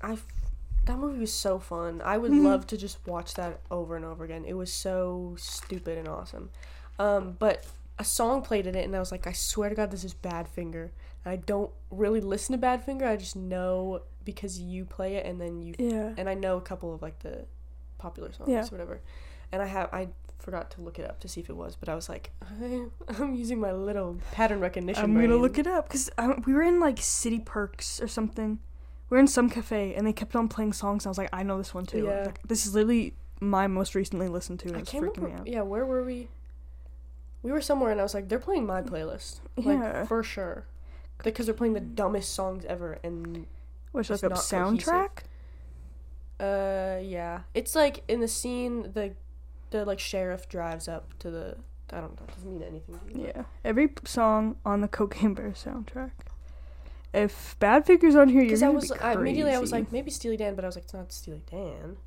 I 0.02 0.18
that 0.84 0.98
movie 0.98 1.20
was 1.20 1.32
so 1.32 1.58
fun. 1.58 2.02
I 2.04 2.18
would 2.18 2.32
love 2.36 2.66
to 2.68 2.76
just 2.76 2.98
watch 3.06 3.34
that 3.34 3.60
over 3.70 3.96
and 3.96 4.04
over 4.04 4.24
again. 4.24 4.44
It 4.44 4.54
was 4.54 4.72
so 4.72 5.36
stupid 5.38 5.96
and 5.98 6.08
awesome. 6.08 6.50
Um, 6.98 7.36
but 7.38 7.64
a 7.98 8.04
song 8.04 8.42
played 8.42 8.66
in 8.66 8.74
it, 8.74 8.84
and 8.84 8.94
I 8.94 8.98
was 8.98 9.12
like, 9.12 9.26
I 9.26 9.32
swear 9.32 9.68
to 9.68 9.74
God, 9.74 9.90
this 9.90 10.04
is 10.04 10.12
Badfinger. 10.14 10.90
And 11.24 11.32
I 11.32 11.36
don't 11.36 11.70
really 11.90 12.20
listen 12.20 12.58
to 12.58 12.66
Badfinger. 12.66 13.06
I 13.06 13.16
just 13.16 13.36
know 13.36 14.02
because 14.24 14.58
you 14.58 14.84
play 14.84 15.16
it, 15.16 15.26
and 15.26 15.40
then 15.40 15.62
you 15.62 15.74
yeah. 15.78 16.12
and 16.16 16.28
I 16.28 16.34
know 16.34 16.56
a 16.56 16.60
couple 16.60 16.94
of 16.94 17.02
like 17.02 17.18
the 17.20 17.44
popular 17.98 18.32
songs 18.32 18.48
Yeah. 18.50 18.62
or 18.64 18.66
whatever. 18.68 19.00
And 19.52 19.62
I 19.62 19.66
have 19.66 19.88
I 19.92 20.08
forgot 20.38 20.70
to 20.72 20.80
look 20.80 20.98
it 20.98 21.08
up 21.08 21.20
to 21.20 21.28
see 21.28 21.40
if 21.40 21.48
it 21.48 21.56
was, 21.56 21.76
but 21.76 21.88
I 21.88 21.94
was 21.94 22.08
like, 22.08 22.32
I, 22.42 22.86
I'm 23.18 23.34
using 23.34 23.60
my 23.60 23.72
little 23.72 24.18
pattern 24.32 24.60
recognition. 24.60 25.02
I'm 25.04 25.14
gonna 25.14 25.36
look 25.36 25.58
it 25.58 25.66
up 25.66 25.88
because 25.88 26.10
um, 26.18 26.42
we 26.46 26.52
were 26.54 26.62
in 26.62 26.80
like 26.80 26.98
City 27.00 27.38
Perks 27.38 28.00
or 28.00 28.08
something. 28.08 28.58
We 29.08 29.16
were 29.16 29.20
in 29.20 29.28
some 29.28 29.50
cafe 29.50 29.94
and 29.94 30.06
they 30.06 30.12
kept 30.12 30.34
on 30.34 30.48
playing 30.48 30.72
songs. 30.72 31.04
And 31.04 31.10
I 31.10 31.12
was 31.12 31.18
like, 31.18 31.28
I 31.32 31.42
know 31.42 31.58
this 31.58 31.74
one 31.74 31.84
too. 31.84 32.04
Yeah. 32.04 32.22
Like, 32.26 32.40
this 32.48 32.64
is 32.66 32.74
literally 32.74 33.14
my 33.40 33.66
most 33.66 33.94
recently 33.94 34.28
listened 34.28 34.58
to. 34.60 34.68
And 34.68 34.76
I 34.78 34.80
it's 34.80 34.94
me 34.94 35.00
remember. 35.00 35.30
out. 35.30 35.46
Yeah, 35.46 35.60
where 35.62 35.84
were 35.84 36.02
we? 36.02 36.28
We 37.42 37.50
were 37.50 37.60
somewhere, 37.60 37.90
and 37.90 37.98
I 38.00 38.04
was 38.04 38.14
like, 38.14 38.28
they're 38.28 38.38
playing 38.38 38.66
my 38.66 38.82
playlist, 38.82 39.40
like 39.56 39.78
Yeah. 39.78 40.04
for 40.06 40.22
sure, 40.22 40.64
because 41.24 41.46
they're 41.46 41.54
playing 41.54 41.74
the 41.74 41.80
dumbest 41.80 42.32
songs 42.32 42.64
ever. 42.66 42.98
And 43.02 43.46
Which 43.92 44.10
like 44.10 44.22
a 44.22 44.28
not 44.28 44.38
cohesive. 44.38 44.58
soundtrack? 44.88 45.24
uh, 46.40 46.98
yeah, 47.02 47.40
it's 47.54 47.74
like 47.74 48.02
in 48.08 48.20
the 48.20 48.28
scene, 48.28 48.90
the 48.94 49.14
the 49.70 49.84
like 49.84 50.00
sheriff 50.00 50.48
drives 50.48 50.88
up 50.88 51.16
to 51.20 51.30
the. 51.30 51.56
I 51.94 52.00
don't 52.00 52.18
know. 52.18 52.26
It 52.26 52.34
doesn't 52.34 52.50
mean 52.50 52.62
anything. 52.62 52.98
To 52.98 53.04
me, 53.18 53.26
Yeah. 53.26 53.42
Every 53.64 53.90
song 54.04 54.56
on 54.64 54.80
the 54.80 54.88
Cocaine 54.88 55.34
Bear 55.34 55.50
soundtrack. 55.50 56.12
If 57.12 57.56
Badfinger's 57.60 58.16
on 58.16 58.30
here, 58.30 58.42
you're 58.42 58.58
gonna 58.58 58.72
was 58.72 58.90
be 58.90 58.98
I, 58.98 59.12
immediately 59.12 59.52
I 59.52 59.58
was 59.58 59.72
like 59.72 59.92
maybe 59.92 60.10
Steely 60.10 60.38
Dan, 60.38 60.54
but 60.54 60.64
I 60.64 60.68
was 60.68 60.76
like 60.76 60.84
it's 60.84 60.94
not 60.94 61.12
Steely 61.12 61.42
Dan. 61.50 61.98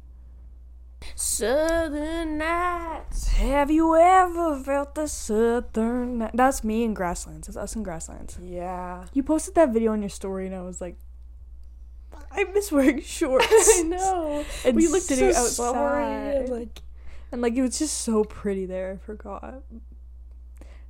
Southern 1.14 2.40
Nights. 2.40 3.28
Have 3.28 3.70
you 3.70 3.96
ever 3.96 4.60
felt 4.60 4.96
the 4.96 5.08
southern? 5.08 6.30
That's 6.34 6.64
me 6.64 6.84
in 6.84 6.96
Grasslands. 6.96 7.46
That's 7.48 7.58
us 7.58 7.76
in 7.76 7.84
Grasslands. 7.84 8.40
Yeah. 8.42 9.06
You 9.14 9.22
posted 9.22 9.54
that 9.56 9.70
video 9.72 9.92
on 9.92 10.02
your 10.02 10.10
story, 10.10 10.48
and 10.48 10.56
I 10.56 10.62
was 10.62 10.82
like, 10.82 10.98
I 12.32 12.43
miss 12.45 12.71
wearing 12.71 13.01
shorts. 13.03 13.45
I 13.80 13.84
know. 13.84 14.43
And 14.65 14.76
we 14.78 14.88
looked 14.88 15.11
at 15.11 15.19
it 15.19 15.36
outside. 15.36 16.36
and, 16.36 16.49
like 16.49 16.82
And 17.32 17.41
like 17.41 17.55
it 17.55 17.61
was 17.61 17.78
just 17.80 17.99
so 17.99 18.23
pretty 18.23 18.65
there. 18.65 18.93
I 19.01 19.05
forgot. 19.05 19.63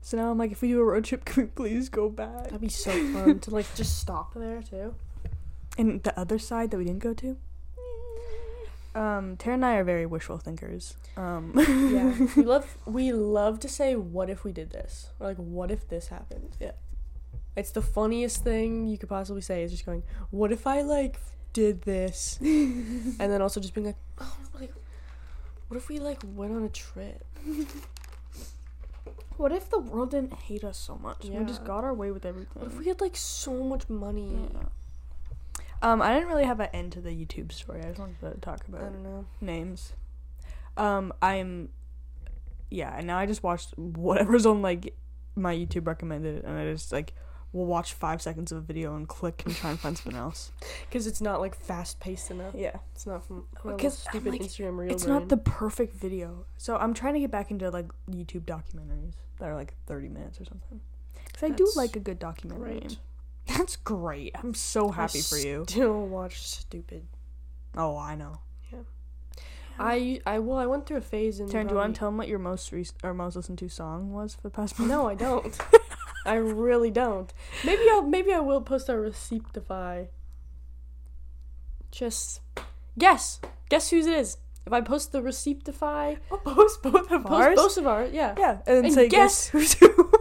So 0.02 0.18
now 0.18 0.30
I'm 0.32 0.38
like, 0.38 0.52
if 0.52 0.62
we 0.62 0.68
do 0.70 0.80
a 0.82 0.84
road 0.84 1.06
trip, 1.06 1.26
can 1.26 1.44
we 1.44 1.50
please 1.50 1.90
go 1.90 2.10
back? 2.10 2.46
that'd 2.46 2.62
be 2.62 2.70
so 2.70 2.92
fun 3.14 3.40
to 3.40 3.52
like 3.52 3.66
just 3.76 4.00
stop 4.00 4.34
there 4.36 4.62
too. 4.62 4.96
And 5.78 6.02
the 6.04 6.18
other 6.20 6.40
side 6.40 6.72
that 6.72 6.78
we 6.78 6.86
didn't 6.86 7.00
go 7.04 7.14
to. 7.16 7.38
Um, 8.94 9.36
Tara 9.36 9.56
and 9.56 9.66
I 9.66 9.76
are 9.76 9.84
very 9.84 10.06
wishful 10.06 10.38
thinkers. 10.38 10.96
Um, 11.18 11.52
Yeah. 11.58 12.16
we 12.38 12.44
love 12.44 12.78
we 12.86 13.12
love 13.12 13.60
to 13.62 13.68
say 13.68 13.96
what 13.96 14.30
if 14.30 14.46
we 14.46 14.54
did 14.54 14.70
this? 14.70 15.10
Or 15.20 15.28
like 15.28 15.38
what 15.38 15.70
if 15.70 15.88
this 15.90 16.08
happened? 16.08 16.56
Yeah. 16.62 16.72
It's 17.56 17.72
the 17.72 17.82
funniest 17.82 18.44
thing 18.44 18.88
you 18.88 18.98
could 18.98 19.10
possibly 19.10 19.42
say 19.42 19.64
is 19.64 19.72
just 19.72 19.86
going, 19.86 20.04
What 20.30 20.52
if 20.52 20.68
I 20.68 20.82
like 20.82 21.20
did 21.54 21.84
this? 21.84 22.38
and 22.42 23.18
then 23.20 23.42
also 23.42 23.60
just 23.60 23.74
being 23.74 23.88
like, 23.88 23.98
Oh 24.20 24.38
like 24.60 24.74
what 25.68 25.78
if 25.78 25.90
we 25.90 26.00
like 26.00 26.22
went 26.36 26.54
on 26.54 26.64
a 26.64 26.70
trip? 26.70 27.26
what 29.38 29.52
if 29.52 29.70
the 29.70 29.80
world 29.80 30.12
didn't 30.12 30.34
hate 30.34 30.64
us 30.64 30.78
so 30.78 30.96
much? 30.96 31.24
We 31.24 31.44
just 31.46 31.64
got 31.64 31.84
our 31.84 31.94
way 31.94 32.12
with 32.12 32.26
everything. 32.26 32.62
What 32.62 32.72
if 32.72 32.78
we 32.78 32.86
had 32.86 33.02
like 33.02 33.16
so 33.16 33.64
much 33.64 33.90
money? 33.90 34.50
Yeah. 34.54 34.60
Um, 35.82 36.02
I 36.02 36.14
didn't 36.14 36.30
really 36.30 36.46
have 36.46 36.60
an 36.60 36.70
end 36.74 36.94
to 36.94 37.02
the 37.02 37.10
YouTube 37.10 37.52
story. 37.52 37.82
I 37.82 37.88
just 37.90 38.00
wanted 38.00 38.20
to 38.22 38.40
talk 38.42 38.62
I 38.66 38.70
about 38.70 38.94
don't 38.94 39.04
know. 39.04 39.26
names. 39.42 39.94
Um, 40.78 41.14
I'm, 41.22 41.70
yeah, 42.70 42.96
and 42.98 43.08
now 43.08 43.18
I 43.18 43.26
just 43.26 43.44
watched 43.44 43.78
whatever's 43.78 44.46
on 44.46 44.62
like 44.62 44.96
my 45.36 45.56
YouTube 45.56 45.88
recommended, 45.88 46.44
and 46.44 46.58
I 46.58 46.72
just 46.72 46.92
like 46.92 47.14
will 47.56 47.66
watch 47.66 47.94
five 47.94 48.22
seconds 48.22 48.52
of 48.52 48.58
a 48.58 48.62
video 48.62 48.96
and 48.96 49.08
click 49.08 49.44
and 49.46 49.56
try 49.56 49.70
and 49.70 49.80
find 49.80 49.98
something 49.98 50.20
else. 50.20 50.52
Because 50.90 51.08
it's 51.08 51.22
not 51.22 51.40
like 51.40 51.56
fast 51.56 52.00
paced 52.00 52.30
enough. 52.32 52.54
Yeah, 52.54 52.78
It's 52.94 53.06
not 53.08 53.26
from 53.26 53.46
oh, 53.64 53.76
Because 53.76 54.06
I'm 54.06 54.12
stupid 54.12 54.34
like, 54.34 54.42
Instagram 54.42 54.78
reel. 54.78 54.92
it's 54.92 55.06
not 55.06 55.30
the 55.30 55.38
perfect 55.38 55.96
video, 55.96 56.46
so 56.58 56.76
I'm 56.76 56.94
trying 56.94 57.14
to 57.14 57.20
get 57.20 57.32
back 57.32 57.52
into 57.52 57.70
like 57.70 57.88
YouTube 58.10 58.42
documentaries 58.42 59.14
that 59.40 59.46
are 59.50 59.56
like 59.56 59.74
thirty 59.86 60.10
minutes 60.10 60.40
or 60.40 60.46
something. 60.46 60.82
Because 61.26 61.44
I 61.44 61.50
do 61.50 61.72
like 61.76 61.96
a 61.96 62.00
good 62.00 62.20
documentary. 62.20 62.80
great. 62.80 62.98
That's 63.48 63.76
great. 63.78 64.36
I'm 64.36 64.54
so 64.54 64.90
happy 64.90 65.22
for 65.22 65.38
you. 65.38 65.66
Still 65.68 66.08
watch 66.08 66.42
stupid. 66.42 67.08
Oh, 67.78 67.98
I 67.98 68.16
know. 68.16 68.40
Yeah. 68.72 68.80
I 69.80 70.20
I 70.26 70.40
well 70.40 70.58
I 70.58 70.66
went 70.66 70.86
through 70.86 70.98
a 70.98 71.02
phase 71.02 71.40
in. 71.40 71.48
Taryn, 71.48 71.68
do 71.68 71.74
you 71.76 71.80
want 71.80 71.96
to 71.96 72.00
tell 72.00 72.10
them 72.10 72.18
what 72.18 72.28
your 72.28 72.40
most 72.40 72.72
recent 72.72 72.98
or 73.04 73.14
most 73.14 73.36
listened 73.36 73.60
to 73.60 73.70
song 73.70 74.12
was 74.14 74.36
for 74.36 74.42
the 74.42 74.50
past 74.50 74.78
month? 74.80 74.92
No, 74.92 75.08
I 75.08 75.16
don't. 75.16 75.58
I 76.26 76.36
really 76.36 76.90
don't. 76.92 77.32
Maybe 77.64 77.84
I'll 77.92 78.02
maybe 78.02 78.34
I 78.34 78.40
will 78.40 78.62
post 78.62 78.90
our 78.90 78.98
Receiptify. 78.98 80.08
Just 81.92 82.42
guess. 82.98 83.40
Guess 83.70 83.90
whose 83.92 84.06
it 84.08 84.14
is. 84.18 84.38
If 84.66 84.74
I 84.74 84.82
post 84.82 85.12
the 85.12 85.22
Receiptify, 85.22 86.18
I'll 86.32 86.38
post 86.40 86.82
both 86.82 87.12
of 87.12 87.24
post 87.26 87.32
ours. 87.32 87.56
both 87.56 87.78
of 87.78 87.86
ours, 87.88 88.10
yeah. 88.12 88.34
Yeah, 88.38 88.58
and, 88.66 88.86
And 88.86 88.94
say 88.94 89.08
guess- 89.08 89.46
guess, 89.46 89.48
who's 89.50 89.74
who. 89.76 89.88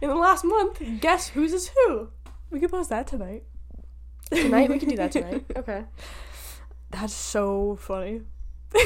In 0.00 0.08
the 0.08 0.16
last 0.16 0.44
month, 0.44 0.82
guess 1.00 1.28
whose 1.28 1.52
is 1.52 1.68
who. 1.68 2.08
we 2.50 2.58
could 2.58 2.70
post 2.70 2.88
that 2.90 3.06
tonight. 3.06 3.44
Tonight 4.32 4.70
we 4.70 4.78
can 4.78 4.88
do 4.88 4.96
that 4.96 5.12
tonight. 5.12 5.44
Okay. 5.56 5.84
That's 6.90 7.12
so 7.14 7.76
funny. 7.80 8.22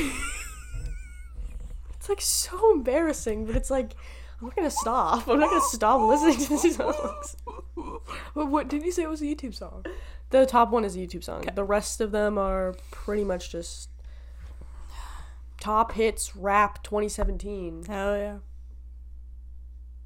It's 1.97 2.09
like 2.11 2.21
so 2.21 2.73
embarrassing, 2.75 3.47
but 3.47 3.57
it's 3.57 3.71
like 3.71 3.93
I'm 4.45 4.49
not 4.49 4.57
gonna 4.57 4.71
stop. 4.71 5.27
I'm 5.27 5.41
not 5.41 5.49
gonna 5.49 5.63
stop 5.63 6.01
listening 6.03 6.37
to 6.47 6.63
these 6.63 6.77
songs. 6.77 7.37
But 8.35 8.51
what 8.51 8.69
did 8.69 8.83
you 8.83 8.93
say 8.93 9.05
it 9.05 9.09
was 9.09 9.23
a 9.23 9.25
YouTube 9.25 9.55
song? 9.55 9.87
The 10.31 10.45
top 10.45 10.71
one 10.71 10.85
is 10.85 10.97
a 10.97 10.99
YouTube 10.99 11.25
song. 11.25 11.45
The 11.55 11.65
rest 11.65 12.03
of 12.03 12.11
them 12.11 12.37
are 12.37 12.75
pretty 12.91 13.25
much 13.25 13.51
just 13.51 13.89
top 15.61 15.93
hits 15.93 16.37
rap 16.37 16.83
2017, 16.83 17.85
Hell 17.87 18.17
yeah. 18.19 18.39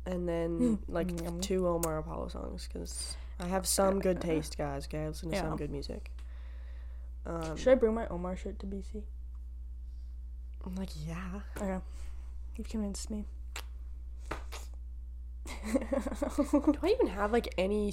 and 0.06 0.28
then 0.28 0.58
Hmm. 0.86 0.92
like 0.92 1.20
Yum. 1.20 1.40
two 1.40 1.66
Omar 1.66 1.98
Apollo 1.98 2.28
songs 2.28 2.68
because 2.72 3.16
I 3.40 3.46
have 3.46 3.66
some 3.66 3.98
good 3.98 4.20
taste, 4.20 4.56
guys. 4.56 4.86
Okay, 4.86 5.02
I 5.02 5.08
listen 5.08 5.30
to 5.30 5.36
Yeah. 5.36 5.42
some 5.42 5.56
good 5.56 5.70
music. 5.72 6.12
Um, 7.26 7.56
Should 7.56 7.72
I 7.72 7.74
bring 7.74 7.94
my 7.94 8.06
Omar 8.06 8.36
shirt 8.36 8.58
to 8.60 8.66
BC? 8.66 9.02
I'm 10.64 10.76
like, 10.76 10.90
yeah. 11.06 11.40
Okay. 11.56 11.78
You've 12.56 12.68
convinced 12.68 13.10
me. 13.10 13.24
Do 16.52 16.78
I 16.82 16.86
even 16.88 17.08
have 17.08 17.32
like 17.32 17.54
any? 17.58 17.92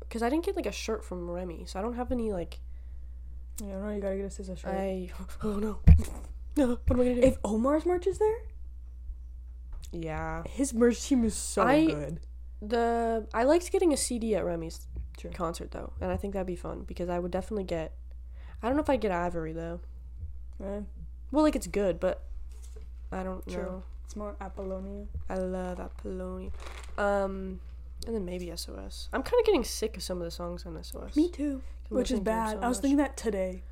Because 0.00 0.22
I 0.22 0.28
didn't 0.28 0.44
get 0.44 0.56
like 0.56 0.66
a 0.66 0.72
shirt 0.72 1.04
from 1.04 1.30
Remy, 1.30 1.64
so 1.66 1.78
I 1.78 1.82
don't 1.82 1.94
have 1.94 2.12
any 2.12 2.32
like. 2.32 2.60
You 3.60 3.68
know, 3.68 3.90
you 3.90 4.00
gotta 4.00 4.16
get 4.16 4.24
a 4.24 4.42
SZA 4.42 4.58
shirt. 4.58 4.70
I 4.74 5.10
oh 5.42 5.56
no, 5.56 5.78
no. 6.56 6.78
What 6.86 6.90
am 6.90 7.00
I 7.00 7.04
gonna 7.04 7.14
do? 7.16 7.20
if 7.22 7.36
Omar's 7.44 7.84
merch 7.86 8.06
is 8.06 8.18
there, 8.18 8.38
yeah, 9.92 10.42
his 10.48 10.72
merch 10.72 11.02
team 11.02 11.24
is 11.24 11.34
so 11.34 11.62
I- 11.62 11.86
good. 11.86 12.20
the 12.60 13.26
I 13.34 13.44
liked 13.44 13.70
getting 13.70 13.92
a 13.92 13.96
CD 13.96 14.34
at 14.34 14.44
Remy's 14.44 14.86
True. 15.18 15.30
concert 15.30 15.70
though, 15.70 15.92
and 16.00 16.10
I 16.10 16.16
think 16.16 16.32
that'd 16.34 16.46
be 16.46 16.56
fun 16.56 16.82
because 16.86 17.08
I 17.08 17.18
would 17.18 17.30
definitely 17.30 17.64
get. 17.64 17.92
I 18.62 18.68
don't 18.68 18.76
know 18.76 18.82
if 18.82 18.90
I'd 18.90 19.00
get 19.00 19.12
Ivory 19.12 19.52
though. 19.52 19.80
Right? 20.58 20.84
Well, 21.30 21.42
like 21.44 21.56
it's 21.56 21.66
good, 21.66 22.00
but 22.00 22.22
I 23.10 23.22
don't 23.22 23.46
True. 23.46 23.62
know. 23.62 23.82
It's 24.12 24.16
more 24.18 24.36
Apolonio. 24.42 25.06
I 25.30 25.36
love 25.36 25.78
Apolonio. 25.78 26.50
Um, 26.98 27.60
and 28.06 28.14
then 28.14 28.26
maybe 28.26 28.54
SOS. 28.54 29.08
I'm 29.10 29.22
kind 29.22 29.40
of 29.40 29.46
getting 29.46 29.64
sick 29.64 29.96
of 29.96 30.02
some 30.02 30.18
of 30.18 30.24
the 30.24 30.30
songs 30.30 30.66
on 30.66 30.76
SOS. 30.84 31.16
Me 31.16 31.30
too. 31.30 31.62
Which 31.88 32.10
is 32.10 32.18
listening 32.18 32.24
to 32.24 32.24
them 32.30 32.44
bad. 32.44 32.50
so 32.52 32.60
I 32.60 32.68
was 32.68 32.78
thinking 32.78 32.98
that 32.98 33.16
today. 33.16 33.62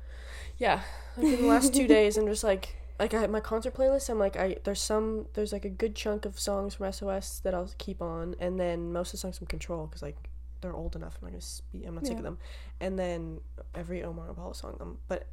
Yeah, 0.57 0.81
like 1.15 1.27
in 1.27 1.41
the 1.43 1.47
last 1.47 1.75
two 1.75 1.85
days, 1.97 2.17
I'm 2.17 2.25
just 2.25 2.43
like, 2.43 2.75
like 2.99 3.13
I 3.13 3.27
my 3.27 3.39
concert 3.39 3.75
playlist. 3.75 4.09
I'm 4.09 4.17
like, 4.17 4.35
I 4.35 4.57
there's 4.63 4.81
some 4.81 5.27
there's 5.35 5.53
like 5.53 5.63
a 5.65 5.69
good 5.69 5.95
chunk 5.95 6.25
of 6.25 6.39
songs 6.39 6.73
from 6.73 6.91
SOS 6.91 7.39
that 7.43 7.53
I'll 7.53 7.69
keep 7.77 8.01
on, 8.01 8.33
and 8.39 8.59
then 8.59 8.91
most 8.91 9.09
of 9.09 9.11
the 9.11 9.17
songs 9.19 9.37
from 9.37 9.45
Control 9.45 9.85
because 9.85 10.01
like 10.01 10.17
they're 10.61 10.73
old 10.73 10.95
enough. 10.95 11.19
I'm 11.21 11.27
not 11.27 11.31
gonna 11.33 11.41
spe- 11.41 11.85
I'm 11.85 11.93
not 11.93 12.05
sick 12.07 12.13
Yeah. 12.13 12.17
of 12.17 12.23
them, 12.23 12.39
and 12.79 12.97
then 12.97 13.41
every 13.75 14.03
Omar 14.03 14.31
Apollo 14.31 14.53
song. 14.53 14.77
Um, 14.81 14.97
but 15.07 15.27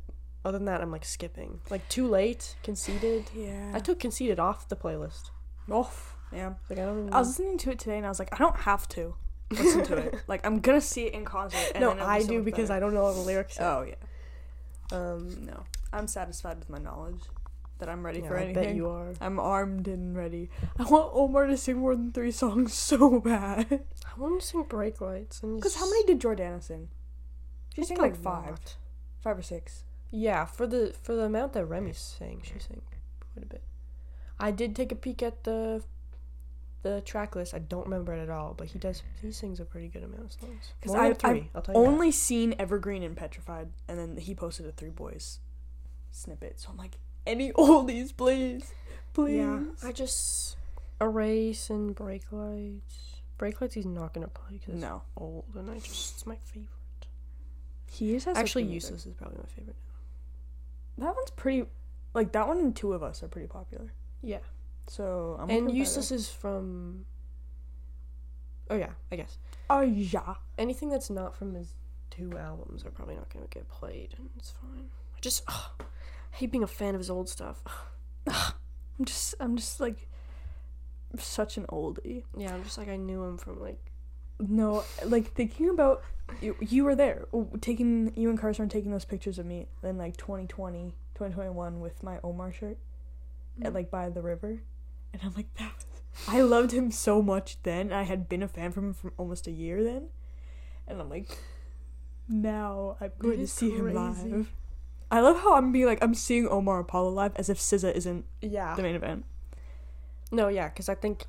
other 0.44 0.58
than 0.58 0.66
that, 0.66 0.80
I'm 0.80 0.90
like 0.92 1.04
skipping. 1.04 1.60
Like 1.70 1.88
Too 1.88 2.06
Late, 2.08 2.56
Conceited. 2.62 3.24
Yeah. 3.34 3.72
I 3.74 3.80
took 3.80 3.98
Conceited 3.98 4.38
off 4.38 4.68
the 4.68 4.76
playlist. 4.76 5.30
off. 5.70 6.16
Yeah. 6.32 6.54
Like 6.68 6.78
I 6.78 6.84
don't. 6.84 6.98
Even, 7.00 7.12
I 7.14 7.18
was 7.18 7.28
listening 7.38 7.58
to 7.58 7.70
it 7.70 7.78
today 7.78 7.96
and 7.96 8.06
I 8.06 8.08
was 8.08 8.18
like, 8.18 8.32
I 8.32 8.36
don't 8.38 8.56
have 8.56 8.86
to 8.90 9.14
listen 9.50 9.84
to 9.84 9.96
it. 9.96 10.14
Like 10.28 10.44
I'm 10.46 10.60
gonna 10.60 10.80
see 10.80 11.04
it 11.06 11.14
in 11.14 11.24
concert. 11.24 11.72
And 11.74 11.80
no, 11.82 11.92
I 11.98 12.20
so 12.20 12.28
do 12.28 12.42
because 12.42 12.68
better. 12.68 12.76
I 12.76 12.80
don't 12.80 12.94
know 12.94 13.04
all 13.04 13.14
the 13.14 13.20
lyrics. 13.20 13.58
Oh 13.60 13.82
yeah. 13.88 13.94
Um, 14.96 15.44
No, 15.44 15.64
I'm 15.92 16.06
satisfied 16.06 16.58
with 16.58 16.70
my 16.70 16.78
knowledge. 16.78 17.20
That 17.78 17.88
I'm 17.88 18.04
ready 18.04 18.18
yeah, 18.20 18.28
for 18.28 18.36
I 18.38 18.42
anything. 18.42 18.64
bet 18.64 18.74
you 18.74 18.88
are. 18.88 19.12
I'm 19.20 19.38
armed 19.38 19.86
and 19.86 20.16
ready. 20.16 20.50
I 20.80 20.82
want 20.82 21.10
Omar 21.14 21.46
to 21.46 21.56
sing 21.56 21.76
more 21.78 21.94
than 21.94 22.10
three 22.10 22.32
songs 22.32 22.74
so 22.90 23.20
bad. 23.20 23.66
I 24.04 24.20
want 24.20 24.32
him 24.34 24.40
to 24.40 24.46
sing 24.46 24.62
Break 24.64 25.00
Lights. 25.00 25.40
Because 25.40 25.76
how 25.76 25.88
many 25.88 26.04
did 26.04 26.20
Jordana 26.20 26.60
sing? 26.60 26.88
She 27.76 27.84
sang 27.84 27.98
like 27.98 28.16
five, 28.16 28.50
lot. 28.50 28.76
five 29.22 29.38
or 29.38 29.42
six. 29.42 29.84
Yeah, 30.10 30.44
for 30.46 30.66
the 30.66 30.94
for 31.02 31.14
the 31.14 31.22
amount 31.24 31.52
that 31.54 31.64
Remy 31.66 31.92
sang, 31.92 32.40
she 32.42 32.58
sang 32.58 32.80
quite 33.34 33.42
a 33.44 33.46
bit. 33.46 33.62
I 34.40 34.50
did 34.50 34.74
take 34.76 34.92
a 34.92 34.96
peek 34.96 35.22
at 35.22 35.44
the 35.44 35.82
the 36.82 37.00
track 37.02 37.34
list. 37.36 37.52
I 37.54 37.58
don't 37.58 37.84
remember 37.84 38.14
it 38.14 38.22
at 38.22 38.30
all, 38.30 38.54
but 38.56 38.68
he 38.68 38.78
does 38.78 39.02
he 39.20 39.32
sings 39.32 39.60
a 39.60 39.64
pretty 39.64 39.88
good 39.88 40.02
amount 40.04 40.24
of 40.24 40.32
songs. 40.32 40.72
'Cause 40.80 40.92
More 40.92 41.02
than 41.02 41.12
I- 41.12 41.14
three, 41.14 41.50
I'll 41.54 41.62
tell 41.62 41.74
you 41.74 41.80
Only 41.86 42.10
seen 42.12 42.54
Evergreen 42.58 43.02
and 43.02 43.16
Petrified, 43.16 43.70
and 43.88 43.98
then 43.98 44.16
he 44.16 44.34
posted 44.34 44.64
a 44.66 44.72
Three 44.72 44.90
Boys 44.90 45.40
snippet. 46.10 46.58
So 46.60 46.70
I'm 46.70 46.76
like, 46.78 46.98
any 47.26 47.52
oldies, 47.58 48.16
please, 48.16 48.72
please. 49.12 49.36
Yeah, 49.38 49.64
I 49.82 49.92
just 49.92 50.56
erase 51.00 51.68
and 51.68 51.94
break 51.94 52.32
lights. 52.32 53.20
Break 53.36 53.60
lights, 53.60 53.74
he's 53.74 53.84
not 53.86 54.14
gonna 54.14 54.28
play 54.28 54.54
because 54.58 54.74
it's 54.74 54.82
no, 54.82 55.02
old, 55.16 55.44
and 55.54 55.70
I 55.70 55.78
just 55.80 56.14
it's 56.14 56.26
my 56.26 56.36
favorite. 56.36 56.68
he 57.86 58.14
has 58.14 58.26
Actually, 58.28 58.64
useless 58.64 59.04
is 59.04 59.14
probably 59.14 59.38
my 59.38 59.46
favorite. 59.48 59.76
That 60.98 61.14
one's 61.14 61.30
pretty. 61.30 61.64
Like 62.14 62.32
that 62.32 62.48
one 62.48 62.58
and 62.58 62.74
two 62.74 62.92
of 62.92 63.02
us 63.02 63.22
are 63.22 63.28
pretty 63.28 63.48
popular. 63.48 63.92
Yeah, 64.22 64.38
So 64.88 65.36
I'm 65.40 65.48
and 65.50 65.72
useless 65.72 66.10
is 66.10 66.28
from. 66.28 67.04
Oh 68.70 68.76
yeah, 68.76 68.90
I 69.12 69.16
guess. 69.16 69.38
Oh 69.70 69.80
yeah. 69.80 70.34
anything 70.58 70.88
that's 70.90 71.08
not 71.10 71.36
from 71.36 71.54
his 71.54 71.74
two 72.10 72.36
albums 72.36 72.84
are 72.84 72.90
probably 72.90 73.14
not 73.14 73.32
going 73.32 73.46
to 73.46 73.50
get 73.50 73.68
played, 73.68 74.14
and 74.18 74.28
it's 74.36 74.50
fine. 74.50 74.88
I 75.16 75.20
just 75.20 75.42
ugh, 75.46 75.84
hate 76.32 76.50
being 76.50 76.64
a 76.64 76.68
fan 76.68 76.94
of 76.94 77.00
his 77.00 77.10
old 77.10 77.28
stuff. 77.28 77.62
I'm 78.26 79.04
just 79.04 79.34
I'm 79.38 79.56
just 79.56 79.78
like 79.80 80.08
such 81.16 81.56
an 81.56 81.66
oldie. 81.66 82.24
Yeah, 82.36 82.52
I'm 82.54 82.64
just 82.64 82.76
like 82.78 82.88
I 82.88 82.96
knew 82.96 83.22
him 83.24 83.38
from 83.38 83.60
like 83.60 83.92
No, 84.40 84.84
like 85.04 85.32
thinking 85.32 85.68
about 85.68 86.02
you, 86.40 86.56
you 86.60 86.84
were 86.84 86.94
there 86.94 87.26
taking 87.60 88.12
you 88.16 88.30
and 88.30 88.38
Carson 88.38 88.68
taking 88.68 88.90
those 88.90 89.04
pictures 89.04 89.38
of 89.38 89.46
me 89.46 89.66
in 89.82 89.98
like 89.98 90.16
2020, 90.16 90.94
2021 91.14 91.80
with 91.80 92.02
my 92.02 92.18
Omar 92.22 92.52
shirt 92.52 92.78
at 93.62 93.72
mm. 93.72 93.74
like 93.74 93.90
by 93.90 94.08
the 94.08 94.22
river, 94.22 94.60
and 95.12 95.22
I'm 95.22 95.34
like 95.34 95.52
that. 95.54 95.72
Was, 95.74 95.86
I 96.28 96.40
loved 96.40 96.72
him 96.72 96.90
so 96.90 97.22
much 97.22 97.62
then. 97.62 97.92
I 97.92 98.04
had 98.04 98.28
been 98.28 98.42
a 98.42 98.48
fan 98.48 98.72
from 98.72 98.86
him 98.86 98.94
for 98.94 99.12
almost 99.16 99.46
a 99.46 99.50
year 99.50 99.82
then, 99.82 100.08
and 100.86 101.00
I'm 101.00 101.08
like, 101.10 101.36
now 102.28 102.96
I'm 103.00 103.12
going 103.18 103.38
to 103.38 103.46
see 103.46 103.70
him 103.70 103.92
live. 103.92 104.52
I 105.10 105.20
love 105.20 105.40
how 105.40 105.54
I'm 105.54 105.72
being 105.72 105.86
like 105.86 106.02
I'm 106.02 106.14
seeing 106.14 106.46
Omar 106.46 106.80
Apollo 106.80 107.10
live 107.10 107.32
as 107.36 107.48
if 107.48 107.58
SZA 107.58 107.94
isn't 107.94 108.24
Yeah. 108.42 108.74
the 108.74 108.82
main 108.82 108.94
event. 108.94 109.24
No, 110.30 110.48
yeah, 110.48 110.68
because 110.68 110.88
I 110.88 110.94
think 110.94 111.24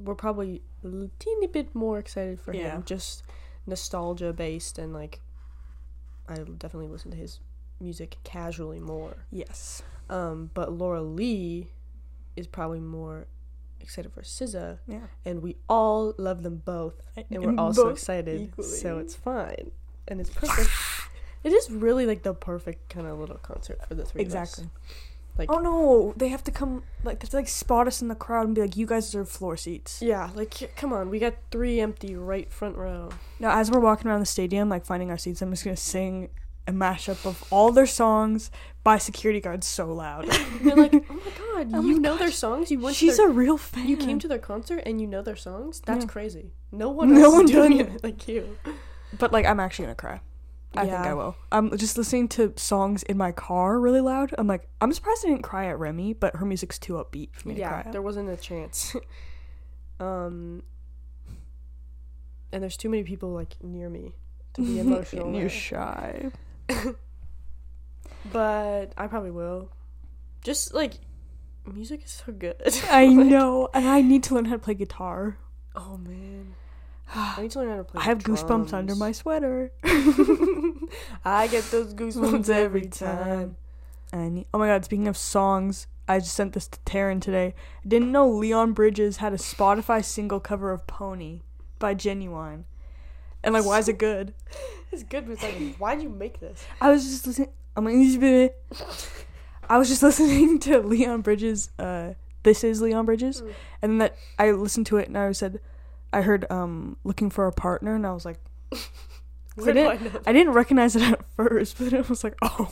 we're 0.00 0.14
probably 0.14 0.62
a 0.84 1.08
teeny 1.18 1.46
bit 1.46 1.74
more 1.74 1.98
excited 1.98 2.40
for 2.40 2.54
Yeah. 2.54 2.76
him, 2.76 2.82
just 2.84 3.22
nostalgia 3.66 4.32
based, 4.32 4.78
and 4.78 4.92
like, 4.92 5.20
I'll 6.28 6.44
definitely 6.44 6.88
listen 6.88 7.10
to 7.10 7.16
his 7.16 7.40
music 7.80 8.16
casually 8.24 8.80
more. 8.80 9.16
Yes. 9.30 9.82
Um, 10.08 10.50
but 10.54 10.72
Laura 10.72 11.02
Lee 11.02 11.70
is 12.36 12.46
probably 12.46 12.80
more 12.80 13.26
excited 13.80 14.12
for 14.12 14.22
SZA, 14.22 14.78
Yeah. 14.86 15.06
and 15.24 15.42
we 15.42 15.56
all 15.68 16.14
love 16.18 16.42
them 16.42 16.62
both, 16.64 17.00
and 17.16 17.44
we're 17.44 17.54
also 17.60 17.84
both 17.84 17.92
excited, 17.94 18.52
so 18.64 18.98
it's 18.98 19.14
fine, 19.14 19.70
and 20.08 20.20
it's 20.20 20.30
perfect. 20.30 20.70
it 21.44 21.52
is 21.52 21.70
really 21.70 22.06
like 22.06 22.22
the 22.22 22.32
perfect 22.34 22.88
kind 22.88 23.06
of 23.06 23.18
little 23.18 23.36
concert 23.36 23.86
for 23.86 23.94
the 23.94 24.04
three 24.04 24.22
Exactly. 24.22 24.64
of 24.64 24.70
us. 24.70 24.76
Like, 25.36 25.50
Oh 25.50 25.58
no, 25.58 26.14
they 26.16 26.28
have 26.28 26.44
to 26.44 26.50
come 26.52 26.84
like 27.02 27.18
they 27.18 27.24
have 27.24 27.30
to 27.30 27.36
like 27.38 27.48
spot 27.48 27.86
us 27.88 28.00
in 28.00 28.08
the 28.08 28.14
crowd 28.14 28.46
and 28.46 28.54
be 28.54 28.60
like, 28.60 28.76
"You 28.76 28.86
guys 28.86 29.06
deserve 29.06 29.28
floor 29.28 29.56
seats." 29.56 30.00
yeah, 30.00 30.30
like 30.34 30.72
come 30.76 30.92
on, 30.92 31.10
we 31.10 31.18
got 31.18 31.34
three 31.50 31.80
empty 31.80 32.14
right 32.14 32.50
front 32.52 32.76
row. 32.76 33.08
Now, 33.40 33.58
as 33.58 33.70
we're 33.70 33.80
walking 33.80 34.08
around 34.08 34.20
the 34.20 34.26
stadium, 34.26 34.68
like 34.68 34.84
finding 34.86 35.10
our 35.10 35.18
seats, 35.18 35.42
I'm 35.42 35.50
just 35.50 35.64
gonna 35.64 35.76
sing 35.76 36.28
a 36.68 36.72
mashup 36.72 37.26
of 37.26 37.42
all 37.50 37.72
their 37.72 37.84
songs 37.86 38.50
by 38.84 38.96
security 38.96 39.40
guards 39.40 39.66
so 39.66 39.92
loud. 39.92 40.26
They're 40.62 40.76
like, 40.76 40.94
oh 41.10 41.14
my 41.14 41.30
god, 41.64 41.70
Oh 41.74 41.82
you 41.82 41.94
my 41.94 41.98
know 41.98 42.16
their 42.16 42.30
songs. 42.30 42.70
You 42.70 42.78
went. 42.78 42.96
She's 42.96 43.16
to 43.16 43.22
their, 43.22 43.30
a 43.30 43.32
real 43.32 43.58
fan. 43.58 43.88
You 43.88 43.96
came 43.96 44.18
to 44.20 44.28
their 44.28 44.38
concert 44.38 44.82
and 44.86 45.00
you 45.00 45.06
know 45.08 45.20
their 45.20 45.36
songs. 45.36 45.82
That's 45.84 46.04
Yeah. 46.04 46.10
crazy. 46.10 46.52
No 46.70 46.90
one 46.90 47.12
No 47.12 47.30
one 47.30 47.46
doing 47.46 47.78
does 47.78 47.96
it 47.96 48.04
like 48.04 48.28
you. 48.28 48.56
but 49.18 49.32
like 49.32 49.46
I'm 49.46 49.58
actually 49.58 49.86
gonna 49.86 49.94
cry. 49.96 50.20
I 50.76 50.86
think 50.86 50.98
I 50.98 51.14
will. 51.14 51.36
I'm 51.52 51.76
just 51.76 51.96
listening 51.98 52.28
to 52.30 52.52
songs 52.56 53.02
in 53.04 53.16
my 53.16 53.32
car 53.32 53.78
really 53.78 54.00
loud. 54.00 54.34
I'm 54.36 54.46
like, 54.46 54.68
I'm 54.80 54.92
surprised 54.92 55.24
I 55.24 55.28
didn't 55.28 55.42
cry 55.42 55.66
at 55.66 55.78
Remy, 55.78 56.14
but 56.14 56.36
her 56.36 56.44
music's 56.46 56.78
too 56.78 56.94
upbeat 56.94 57.30
for 57.34 57.48
me 57.48 57.54
to 57.54 57.60
Yeah, 57.60 57.82
there 57.90 58.02
wasn't 58.02 58.28
a 58.30 58.36
chance. 58.36 58.94
um, 60.00 60.62
and 62.52 62.62
there's 62.62 62.76
too 62.76 62.88
many 62.88 63.04
people 63.04 63.30
like 63.30 63.56
near 63.62 63.88
me 63.88 64.14
to 64.54 64.62
be 64.62 64.78
emotional. 64.80 65.26
and 65.26 65.36
you're 65.36 65.48
shy. 65.48 66.30
but 68.32 68.92
I 68.96 69.06
probably 69.06 69.30
will. 69.30 69.70
Just 70.42 70.74
like 70.74 70.94
music 71.66 72.04
is 72.04 72.10
so 72.24 72.32
good. 72.32 72.56
I 72.90 73.06
Like, 73.06 73.26
know, 73.26 73.68
and 73.74 73.88
I 73.88 74.00
need 74.02 74.22
to 74.24 74.34
learn 74.34 74.44
how 74.46 74.52
to 74.52 74.58
play 74.58 74.74
guitar. 74.74 75.38
Oh 75.74 75.96
man. 75.96 76.54
I 77.14 77.42
need 77.42 77.50
to 77.52 77.60
learn 77.60 77.70
how 77.70 77.76
to 77.76 77.84
play. 77.84 78.00
I 78.02 78.04
have 78.04 78.22
the 78.22 78.30
goosebumps 78.30 78.72
under 78.72 78.94
my 78.94 79.12
sweater. 79.12 79.72
I 81.24 81.46
get 81.46 81.64
those 81.70 81.94
goosebumps 82.00 82.48
every 82.48 82.86
time. 82.86 83.56
I 84.12 84.28
need, 84.28 84.46
oh 84.54 84.58
my 84.58 84.66
god, 84.68 84.84
speaking 84.84 85.08
of 85.08 85.16
songs, 85.16 85.86
I 86.08 86.18
just 86.18 86.34
sent 86.34 86.52
this 86.52 86.68
to 86.68 86.78
Taryn 86.80 87.20
today. 87.20 87.54
I 87.84 87.88
didn't 87.88 88.12
know 88.12 88.28
Leon 88.28 88.72
Bridges 88.72 89.16
had 89.18 89.32
a 89.32 89.36
Spotify 89.38 90.04
single 90.04 90.38
cover 90.40 90.70
of 90.72 90.86
Pony 90.86 91.40
by 91.78 91.94
Ginuwine. 91.94 92.64
And 93.42 93.52
like, 93.54 93.64
why 93.64 93.78
is 93.78 93.88
it 93.88 93.98
good? 93.98 94.34
It's 94.92 95.02
good, 95.02 95.26
but 95.26 95.32
it's 95.32 95.42
like, 95.42 95.74
why'd 95.78 96.00
you 96.00 96.08
make 96.08 96.38
this? 96.38 96.64
I 96.80 96.90
was 96.92 97.02
just 97.04 97.26
listening. 97.26 97.48
I'm 97.74 97.84
like, 97.84 98.54
I 99.68 99.76
was 99.76 99.88
just 99.88 100.04
listening 100.04 100.60
to 100.60 100.78
Leon 100.78 101.22
Bridges. 101.22 101.70
Uh, 101.80 102.12
this 102.44 102.62
is 102.62 102.80
Leon 102.80 103.04
Bridges, 103.04 103.42
Mm. 103.42 103.52
and 103.82 103.90
then 103.92 103.98
that 103.98 104.16
I 104.38 104.52
listened 104.52 104.86
to 104.86 104.98
it 104.98 105.08
and 105.08 105.18
I 105.18 105.32
said, 105.32 105.58
I 106.14 106.22
heard 106.22 106.46
um 106.50 106.96
looking 107.04 107.30
for 107.30 107.46
a 107.46 107.52
partner, 107.52 107.94
and 107.94 108.06
I 108.06 108.12
was 108.12 108.24
like, 108.24 108.38
I 108.72 108.78
I 109.60 109.64
didn't, 109.72 110.14
know? 110.14 110.20
I 110.26 110.32
didn't 110.32 110.52
recognize 110.52 110.96
it 110.96 111.02
at 111.02 111.24
first, 111.36 111.78
but 111.78 111.92
I 111.94 112.00
was 112.02 112.24
like, 112.24 112.36
oh, 112.42 112.70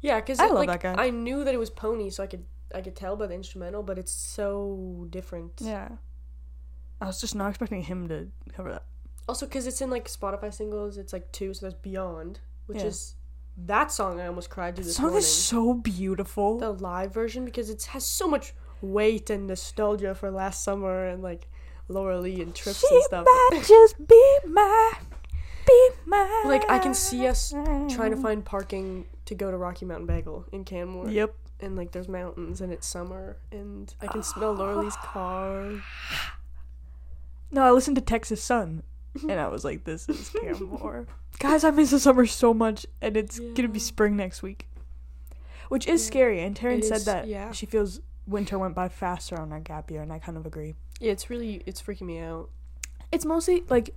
Yeah, 0.00 0.20
because 0.20 0.40
I 0.40 0.46
love 0.46 0.54
like, 0.66 0.68
that 0.68 0.96
guy. 0.96 1.06
I 1.06 1.10
knew 1.10 1.44
that 1.44 1.52
it 1.54 1.58
was 1.58 1.70
Pony, 1.70 2.10
so 2.10 2.22
I 2.22 2.26
could 2.26 2.44
I 2.74 2.80
could 2.80 2.96
tell 2.96 3.16
by 3.16 3.26
the 3.26 3.34
instrumental, 3.34 3.82
but 3.82 3.98
it's 3.98 4.12
so 4.12 5.06
different. 5.10 5.52
yeah. 5.60 5.88
I 7.02 7.06
was 7.06 7.18
just 7.20 7.34
not 7.34 7.48
expecting 7.48 7.82
him 7.82 8.08
to 8.08 8.28
cover 8.52 8.70
that. 8.72 8.84
Also, 9.26 9.46
because 9.46 9.66
it's 9.66 9.80
in 9.80 9.88
like 9.90 10.06
Spotify 10.08 10.52
singles, 10.52 10.98
it's 10.98 11.12
like 11.14 11.32
two, 11.32 11.54
so 11.54 11.62
there's 11.62 11.74
Beyond, 11.74 12.40
which 12.66 12.78
Yeah. 12.78 12.86
is 12.86 13.14
that 13.56 13.90
song 13.90 14.20
I 14.20 14.26
almost 14.26 14.50
cried 14.50 14.76
to 14.76 14.82
this 14.82 14.96
song 14.96 15.06
morning. 15.06 15.18
is 15.18 15.34
so 15.34 15.74
beautiful. 15.74 16.58
the 16.58 16.72
live 16.72 17.12
version 17.14 17.44
because 17.44 17.68
it 17.70 17.82
has 17.86 18.04
so 18.04 18.28
much 18.28 18.54
weight 18.80 19.30
and 19.30 19.46
nostalgia 19.46 20.14
for 20.14 20.30
last 20.30 20.62
summer 20.64 21.06
and 21.06 21.22
like 21.22 21.48
Laura 21.88 22.20
Lee 22.20 22.40
and 22.40 22.54
trips 22.54 22.82
and 22.82 22.90
She 22.90 23.02
stuff. 23.02 23.26
might 23.50 23.64
just 23.66 24.06
be 24.06 24.38
my, 24.46 24.92
be 25.66 25.88
my. 26.06 26.42
Like 26.46 26.68
I 26.70 26.78
can 26.78 26.94
see 26.94 27.26
us 27.26 27.50
trying 27.50 28.10
to 28.10 28.16
find 28.16 28.44
parking 28.44 29.06
to 29.26 29.34
go 29.34 29.50
to 29.50 29.56
Rocky 29.56 29.84
Mountain 29.84 30.06
Bagel 30.06 30.44
in 30.52 30.64
Canmore. 30.64 31.08
Yep. 31.10 31.34
And 31.60 31.76
like 31.76 31.92
there's 31.92 32.08
mountains 32.08 32.60
and 32.62 32.72
it's 32.72 32.86
summer 32.86 33.36
and 33.52 33.92
I 34.00 34.06
can 34.06 34.22
smell 34.22 34.54
Laura 34.54 34.76
Lee's 34.78 34.94
oh. 34.98 35.06
car. 35.06 35.72
No, 37.50 37.62
I 37.62 37.70
listened 37.72 37.96
to 37.96 38.00
Texas 38.02 38.42
Sun, 38.42 38.84
and 39.28 39.32
I 39.40 39.48
was 39.48 39.64
like, 39.64 39.82
"This 39.84 40.08
is 40.08 40.30
Canmore." 40.40 41.06
Guys, 41.40 41.64
I 41.64 41.70
miss 41.72 41.90
the 41.90 41.98
summer 41.98 42.26
so 42.26 42.54
much, 42.54 42.86
and 43.02 43.16
it's 43.16 43.40
gonna 43.40 43.68
be 43.68 43.80
spring 43.80 44.16
next 44.16 44.40
week, 44.42 44.68
which 45.68 45.86
is 45.88 46.02
Yeah. 46.04 46.06
scary. 46.06 46.40
And 46.42 46.56
Taryn 46.56 46.78
It 46.78 46.84
said 46.84 46.96
is, 46.98 47.04
that 47.06 47.26
yeah. 47.26 47.50
she 47.50 47.66
feels 47.66 48.00
winter 48.26 48.58
went 48.58 48.74
by 48.74 48.88
faster 48.88 49.38
on 49.38 49.52
our 49.52 49.60
gap 49.60 49.90
year, 49.90 50.02
and 50.02 50.12
I 50.12 50.18
kind 50.18 50.36
of 50.38 50.46
agree. 50.46 50.74
Yeah, 51.00 51.12
it's 51.12 51.30
really 51.30 51.62
it's 51.66 51.80
freaking 51.82 52.02
me 52.02 52.18
out. 52.18 52.50
It's 53.12 53.24
mostly 53.24 53.64
like 53.68 53.94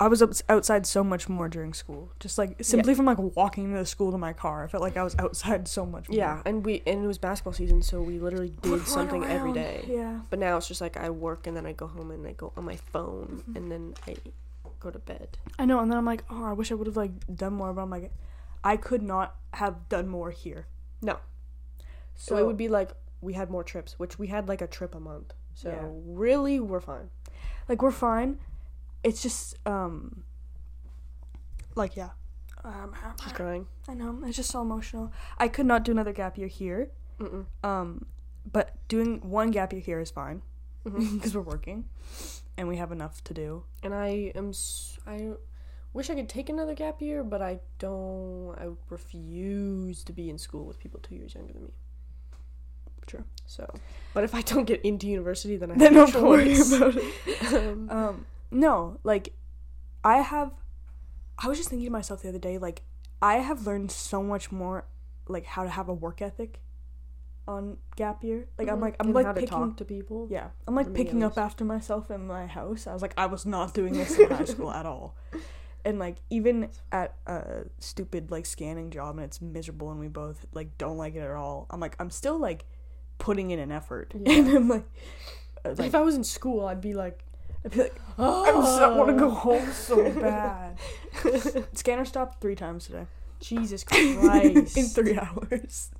I 0.00 0.06
was 0.08 0.22
outside 0.50 0.86
so 0.86 1.02
much 1.02 1.30
more 1.30 1.48
during 1.48 1.72
school, 1.72 2.12
just 2.20 2.36
like 2.36 2.62
simply 2.62 2.94
from 2.94 3.06
like 3.06 3.16
walking 3.18 3.72
to 3.72 3.78
the 3.78 3.86
school 3.86 4.12
to 4.12 4.18
my 4.18 4.34
car. 4.34 4.64
I 4.64 4.66
felt 4.66 4.82
like 4.82 4.96
I 4.98 5.02
was 5.02 5.16
outside 5.18 5.66
so 5.66 5.86
much. 5.86 6.08
More. 6.10 6.18
Yeah, 6.18 6.42
and 6.44 6.64
we 6.64 6.82
and 6.86 7.04
it 7.04 7.06
was 7.06 7.16
basketball 7.18 7.54
season, 7.54 7.80
so 7.82 8.02
we 8.02 8.18
literally 8.18 8.50
did 8.62 8.70
run 8.70 8.84
something 8.86 9.24
every 9.24 9.50
around. 9.50 9.54
day. 9.54 9.84
Yeah. 9.88 10.20
But 10.28 10.40
now 10.40 10.56
it's 10.58 10.68
just 10.68 10.80
like 10.82 10.96
I 10.98 11.08
work 11.10 11.46
and 11.46 11.56
then 11.56 11.64
I 11.64 11.72
go 11.72 11.86
home 11.86 12.10
and 12.10 12.26
I 12.26 12.32
go 12.32 12.52
on 12.56 12.64
my 12.64 12.76
phone 12.76 13.42
Mm-hmm. 13.48 13.56
and 13.56 13.72
then 13.72 13.94
I 14.06 14.16
go 14.80 14.90
to 14.90 14.98
bed. 14.98 15.38
I 15.58 15.64
know, 15.64 15.80
and 15.80 15.90
then 15.90 15.96
I'm 15.98 16.04
like, 16.04 16.22
oh, 16.28 16.44
I 16.44 16.52
wish 16.52 16.70
I 16.70 16.74
would 16.74 16.86
have 16.86 16.96
like 16.96 17.12
done 17.34 17.54
more, 17.54 17.72
but 17.72 17.80
I'm 17.82 17.90
like, 17.90 18.12
I 18.62 18.76
could 18.76 19.02
not 19.02 19.36
have 19.54 19.88
done 19.88 20.06
more 20.08 20.30
here. 20.30 20.66
No. 21.00 21.16
So, 22.14 22.36
it 22.36 22.44
would 22.44 22.56
be 22.58 22.68
like 22.68 22.90
we 23.20 23.32
had 23.34 23.50
more 23.50 23.64
trips, 23.64 23.98
which 23.98 24.18
we 24.18 24.28
had 24.28 24.48
like 24.48 24.60
a 24.62 24.66
trip 24.66 24.94
a 24.94 25.00
month. 25.00 25.34
So 25.54 25.68
Yeah. 25.70 25.88
really, 26.22 26.60
we're 26.60 26.80
fine. 26.80 27.10
like 27.68 27.82
we're 27.82 27.90
fine. 27.90 28.38
It's 29.04 29.22
just 29.22 29.56
um, 29.66 30.24
like 31.74 31.96
yeah, 31.96 32.10
um, 32.64 32.94
She's 33.22 33.32
crying. 33.32 33.66
I 33.88 33.94
know 33.94 34.18
it's 34.24 34.36
just 34.36 34.50
so 34.50 34.60
emotional. 34.62 35.12
I 35.38 35.48
could 35.48 35.66
not 35.66 35.84
do 35.84 35.92
another 35.92 36.12
gap 36.12 36.36
year 36.38 36.48
here. 36.48 36.90
Mm-mm. 37.20 37.46
Um, 37.64 38.06
but 38.50 38.76
doing 38.88 39.20
one 39.28 39.50
gap 39.50 39.72
year 39.72 39.82
here 39.82 40.00
is 40.00 40.10
fine 40.10 40.42
because 40.84 41.32
Mhm. 41.32 41.34
we're 41.34 41.40
working, 41.42 41.84
and 42.56 42.68
we 42.68 42.76
have 42.76 42.92
enough 42.92 43.22
to 43.24 43.34
do. 43.34 43.64
And 43.82 43.92
I 43.94 44.32
am. 44.34 44.50
s- 44.50 44.98
I 45.06 45.32
wish 45.92 46.10
I 46.10 46.14
could 46.14 46.28
take 46.28 46.48
another 46.48 46.74
gap 46.74 47.00
year, 47.02 47.22
but 47.24 47.42
I 47.42 47.60
don't. 47.78 48.54
I 48.58 48.68
refuse 48.90 50.02
to 50.04 50.12
be 50.12 50.30
in 50.30 50.38
school 50.38 50.64
with 50.66 50.78
people 50.78 51.00
two 51.00 51.14
years 51.16 51.34
younger 51.34 51.52
than 51.52 51.64
me. 51.64 51.72
True. 53.08 53.24
So, 53.46 53.68
but 54.14 54.22
if 54.24 54.34
I 54.34 54.42
don't 54.42 54.64
get 54.66 54.80
into 54.82 55.06
university, 55.08 55.56
then 55.56 55.72
I 55.72 55.74
Then 55.76 55.94
have 55.94 56.12
don't 56.12 56.28
worry 56.28 56.54
about 56.60 56.94
it. 56.96 57.52
um, 57.52 57.88
Um, 57.98 58.26
no, 58.52 58.98
like 59.02 59.32
I 60.04 60.18
have. 60.18 60.52
I 61.42 61.48
was 61.48 61.58
just 61.58 61.70
thinking 61.70 61.86
to 61.86 61.92
myself 61.92 62.22
the 62.22 62.28
other 62.28 62.38
day, 62.38 62.58
like 62.58 62.82
I 63.20 63.36
have 63.38 63.66
learned 63.66 63.90
so 63.90 64.22
much 64.22 64.52
more, 64.52 64.86
like 65.28 65.44
how 65.46 65.64
to 65.64 65.70
have 65.70 65.88
a 65.88 65.94
work 65.94 66.20
ethic, 66.22 66.60
on 67.46 67.78
gap 67.96 68.22
year. 68.22 68.46
Like 68.58 68.68
I'm 68.68 68.78
mhm. 68.78 68.82
like 68.82 68.96
I'm 69.00 69.06
And 69.06 69.14
like 69.14 69.26
how 69.26 69.32
to 69.32 69.40
picking. 69.40 69.58
talk 69.58 69.76
to 69.78 69.84
people. 69.84 70.28
Yeah, 70.30 70.48
I'm 70.66 70.74
like 70.74 70.92
picking 70.94 71.22
up 71.24 71.38
after 71.38 71.64
myself 71.64 72.10
in 72.10 72.26
my 72.26 72.46
house. 72.46 72.86
I 72.86 72.92
was 72.92 73.02
like, 73.02 73.14
I 73.16 73.26
was 73.26 73.46
not 73.46 73.72
doing 73.74 73.94
this 73.94 74.18
in 74.18 74.28
high 74.30 74.44
school 74.44 74.70
at 74.70 74.86
all. 74.86 75.16
And 75.84 75.98
like 75.98 76.16
even 76.28 76.68
at 76.92 77.14
a 77.26 77.64
stupid 77.78 78.30
like 78.30 78.44
scanning 78.44 78.90
job 78.90 79.16
and 79.16 79.24
it's 79.24 79.40
miserable 79.40 79.90
and 79.90 79.98
we 79.98 80.08
both 80.08 80.44
like 80.52 80.76
don't 80.76 80.98
like 80.98 81.14
it 81.14 81.20
at 81.20 81.30
all. 81.30 81.66
I'm 81.70 81.80
like 81.80 81.94
I'm 81.98 82.10
still 82.10 82.38
like 82.38 82.66
putting 83.18 83.50
in 83.50 83.58
an 83.58 83.70
effort. 83.72 84.12
Yeah. 84.24 84.32
And 84.32 84.48
I'm 84.48 84.68
like, 84.68 84.84
uh, 85.64 85.74
like 85.76 85.88
if 85.88 85.94
I 85.94 86.00
was 86.00 86.14
in 86.14 86.24
school, 86.24 86.66
I'd 86.66 86.80
be 86.80 86.94
like, 86.94 87.24
I'd 87.64 87.72
be 87.72 87.82
like 87.82 88.00
oh, 88.18 88.78
so, 88.78 88.96
want 88.96 89.10
to 89.10 89.16
go 89.16 89.30
home 89.30 89.70
so 89.72 90.10
bad. 90.20 90.78
Scanner 91.72 92.04
stopped 92.04 92.40
three 92.40 92.54
times 92.54 92.86
today 92.86 93.06
Jesus 93.40 93.84
Christ! 93.84 94.76
in 94.76 94.84
three 94.86 95.18
hours. 95.18 95.90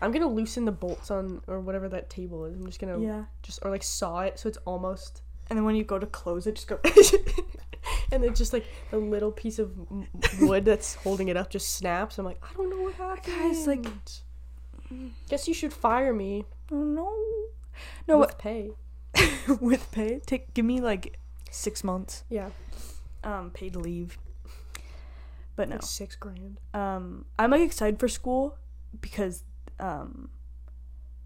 I'm 0.00 0.12
gonna 0.12 0.28
loosen 0.28 0.64
the 0.64 0.72
bolts 0.72 1.10
on 1.10 1.42
or 1.48 1.60
whatever 1.60 1.88
that 1.88 2.08
table 2.08 2.44
is. 2.44 2.54
I'm 2.56 2.66
just 2.66 2.80
gonna 2.80 3.00
Yeah, 3.00 3.24
just 3.42 3.58
or 3.62 3.70
like 3.70 3.82
saw 3.82 4.20
it 4.20 4.38
so 4.38 4.48
it's 4.48 4.58
almost 4.64 5.22
and 5.50 5.56
then 5.56 5.64
when 5.64 5.74
you 5.74 5.84
go 5.84 5.98
to 5.98 6.06
close 6.06 6.46
it, 6.46 6.56
just 6.56 6.68
go. 6.68 6.78
and 8.12 8.22
then 8.22 8.34
just 8.34 8.52
like 8.52 8.66
the 8.90 8.98
little 8.98 9.32
piece 9.32 9.58
of 9.58 9.72
wood 10.40 10.64
that's 10.66 10.94
holding 10.96 11.28
it 11.28 11.36
up 11.36 11.48
just 11.50 11.74
snaps. 11.74 12.18
I'm 12.18 12.24
like, 12.26 12.38
I 12.42 12.52
don't 12.54 12.68
know 12.70 12.82
what 12.82 12.94
happened. 12.94 13.24
Guys, 13.38 13.66
like- 13.66 13.86
guess 15.28 15.46
you 15.48 15.54
should 15.54 15.72
fire 15.72 16.12
me. 16.12 16.44
Oh 16.72 16.76
no, 16.82 17.12
no, 18.06 18.18
with 18.18 18.38
pay. 18.38 18.70
with 19.60 19.90
pay. 19.92 20.20
Take 20.26 20.52
give 20.54 20.64
me 20.64 20.80
like 20.80 21.18
six 21.50 21.82
months 21.82 22.24
Yeah, 22.28 22.50
um 23.24 23.50
paid 23.50 23.74
leave. 23.76 24.18
But 25.56 25.68
no, 25.68 25.76
like 25.76 25.82
six 25.82 26.14
grand. 26.14 26.60
um, 26.74 27.24
I'm 27.38 27.50
like 27.50 27.62
excited 27.62 27.98
for 27.98 28.06
school 28.08 28.56
because 29.00 29.42
um, 29.80 30.30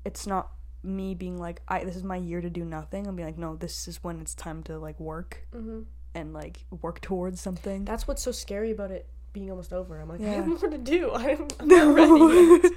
it's 0.05 0.27
not 0.27 0.51
me 0.83 1.15
being 1.15 1.39
like 1.39 1.61
I 1.69 1.85
this 1.85 1.97
is 1.97 2.03
my 2.03 2.17
year 2.17 2.41
to 2.41 2.49
do 2.51 2.65
nothing. 2.65 3.07
I'm 3.07 3.15
being 3.17 3.29
like 3.29 3.39
no, 3.39 3.57
this 3.57 3.87
is 3.89 4.03
when 4.03 4.21
it's 4.21 4.35
time 4.35 4.63
to 4.65 4.79
like 4.79 4.99
work 4.99 5.47
Mm-hmm. 5.55 5.81
and 6.15 6.33
like 6.33 6.65
work 6.81 7.01
towards 7.03 7.41
something. 7.41 7.85
That's 7.85 8.09
what's 8.09 8.23
so 8.23 8.33
scary 8.33 8.71
about 8.71 8.91
it 8.91 9.07
being 9.35 9.51
almost 9.51 9.73
over. 9.73 10.01
I'm 10.01 10.09
like, 10.09 10.21
I 10.21 10.25
have 10.29 10.47
more 10.47 10.59
to 10.71 10.79
do. 10.79 11.11
I'm, 11.15 11.47
I'm 11.61 11.69
not 11.69 11.95
ready. 11.95 12.75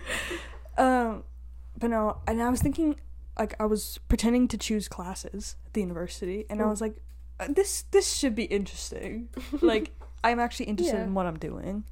Um, 0.77 1.23
but 1.77 1.89
no, 1.89 2.17
and 2.27 2.41
I 2.41 2.49
was 2.49 2.61
thinking, 2.61 2.95
like, 3.37 3.55
I 3.59 3.65
was 3.65 3.99
pretending 4.07 4.47
to 4.49 4.57
choose 4.57 4.87
classes 4.87 5.55
at 5.65 5.73
the 5.73 5.81
university, 5.81 6.45
and 6.49 6.61
I 6.61 6.65
was 6.65 6.81
like, 6.81 6.95
uh, 7.39 7.47
this 7.49 7.83
this 7.91 8.13
should 8.13 8.35
be 8.35 8.43
interesting. 8.45 9.29
like, 9.61 9.91
I'm 10.23 10.39
actually 10.39 10.67
interested 10.67 10.97
Yeah. 10.97 11.03
in 11.03 11.13
what 11.13 11.25
I'm 11.25 11.37
doing. 11.37 11.83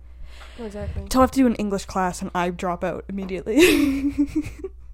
Exactly. 0.60 1.04
Until 1.04 1.22
I 1.22 1.24
have 1.24 1.32
to 1.32 1.40
do 1.40 1.48
an 1.48 1.56
English 1.56 1.86
class, 1.86 2.22
and 2.22 2.32
I 2.34 2.50
drop 2.50 2.84
out 2.84 3.06
immediately. 3.10 4.14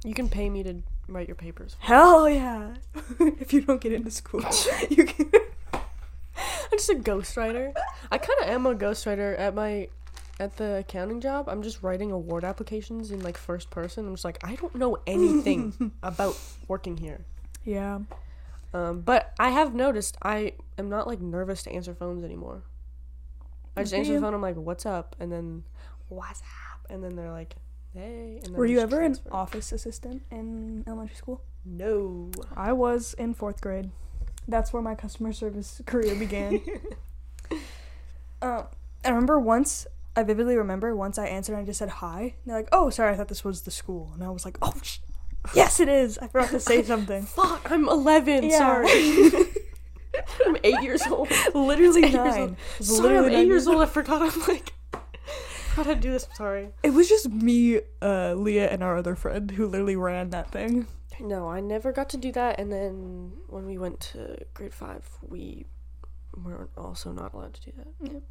You 0.05 0.13
can 0.13 0.29
pay 0.29 0.49
me 0.49 0.63
to 0.63 0.81
write 1.09 1.27
your 1.27 1.35
papers. 1.35 1.75
Hell 1.79 2.29
yeah! 2.29 2.75
if 3.19 3.51
you 3.51 3.59
don't 3.59 3.81
get 3.81 3.91
into 3.91 4.09
school, 4.09 4.41
you 4.89 5.03
can. 5.03 5.29
I'm 5.73 5.81
just 6.77 6.89
a 6.89 6.95
ghostwriter. 6.95 7.73
I 8.09 8.17
kind 8.17 8.39
of 8.41 8.47
am 8.47 8.65
a 8.65 8.75
ghostwriter 8.75 9.37
at 9.37 9.53
my 9.53 9.89
at 10.39 10.57
the 10.57 10.77
accounting 10.77 11.21
job. 11.21 11.49
I'm 11.49 11.61
just 11.61 11.83
writing 11.83 12.11
award 12.11 12.43
applications 12.43 13.11
in 13.11 13.21
like 13.21 13.37
first 13.37 13.69
person. 13.69 14.07
I'm 14.07 14.13
just 14.13 14.25
like 14.25 14.39
I 14.43 14.55
don't 14.55 14.75
know 14.75 14.97
anything 15.05 15.91
about 16.03 16.37
working 16.67 16.97
here. 16.97 17.25
Yeah. 17.65 17.99
Um, 18.73 19.01
but 19.01 19.33
I 19.39 19.49
have 19.49 19.73
noticed 19.73 20.17
I 20.21 20.53
am 20.77 20.89
not 20.89 21.07
like 21.07 21.19
nervous 21.19 21.63
to 21.63 21.71
answer 21.71 21.93
phones 21.93 22.23
anymore. 22.23 22.63
I 23.75 23.83
just 23.83 23.93
answer 23.93 24.13
the 24.13 24.19
phone. 24.21 24.33
I'm 24.33 24.41
like, 24.41 24.55
"What's 24.55 24.85
up?" 24.85 25.15
And 25.19 25.31
then, 25.31 25.63
"What's 26.09 26.41
up?" 26.41 26.85
And 26.89 27.03
then 27.03 27.15
they're 27.15 27.31
like, 27.31 27.55
"Hey." 27.93 28.39
And 28.43 28.47
then 28.47 28.53
Were 28.53 28.65
you 28.65 28.79
ever 28.79 29.01
an 29.01 29.17
office 29.31 29.71
assistant 29.71 30.23
in 30.31 30.83
elementary 30.85 31.15
school? 31.15 31.41
No. 31.65 32.31
I 32.55 32.73
was 32.73 33.13
in 33.15 33.33
fourth 33.33 33.61
grade. 33.61 33.89
That's 34.47 34.73
where 34.73 34.81
my 34.81 34.95
customer 34.95 35.33
service 35.33 35.81
career 35.85 36.15
began. 36.15 36.61
um, 38.41 38.65
I 39.05 39.09
remember 39.09 39.39
once, 39.39 39.87
I 40.15 40.23
vividly 40.23 40.55
remember 40.57 40.95
once 40.95 41.17
I 41.17 41.27
answered 41.27 41.53
and 41.53 41.61
I 41.61 41.65
just 41.65 41.79
said 41.79 41.89
hi. 41.89 42.21
And 42.21 42.33
they're 42.45 42.57
like, 42.57 42.69
oh, 42.71 42.89
sorry, 42.89 43.13
I 43.13 43.17
thought 43.17 43.27
this 43.29 43.43
was 43.43 43.61
the 43.61 43.71
school. 43.71 44.11
And 44.13 44.23
I 44.23 44.29
was 44.29 44.43
like, 44.45 44.57
oh, 44.61 44.73
sh- 44.81 44.97
yes, 45.53 45.79
it 45.79 45.87
is. 45.89 46.17
I 46.17 46.27
forgot 46.27 46.49
to 46.49 46.59
say 46.59 46.83
something. 46.83 47.23
Fuck. 47.25 47.71
I'm 47.71 47.87
11. 47.87 48.43
Yeah. 48.49 48.57
Sorry. 48.57 49.31
I'm 50.45 50.57
eight 50.63 50.81
years 50.81 51.01
old. 51.07 51.29
literally 51.53 52.03
Eight 52.05 52.13
years 52.13 52.35
nine. 52.35 52.39
old. 52.41 52.51
It 52.51 52.57
was 52.79 52.97
Sorry, 52.97 53.17
I'm 53.17 53.25
eight 53.25 53.33
nine 53.33 53.47
years 53.47 53.67
old. 53.67 53.81
I 53.81 53.85
forgot. 53.85 54.21
I'm 54.21 54.39
like, 54.47 54.73
forgot 54.91 55.85
how 55.85 55.93
to 55.93 55.95
do 55.95 56.11
this. 56.11 56.25
I'm 56.29 56.35
sorry. 56.35 56.69
It 56.83 56.89
was 56.91 57.07
just 57.07 57.29
me, 57.29 57.79
uh, 58.01 58.33
Leah, 58.33 58.69
and 58.69 58.83
our 58.83 58.97
other 58.97 59.15
friend 59.15 59.51
who 59.51 59.67
literally 59.67 59.95
ran 59.95 60.31
that 60.31 60.51
thing. 60.51 60.87
No, 61.21 61.47
I 61.49 61.59
never 61.59 61.91
got 61.91 62.09
to 62.09 62.17
do 62.17 62.31
that. 62.33 62.59
And 62.59 62.71
then 62.71 63.33
when 63.47 63.65
we 63.65 63.77
went 63.77 63.99
to 64.11 64.37
grade 64.53 64.73
five, 64.73 65.07
we 65.21 65.65
were 66.35 66.69
also 66.77 67.11
not 67.11 67.33
allowed 67.33 67.53
to 67.55 67.61
do 67.61 67.71
that. 67.77 68.21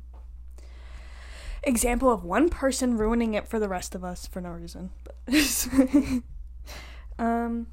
Example 1.64 2.10
of 2.10 2.24
one 2.24 2.48
person 2.48 2.96
ruining 2.96 3.34
it 3.34 3.46
for 3.48 3.58
the 3.58 3.68
rest 3.68 3.94
of 3.94 4.04
us 4.04 4.26
for 4.26 4.40
no 4.40 4.50
reason. 4.50 4.90
um, 7.18 7.66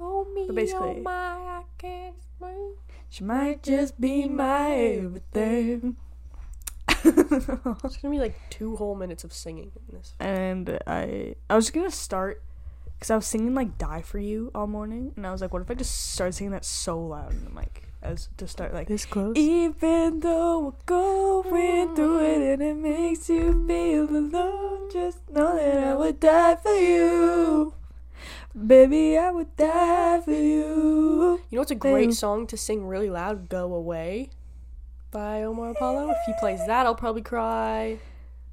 Oh 0.00 0.24
me, 0.34 0.44
But 0.46 0.56
basically- 0.56 0.96
oh 0.98 1.02
my, 1.02 1.12
I 1.12 1.62
can't 1.78 2.16
explain. 2.16 2.74
she 3.08 3.24
might 3.24 3.62
just 3.62 4.00
be 4.00 4.26
my 4.28 4.74
everything. 4.74 5.96
It's 7.06 7.96
gonna 7.98 8.10
be 8.14 8.18
like 8.18 8.38
two 8.50 8.76
whole 8.76 8.94
minutes 8.96 9.24
of 9.24 9.32
singing 9.32 9.70
in 9.88 9.96
this. 9.96 10.14
and 10.18 10.78
I 10.86 11.36
I 11.50 11.54
was 11.56 11.70
gonna 11.70 11.90
start 11.90 12.42
because 12.94 13.10
I 13.10 13.16
was 13.16 13.26
singing 13.26 13.54
like 13.54 13.76
"Die 13.78 14.02
for 14.02 14.18
You" 14.18 14.50
all 14.54 14.66
morning, 14.66 15.12
and 15.16 15.26
I 15.26 15.30
was 15.32 15.40
like, 15.42 15.52
what 15.52 15.62
if 15.62 15.70
I 15.70 15.74
just 15.74 16.12
started 16.12 16.32
singing 16.32 16.52
that 16.52 16.64
so 16.64 16.98
loud 16.98 17.32
in 17.32 17.44
the 17.44 17.50
mic 17.50 17.83
as 18.04 18.28
to 18.36 18.46
start 18.46 18.72
like. 18.74 18.86
This 18.88 19.06
close? 19.06 19.36
Even 19.36 20.20
though 20.20 20.60
we're 20.60 20.84
going 20.86 21.94
through 21.94 22.20
it 22.20 22.42
and 22.52 22.62
it 22.62 22.76
makes 22.76 23.28
you 23.28 23.66
feel 23.66 24.08
alone, 24.08 24.90
just 24.92 25.18
know 25.30 25.56
that 25.56 25.78
I 25.78 25.94
would 25.94 26.20
die 26.20 26.56
for 26.56 26.74
you. 26.74 27.74
Baby, 28.54 29.18
I 29.18 29.30
would 29.30 29.56
die 29.56 30.20
for 30.20 30.30
you. 30.30 31.40
You 31.50 31.56
know 31.56 31.60
what's 31.60 31.70
a 31.70 31.74
great 31.74 32.12
song 32.14 32.46
to 32.48 32.56
sing 32.56 32.86
really 32.86 33.10
loud? 33.10 33.48
"Go 33.48 33.74
Away" 33.74 34.30
by 35.10 35.42
Omar 35.42 35.70
Apollo. 35.70 36.10
If 36.10 36.18
he 36.26 36.32
plays 36.38 36.64
that, 36.66 36.86
I'll 36.86 36.94
probably 36.94 37.22
cry. 37.22 37.98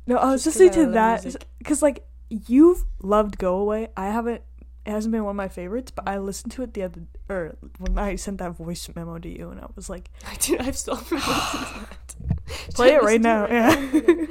No, 0.07 0.17
I 0.17 0.31
was 0.31 0.43
Just 0.43 0.59
listening 0.59 0.69
'cause 0.69 0.95
I 0.97 1.17
to 1.17 1.33
that 1.33 1.45
because 1.59 1.81
like 1.83 2.07
you've 2.29 2.85
loved 3.01 3.37
"Go 3.37 3.57
Away." 3.57 3.89
I 3.95 4.07
haven't. 4.07 4.41
It 4.85 4.91
hasn't 4.91 5.11
been 5.11 5.23
one 5.23 5.31
of 5.31 5.37
my 5.37 5.47
favorites, 5.47 5.91
but 5.91 6.07
I 6.07 6.17
listened 6.17 6.53
to 6.53 6.63
it 6.63 6.73
the 6.73 6.83
other 6.83 7.01
or 7.29 7.55
when 7.77 7.99
I 7.99 8.15
sent 8.15 8.39
that 8.39 8.51
voice 8.51 8.89
memo 8.95 9.19
to 9.19 9.29
you, 9.29 9.51
and 9.51 9.59
I 9.59 9.67
was 9.75 9.89
like, 9.89 10.09
I 10.25 10.35
do. 10.35 10.57
I've 10.59 10.77
still 10.77 10.95
listening 11.11 11.21
to 11.21 11.87
that. 12.19 12.35
play 12.73 12.93
it 12.93 13.03
right 13.03 13.21
now. 13.21 13.43
right 13.43 13.49
Yeah. 13.51 14.25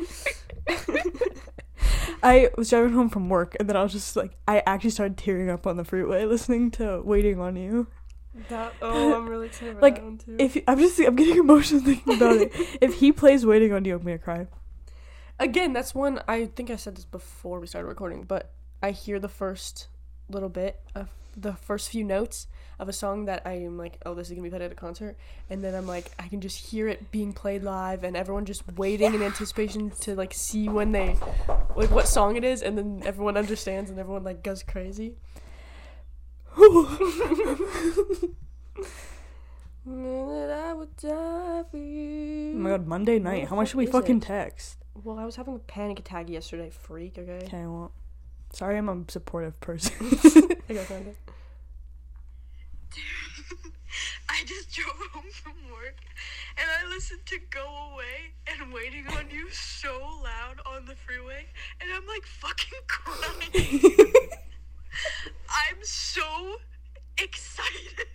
I 2.22 2.51
was 2.59 2.68
driving 2.68 2.92
home 2.92 3.09
from 3.09 3.28
work, 3.28 3.57
and 3.61 3.68
then 3.68 3.76
I 3.76 3.82
was 3.82 3.92
just 3.92 4.16
like, 4.16 4.36
I 4.46 4.62
actually 4.66 4.90
started 4.90 5.16
tearing 5.16 5.48
up 5.48 5.66
on 5.66 5.76
the 5.76 5.84
freeway 5.84 6.24
listening 6.24 6.70
to 6.72 7.01
"Waiting 7.03 7.40
on 7.40 7.57
You." 7.57 7.86
That, 8.48 8.74
oh, 8.82 9.14
I'm 9.14 9.28
really 9.28 9.46
excited 9.46 9.80
Like, 9.80 9.96
that 9.96 10.05
one 10.05 10.18
too. 10.18 10.36
If 10.38 10.59
I'm 10.66 10.78
just, 10.78 10.98
I'm 10.98 11.16
getting 11.16 11.38
emotional 11.38 11.80
thinking 11.80 12.16
about 12.16 12.36
it. 12.36 12.53
If 12.80 12.94
he 12.94 13.12
plays 13.12 13.46
"Waiting 13.46 13.72
on 13.72 13.84
You," 13.84 13.94
I'm 13.94 14.03
gonna 14.03 14.18
cry. 14.18 14.48
Again, 15.38 15.72
that's 15.72 15.94
one. 15.94 16.20
I 16.28 16.46
think 16.46 16.70
I 16.70 16.76
said 16.76 16.96
this 16.96 17.07
before 17.07 17.61
we 17.61 17.66
started 17.66 17.88
recording, 17.88 18.24
but 18.24 18.53
I 18.82 18.90
hear 18.90 19.18
the 19.18 19.28
first 19.28 19.88
little 20.30 20.48
bit 20.48 20.80
of 20.94 21.10
the 21.36 21.54
first 21.54 21.90
few 21.90 22.04
notes 22.04 22.46
of 22.78 22.88
a 22.88 22.92
song 22.92 23.26
that 23.26 23.42
I 23.44 23.52
am 23.52 23.76
like, 23.76 23.98
oh, 24.06 24.14
this 24.14 24.28
is 24.28 24.32
gonna 24.32 24.42
be 24.42 24.50
played 24.50 24.62
at 24.62 24.72
a 24.72 24.74
concert, 24.74 25.16
and 25.48 25.62
then 25.62 25.74
I'm 25.74 25.86
like, 25.86 26.10
I 26.18 26.28
can 26.28 26.40
just 26.40 26.66
hear 26.66 26.88
it 26.88 27.10
being 27.10 27.32
played 27.32 27.62
live, 27.62 28.04
and 28.04 28.16
everyone 28.16 28.46
just 28.46 28.62
waiting 28.76 29.14
in 29.14 29.22
anticipation 29.22 29.90
to 30.00 30.14
like 30.14 30.32
see 30.34 30.68
when 30.68 30.92
they, 30.92 31.16
like, 31.76 31.90
what 31.90 32.08
song 32.08 32.36
it 32.36 32.44
is, 32.44 32.62
and 32.62 32.76
then 32.76 33.02
everyone 33.04 33.36
understands 33.36 33.90
and 33.90 33.98
everyone 33.98 34.24
like 34.24 34.42
goes 34.42 34.62
crazy. 34.62 35.14
That 39.86 40.50
I 40.50 40.74
would 40.74 40.94
die 40.96 41.64
for 41.70 41.78
you. 41.78 42.52
Oh 42.54 42.58
my 42.58 42.70
god, 42.70 42.86
Monday 42.86 43.18
night. 43.18 43.48
How 43.48 43.56
much 43.56 43.70
should 43.70 43.78
we 43.78 43.86
fucking 43.86 44.18
it? 44.18 44.22
text? 44.22 44.76
Well, 44.94 45.18
I 45.18 45.24
was 45.24 45.36
having 45.36 45.54
a 45.56 45.58
panic 45.58 45.98
attack 45.98 46.28
yesterday, 46.28 46.70
freak, 46.70 47.18
okay? 47.18 47.40
Okay, 47.46 47.66
well, 47.66 47.92
sorry, 48.53 48.78
I'm 48.78 48.88
a 48.88 49.05
supportive 49.09 49.59
person. 49.61 49.92
I 50.68 50.74
gotta 50.74 50.94
it. 50.94 51.16
I 54.28 54.44
just 54.46 54.70
drove 54.72 54.96
home 55.12 55.30
from 55.32 55.55
work 55.70 55.96
and 56.57 56.66
I 56.70 56.88
listened 56.88 57.26
to 57.26 57.38
Go 57.51 57.66
Away 57.92 58.32
and 58.46 58.72
Waiting 58.72 59.07
on 59.09 59.30
You 59.30 59.51
so 59.51 60.01
loud 60.22 60.61
on 60.66 60.86
the 60.86 60.94
freeway 60.94 61.46
and 61.80 61.90
I'm 61.92 62.07
like 62.07 62.24
fucking 62.24 62.78
crying. 62.86 64.12
I'm 65.48 65.82
so 65.82 66.57
excited. 67.18 68.07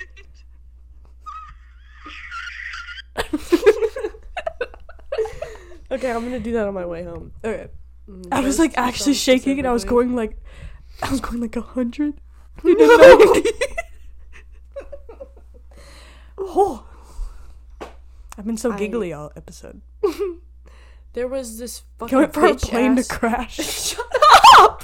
Okay, 5.92 6.12
I'm 6.12 6.24
gonna 6.24 6.40
do 6.40 6.52
that 6.54 6.68
on 6.68 6.74
my 6.74 6.86
way 6.86 7.04
home. 7.04 7.32
okay. 7.44 7.68
I 8.32 8.40
was 8.42 8.60
like 8.60 8.78
actually 8.78 9.16
shaking, 9.16 9.58
and 9.60 9.68
I 9.68 9.72
was 9.74 9.84
going 9.86 10.16
like, 10.16 10.38
I 11.02 11.10
was 11.10 11.20
going 11.22 11.42
like 11.42 11.56
a 11.56 11.62
hundred. 11.62 12.14
Know? 12.64 13.44
oh, 16.38 16.86
I've 18.38 18.46
been 18.46 18.58
so 18.58 18.72
I- 18.72 18.78
giggly 18.78 19.14
all 19.14 19.32
episode. 19.36 19.82
There 21.14 21.30
was 21.30 21.58
this 21.58 21.84
fucking 21.98 22.18
wait 22.18 22.34
for 22.34 22.46
a 22.46 22.56
plane 22.56 22.98
ass- 22.98 23.08
to 23.08 23.14
crash. 23.18 23.56
Shut 23.56 24.06
up! 24.60 24.84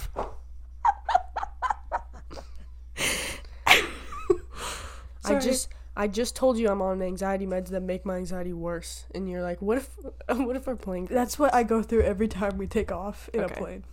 I 5.25 5.35
just 5.39 5.67
I 5.95 6.07
just 6.07 6.35
told 6.35 6.57
you 6.57 6.69
I'm 6.69 6.81
on 6.81 7.01
anxiety 7.01 7.45
meds 7.45 7.67
that 7.69 7.81
make 7.81 8.05
my 8.05 8.15
anxiety 8.15 8.53
worse, 8.53 9.05
and 9.13 9.29
you're 9.29 9.41
like, 9.43 9.61
what 9.61 9.77
if 9.77 9.89
what 10.29 10.55
if 10.55 10.67
our 10.67 10.75
plane? 10.75 11.07
crashes? 11.07 11.15
That's 11.21 11.39
what 11.39 11.53
I 11.53 11.63
go 11.63 11.81
through 11.83 12.03
every 12.03 12.27
time 12.27 12.57
we 12.57 12.67
take 12.67 12.91
off 12.91 13.29
in 13.33 13.41
Okay. 13.41 13.53
a 13.53 13.57
plane. 13.57 13.83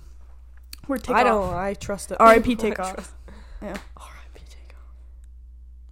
We're 0.87 0.99
taking. 0.99 1.17
I 1.17 1.25
don't. 1.25 1.53
I 1.55 1.75
trust 1.75 2.13
it. 2.13 2.17
R.I.P. 2.21 2.53
I 2.53 2.55
take 2.67 2.79
off. 2.79 2.95
trust- 2.95 3.13
Yeah. 3.61 3.77
R.I.P. 3.97 4.41
take 4.49 4.75
off. 4.77 4.95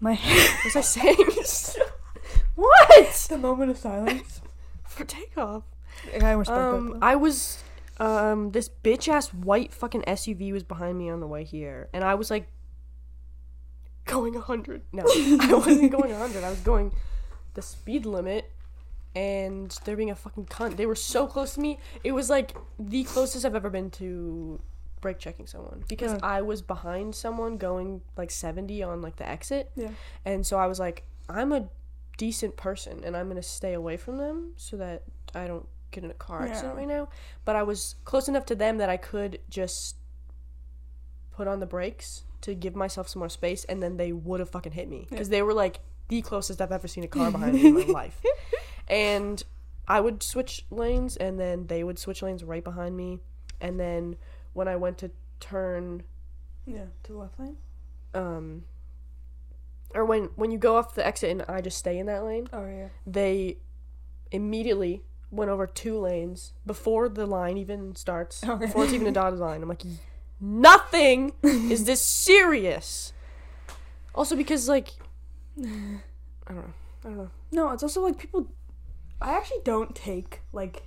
My 0.00 0.14
What 0.16 0.64
was 0.64 0.76
I 0.76 0.80
saying? 0.80 1.16
what? 2.54 3.26
the 3.28 3.38
moment 3.38 3.70
of 3.70 3.78
silence. 3.78 4.40
For 4.84 5.04
takeoff. 5.04 5.64
I 6.22 6.32
respect 6.32 6.58
Um, 6.58 6.90
that. 6.92 6.98
I 7.02 7.16
was, 7.16 7.62
um, 7.98 8.52
this 8.52 8.68
bitch 8.68 9.08
ass 9.08 9.32
white 9.34 9.72
fucking 9.74 10.02
SUV 10.02 10.52
was 10.52 10.62
behind 10.62 10.96
me 10.98 11.10
on 11.10 11.20
the 11.20 11.26
way 11.26 11.44
here, 11.44 11.88
and 11.92 12.04
I 12.04 12.14
was 12.14 12.30
like, 12.30 12.48
going 14.06 14.34
100. 14.34 14.82
No, 14.92 15.04
I 15.06 15.54
wasn't 15.54 15.92
going 15.92 16.10
100. 16.10 16.42
I 16.44 16.50
was 16.50 16.60
going 16.60 16.92
the 17.54 17.62
speed 17.62 18.06
limit, 18.06 18.50
and 19.14 19.70
they're 19.84 19.96
being 19.96 20.10
a 20.10 20.14
fucking 20.16 20.46
cunt. 20.46 20.76
They 20.76 20.86
were 20.86 20.94
so 20.94 21.26
close 21.26 21.54
to 21.54 21.60
me. 21.60 21.78
It 22.04 22.12
was 22.12 22.30
like 22.30 22.56
the 22.78 23.04
closest 23.04 23.44
I've 23.44 23.54
ever 23.54 23.70
been 23.70 23.90
to 23.92 24.60
brake 25.00 25.18
checking 25.18 25.46
someone 25.46 25.84
because 25.88 26.12
Yeah. 26.12 26.18
I 26.22 26.40
was 26.42 26.62
behind 26.62 27.14
someone 27.14 27.58
going 27.58 28.00
like 28.16 28.30
70 28.30 28.82
on 28.82 29.02
like 29.02 29.16
the 29.16 29.28
exit. 29.28 29.70
Yeah. 29.76 29.90
And 30.24 30.46
so 30.46 30.58
I 30.58 30.66
was 30.66 30.80
like, 30.80 31.04
I'm 31.28 31.52
a 31.52 31.68
decent 32.16 32.56
person 32.56 33.02
and 33.04 33.14
I'm 33.16 33.26
going 33.26 33.36
to 33.36 33.42
stay 33.42 33.74
away 33.74 33.96
from 33.98 34.16
them 34.16 34.52
so 34.56 34.76
that 34.78 35.02
I 35.34 35.46
don't 35.46 35.68
get 35.90 36.02
in 36.02 36.10
a 36.10 36.14
car 36.14 36.42
accident 36.46 36.74
Yeah. 36.74 36.78
right 36.80 36.88
now. 36.88 37.08
But 37.44 37.56
I 37.56 37.62
was 37.62 37.96
close 38.04 38.26
enough 38.28 38.46
to 38.46 38.54
them 38.54 38.78
that 38.78 38.88
I 38.88 38.96
could 38.96 39.38
just 39.50 39.96
put 41.30 41.46
on 41.46 41.60
the 41.60 41.66
brakes 41.66 42.22
to 42.46 42.54
give 42.54 42.74
myself 42.74 43.08
some 43.08 43.20
more 43.20 43.28
space 43.28 43.64
and 43.64 43.82
then 43.82 43.96
they 43.96 44.12
would 44.12 44.40
have 44.40 44.50
fucking 44.50 44.72
hit 44.72 44.88
me 44.88 45.06
because 45.10 45.28
they 45.28 45.42
were 45.42 45.52
like 45.54 45.80
the 46.08 46.22
closest 46.22 46.60
I've 46.60 46.72
ever 46.72 46.88
seen 46.88 47.04
a 47.04 47.08
car 47.08 47.30
behind 47.30 47.54
me 47.54 47.66
in 47.66 47.74
my 47.74 47.80
life. 48.02 48.20
And 48.88 49.42
I 49.88 50.00
would 50.00 50.22
switch 50.22 50.64
lanes 50.70 51.16
and 51.16 51.38
then 51.38 51.66
they 51.66 51.82
would 51.84 51.98
switch 51.98 52.22
lanes 52.22 52.42
right 52.44 52.62
behind 52.64 52.96
me. 52.96 53.18
And 53.60 53.78
then 53.78 54.16
when 54.52 54.68
I 54.68 54.76
went 54.76 54.98
to 54.98 55.10
turn 55.40 56.02
yeah, 56.64 56.84
to 57.04 57.12
the 57.12 57.18
left 57.18 57.38
lane. 57.38 57.56
um 58.14 58.64
or 59.94 60.04
when 60.04 60.24
when 60.36 60.50
you 60.50 60.58
go 60.58 60.76
off 60.76 60.94
the 60.94 61.06
exit 61.06 61.30
and 61.30 61.42
I 61.48 61.60
just 61.60 61.78
stay 61.78 61.98
in 61.98 62.06
that 62.06 62.24
lane, 62.24 62.48
Oh 62.52 62.66
yeah. 62.66 62.88
they 63.06 63.58
immediately 64.30 65.02
went 65.30 65.50
over 65.50 65.66
two 65.66 65.98
lanes 65.98 66.52
before 66.64 67.08
the 67.08 67.26
line 67.26 67.56
even 67.58 67.94
starts. 67.96 68.44
Okay. 68.44 68.66
Before 68.66 68.84
it's 68.84 68.92
even 68.92 69.06
a 69.08 69.12
dotted 69.20 69.38
line. 69.40 69.62
I'm 69.62 69.68
like 69.68 69.82
nothing 70.40 71.32
is 71.42 71.84
this 71.84 72.02
serious. 72.02 73.12
Also 74.14 74.36
because 74.36 74.68
like 74.68 74.92
I 75.58 75.64
don't 76.48 76.56
know. 76.56 76.72
I 77.04 77.08
don't 77.08 77.16
know. 77.18 77.30
No, 77.52 77.70
it's 77.70 77.82
also 77.82 78.02
like 78.02 78.18
people. 78.18 78.46
I 79.20 79.32
actually 79.36 79.60
don't 79.64 79.94
take 79.94 80.40
like 80.52 80.82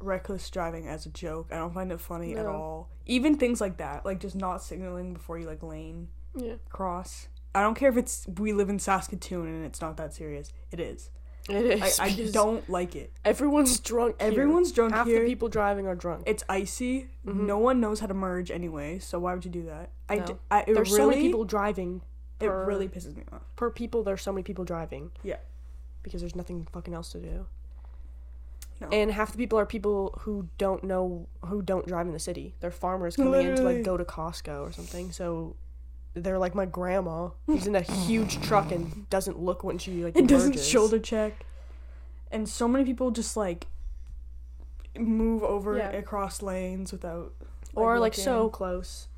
reckless 0.00 0.48
driving 0.50 0.86
as 0.88 1.06
a 1.06 1.10
joke. 1.10 1.48
I 1.50 1.56
don't 1.56 1.74
find 1.74 1.90
it 1.92 2.00
funny 2.00 2.34
at 2.36 2.46
all. 2.46 2.88
Even 3.06 3.36
things 3.36 3.60
like 3.60 3.76
that, 3.78 4.04
like 4.04 4.20
just 4.20 4.36
not 4.36 4.62
signaling 4.62 5.12
before 5.14 5.38
you 5.38 5.46
like 5.46 5.62
lane 5.62 6.08
Yeah. 6.34 6.54
cross. 6.70 7.28
I 7.54 7.62
don't 7.62 7.74
care 7.74 7.88
if 7.88 7.96
it's 7.96 8.26
we 8.38 8.52
live 8.52 8.68
in 8.68 8.78
Saskatoon 8.78 9.46
and 9.46 9.64
it's 9.64 9.80
not 9.80 9.96
that 9.96 10.12
serious. 10.14 10.52
It 10.70 10.80
is. 10.80 11.10
It 11.48 11.82
I, 11.82 11.86
is. 11.86 12.00
I 12.00 12.08
because 12.16 12.32
don't 12.32 12.68
like 12.68 12.96
it. 12.96 13.12
everyone's 13.24 13.78
drunk. 13.80 14.20
here. 14.20 14.30
Everyone's 14.30 14.72
drunk 14.72 14.92
Half 14.94 15.06
here. 15.06 15.20
the 15.20 15.26
people 15.26 15.48
driving 15.48 15.86
are 15.86 15.94
drunk. 15.94 16.24
It's 16.26 16.42
icy. 16.48 17.08
Mm-hmm. 17.26 17.46
No 17.46 17.58
one 17.58 17.80
knows 17.80 18.00
how 18.00 18.06
to 18.06 18.14
merge 18.14 18.50
anyway, 18.50 18.98
so 18.98 19.18
why 19.20 19.34
would 19.34 19.44
you 19.44 19.50
do 19.50 19.64
that? 19.66 19.90
I, 20.08 20.16
No. 20.16 20.24
d- 20.26 20.34
I- 20.50 20.60
it 20.62 20.74
There's 20.74 20.90
really, 20.90 20.96
so 20.96 21.08
many 21.10 21.22
people 21.22 21.44
driving 21.44 22.02
It 22.40 22.46
per- 22.48 22.64
really 22.64 22.88
pisses 22.88 23.16
me 23.16 23.22
off. 23.32 23.42
per 23.56 23.70
people. 23.70 24.02
There's 24.02 24.22
so 24.22 24.32
many 24.32 24.42
people 24.42 24.64
driving. 24.64 25.10
Yeah. 25.22 25.36
because 26.02 26.20
there's 26.20 26.36
nothing 26.36 26.66
fucking 26.72 26.94
else 26.94 27.10
to 27.12 27.18
do. 27.18 27.46
No. 28.80 28.88
And 28.92 29.10
half 29.10 29.32
the 29.32 29.38
people 29.38 29.58
are 29.58 29.66
people 29.66 30.14
who 30.20 30.48
don't 30.58 30.84
know 30.84 31.26
who 31.46 31.62
don't 31.62 31.86
drive 31.86 32.06
in 32.06 32.12
the 32.12 32.18
city. 32.18 32.54
They're 32.60 32.70
farmers 32.70 33.16
coming 33.16 33.46
in 33.46 33.56
to 33.56 33.62
like 33.62 33.82
go 33.84 33.96
to 33.96 34.04
Costco 34.04 34.60
or 34.60 34.70
something. 34.70 35.10
So 35.12 35.56
they're 36.16 36.38
like 36.38 36.54
my 36.54 36.64
grandma 36.64 37.28
who's 37.46 37.66
in 37.66 37.76
a 37.76 37.82
huge 37.82 38.40
truck 38.40 38.72
and 38.72 39.08
doesn't 39.10 39.38
look 39.38 39.62
when 39.62 39.76
she 39.78 40.02
like 40.02 40.16
It 40.16 40.26
doesn't 40.26 40.52
emerges. 40.54 40.66
shoulder 40.66 40.98
check. 40.98 41.44
And 42.30 42.48
so 42.48 42.66
many 42.66 42.84
people 42.84 43.10
just 43.10 43.36
like 43.36 43.66
move 44.98 45.42
over 45.42 45.76
Yeah. 45.76 45.90
across 45.90 46.40
lanes 46.42 46.90
without 46.90 47.32
or 47.74 47.98
like 47.98 48.14
so 48.14 48.48
close. 48.48 49.08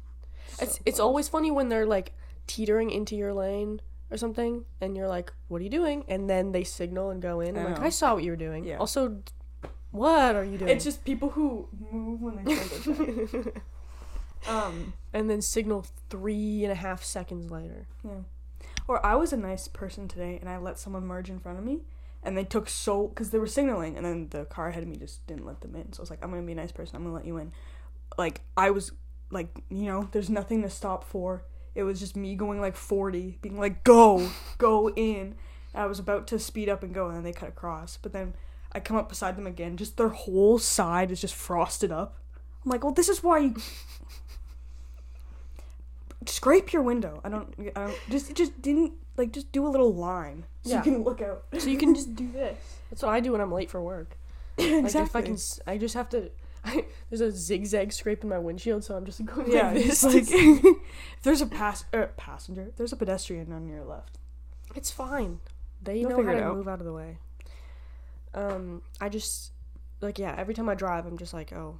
it's 0.60 0.74
So 0.76 0.82
it's 0.84 0.96
close. 0.96 1.00
always 1.00 1.28
funny 1.28 1.50
when 1.50 1.68
they're 1.68 1.86
like 1.86 2.12
teetering 2.48 2.90
into 2.90 3.14
your 3.14 3.32
lane 3.32 3.80
or 4.10 4.16
something 4.16 4.64
and 4.80 4.96
you're 4.96 5.06
like, 5.08 5.32
"What 5.48 5.60
are 5.60 5.64
you 5.64 5.70
doing?" 5.70 6.04
and 6.08 6.28
then 6.28 6.50
they 6.52 6.64
signal 6.64 7.10
and 7.10 7.22
go 7.22 7.40
in. 7.40 7.56
I 7.56 7.60
I'm 7.60 7.66
like, 7.72 7.78
know. 7.80 7.86
"I 7.86 7.90
saw 7.90 8.14
what 8.14 8.24
you 8.24 8.32
were 8.32 8.36
doing." 8.36 8.64
Yeah. 8.64 8.78
Also, 8.78 9.22
what 9.92 10.34
are 10.34 10.44
you 10.44 10.58
doing? 10.58 10.70
It's 10.70 10.84
just 10.84 11.04
people 11.04 11.30
who 11.30 11.68
move 11.92 12.20
when 12.20 12.42
they 12.44 12.54
shoulder 12.56 13.26
check. 13.44 13.62
Um 14.46 14.92
and 15.12 15.28
then 15.28 15.40
signal 15.40 15.86
three 16.10 16.64
and 16.64 16.72
a 16.72 16.76
half 16.76 17.02
seconds 17.02 17.50
later. 17.50 17.86
yeah. 18.04 18.20
Or 18.86 19.04
I 19.04 19.16
was 19.16 19.32
a 19.32 19.36
nice 19.36 19.68
person 19.68 20.08
today 20.08 20.38
and 20.40 20.48
I 20.48 20.56
let 20.56 20.78
someone 20.78 21.06
merge 21.06 21.28
in 21.28 21.38
front 21.38 21.58
of 21.58 21.64
me 21.64 21.80
and 22.22 22.36
they 22.36 22.44
took 22.44 22.68
so 22.68 23.08
cuz 23.08 23.30
they 23.30 23.38
were 23.38 23.46
signaling 23.46 23.96
and 23.96 24.04
then 24.06 24.28
the 24.30 24.44
car 24.46 24.68
ahead 24.68 24.82
of 24.82 24.88
me 24.88 24.96
just 24.96 25.26
didn't 25.26 25.44
let 25.44 25.60
them 25.60 25.74
in. 25.76 25.92
So 25.92 26.00
I 26.00 26.02
was 26.02 26.10
like, 26.10 26.20
I'm 26.22 26.30
going 26.30 26.42
to 26.42 26.46
be 26.46 26.52
a 26.52 26.56
nice 26.56 26.72
person. 26.72 26.96
I'm 26.96 27.02
going 27.02 27.12
to 27.12 27.16
let 27.16 27.26
you 27.26 27.36
in. 27.36 27.52
Like 28.16 28.40
I 28.56 28.70
was 28.70 28.92
like, 29.30 29.62
you 29.68 29.84
know, 29.84 30.08
there's 30.12 30.30
nothing 30.30 30.62
to 30.62 30.70
stop 30.70 31.04
for. 31.04 31.44
It 31.74 31.82
was 31.82 32.00
just 32.00 32.16
me 32.16 32.34
going 32.34 32.60
like 32.60 32.76
40, 32.76 33.38
being 33.40 33.58
like, 33.58 33.84
"Go, 33.84 34.30
go 34.58 34.90
in." 34.90 35.36
I 35.74 35.86
was 35.86 35.98
about 35.98 36.26
to 36.28 36.38
speed 36.38 36.68
up 36.68 36.82
and 36.82 36.94
go, 36.94 37.06
and 37.06 37.16
then 37.16 37.22
they 37.22 37.32
cut 37.32 37.48
across. 37.50 37.98
But 37.98 38.12
then 38.12 38.34
I 38.72 38.80
come 38.80 38.96
up 38.96 39.08
beside 39.08 39.36
them 39.36 39.46
again. 39.46 39.76
Just 39.76 39.96
their 39.96 40.08
whole 40.08 40.58
side 40.58 41.10
is 41.10 41.20
just 41.20 41.34
frosted 41.34 41.92
up. 41.92 42.16
I'm 42.64 42.70
like, 42.70 42.82
"Well, 42.82 42.92
this 42.94 43.08
is 43.08 43.22
why 43.22 43.38
you 43.38 43.56
scrape 46.28 46.72
your 46.72 46.82
window." 46.82 47.20
I 47.24 47.28
don't. 47.28 47.54
I 47.76 47.86
don't. 47.86 47.98
Just, 48.10 48.34
just 48.34 48.60
didn't 48.62 48.92
like. 49.16 49.32
Just 49.32 49.50
do 49.52 49.66
a 49.66 49.70
little 49.70 49.92
line 49.94 50.44
so 50.62 50.70
Yeah. 50.70 50.76
you 50.78 50.82
can 50.82 51.04
look 51.04 51.20
out. 51.22 51.44
So 51.58 51.68
you 51.68 51.78
can 51.78 51.94
just 51.96 52.14
do 52.14 52.30
this. 52.32 52.56
That's 52.90 53.02
what 53.02 53.10
I 53.12 53.20
do 53.20 53.32
when 53.32 53.40
I'm 53.40 53.52
late 53.52 53.70
for 53.70 53.82
work. 53.82 54.16
Like 54.58 54.94
if 54.94 55.14
I 55.14 55.22
can, 55.22 55.34
s- 55.34 55.60
I 55.66 55.78
just 55.78 55.94
have 55.94 56.08
to. 56.10 56.30
I, 56.64 56.84
there's 57.08 57.20
a 57.20 57.30
zigzag 57.30 57.92
scrape 57.92 58.24
in 58.24 58.28
my 58.28 58.38
windshield, 58.38 58.82
so 58.82 58.96
I'm 58.96 59.04
just 59.06 59.24
going 59.24 59.50
yeah, 59.52 59.66
like 59.70 59.74
this. 59.84 60.02
it's 60.02 60.30
like 60.32 60.40
if 60.40 60.76
there's 61.22 61.40
a 61.40 61.46
pass 61.46 61.84
er, 61.94 62.10
passenger, 62.16 62.62
if 62.68 62.76
there's 62.76 62.92
a 62.92 62.96
pedestrian 62.96 63.52
on 63.52 63.68
your 63.68 63.84
left. 63.84 64.18
it's 64.74 64.90
fine. 64.90 65.38
They 65.80 66.00
They'll 66.00 66.10
know 66.10 66.16
figure 66.16 66.32
how 66.32 66.36
it 66.38 66.40
to 66.40 66.46
out. 66.48 66.56
move 66.56 66.66
out 66.68 66.80
of 66.80 66.86
the 66.86 66.92
way. 66.92 67.18
Um, 68.34 68.82
I 69.00 69.08
just 69.08 69.52
like 70.00 70.18
yeah. 70.18 70.34
Every 70.36 70.54
time 70.54 70.68
I 70.68 70.74
drive, 70.74 71.06
I'm 71.06 71.16
just 71.18 71.32
like, 71.32 71.52
oh, 71.52 71.78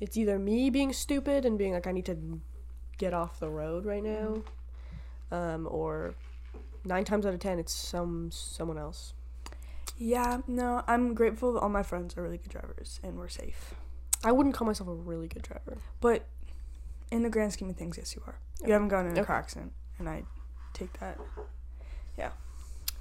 it's 0.00 0.16
either 0.16 0.38
me 0.38 0.70
being 0.70 0.92
stupid 0.92 1.44
and 1.44 1.56
being 1.56 1.72
like, 1.72 1.86
I 1.86 1.92
need 1.92 2.06
to 2.06 2.18
get 3.00 3.14
off 3.14 3.40
the 3.40 3.48
road 3.48 3.86
right 3.86 4.02
now, 4.04 4.42
um, 5.32 5.66
or 5.70 6.14
nine 6.84 7.02
times 7.04 7.24
out 7.24 7.32
of 7.32 7.40
ten, 7.40 7.58
it's 7.58 7.72
some 7.72 8.30
someone 8.30 8.76
else. 8.76 9.14
Yeah, 9.96 10.42
no, 10.46 10.82
I'm 10.86 11.14
grateful 11.14 11.54
that 11.54 11.60
all 11.60 11.68
my 11.70 11.82
friends 11.82 12.16
are 12.16 12.22
really 12.22 12.36
good 12.38 12.50
drivers 12.50 13.00
and 13.02 13.16
we're 13.18 13.28
safe. 13.28 13.74
I 14.22 14.32
wouldn't 14.32 14.54
call 14.54 14.66
myself 14.66 14.88
a 14.88 14.94
really 14.94 15.28
good 15.28 15.42
driver. 15.42 15.78
But 16.02 16.26
in 17.10 17.22
the 17.22 17.30
grand 17.30 17.52
scheme 17.54 17.70
of 17.70 17.76
things, 17.76 17.96
yes, 17.96 18.14
you 18.14 18.22
are. 18.26 18.36
You 18.66 18.72
haven't 18.74 18.88
gotten 18.88 19.10
in 19.12 19.16
a 19.16 19.20
Okay. 19.20 19.26
car 19.26 19.36
accident, 19.36 19.72
and 19.98 20.08
I 20.08 20.24
take 20.74 20.92
that. 21.00 21.18
Yeah. 22.18 22.30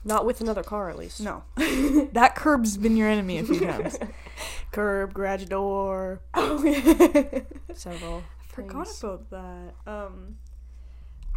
Not 0.06 0.26
with 0.26 0.40
another 0.40 0.64
car, 0.64 0.90
at 0.90 0.98
least. 0.98 1.20
No, 1.20 1.44
that 2.14 2.34
curb's 2.36 2.78
been 2.78 2.96
your 2.96 3.10
enemy 3.10 3.38
a 3.40 3.44
few 3.44 3.60
times. 3.60 4.00
Curb, 4.72 5.14
garage 5.14 5.46
door, 5.46 6.22
oh 6.36 6.64
yeah, 6.64 7.42
several. 7.74 8.24
Forgot 8.62 8.88
things. 8.88 9.04
about 9.04 9.30
that. 9.30 9.74
Um, 9.86 10.38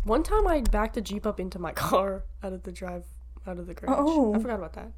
One 0.04 0.22
time 0.22 0.46
I 0.46 0.60
backed 0.62 0.96
a 0.96 1.00
Jeep 1.00 1.26
up 1.26 1.38
into 1.40 1.58
my 1.58 1.72
car 1.86 2.24
out 2.42 2.52
of 2.52 2.62
the 2.62 2.72
drive, 2.72 3.04
out 3.46 3.58
of 3.58 3.66
the 3.66 3.74
garage. 3.74 3.96
Oh. 4.00 4.34
I 4.34 4.38
forgot 4.38 4.58
about 4.58 4.72
that. 4.74 4.92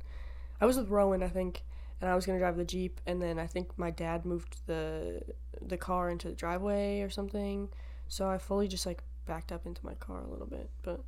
I 0.61 0.67
was 0.67 0.77
with 0.77 0.89
Rowan, 0.89 1.23
I 1.23 1.29
think, 1.29 1.65
and 2.01 2.09
I 2.11 2.15
was 2.15 2.25
gonna 2.27 2.39
drive 2.39 2.57
the 2.57 2.65
Jeep, 2.65 3.01
and 3.07 3.21
then 3.21 3.39
I 3.39 3.47
think 3.47 3.77
my 3.79 3.91
dad 3.91 4.25
moved 4.25 4.59
the 4.67 5.23
the 5.61 5.77
car 5.77 6.11
into 6.11 6.29
the 6.29 6.35
driveway 6.35 7.01
or 7.01 7.11
something. 7.11 7.69
So 8.09 8.29
I 8.29 8.39
fully 8.39 8.69
just 8.69 8.87
like 8.87 9.03
backed 9.27 9.51
up 9.53 9.67
into 9.67 9.85
my 9.85 9.95
car 9.95 10.21
a 10.23 10.29
little 10.31 10.47
bit, 10.47 10.71
but 10.83 11.03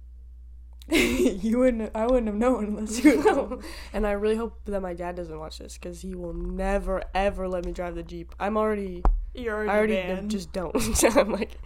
you 0.88 1.58
wouldn't. 1.58 1.90
I 1.96 2.06
wouldn't 2.06 2.26
have 2.26 2.36
known 2.36 2.64
unless 2.64 3.02
you. 3.02 3.22
Know. 3.22 3.60
and 3.92 4.06
I 4.06 4.12
really 4.12 4.36
hope 4.36 4.60
that 4.66 4.80
my 4.80 4.94
dad 4.94 5.16
doesn't 5.16 5.38
watch 5.38 5.58
this 5.58 5.76
because 5.76 6.00
he 6.00 6.14
will 6.14 6.32
never 6.32 7.02
ever 7.14 7.48
let 7.48 7.64
me 7.64 7.72
drive 7.72 7.96
the 7.96 8.04
jeep. 8.04 8.34
I'm 8.38 8.56
already. 8.56 9.02
You're 9.34 9.54
already. 9.54 9.70
I 9.70 9.76
already 9.76 9.94
banned. 9.94 10.30
just 10.30 10.52
don't. 10.52 10.76
I'm 11.16 11.32
like, 11.32 11.58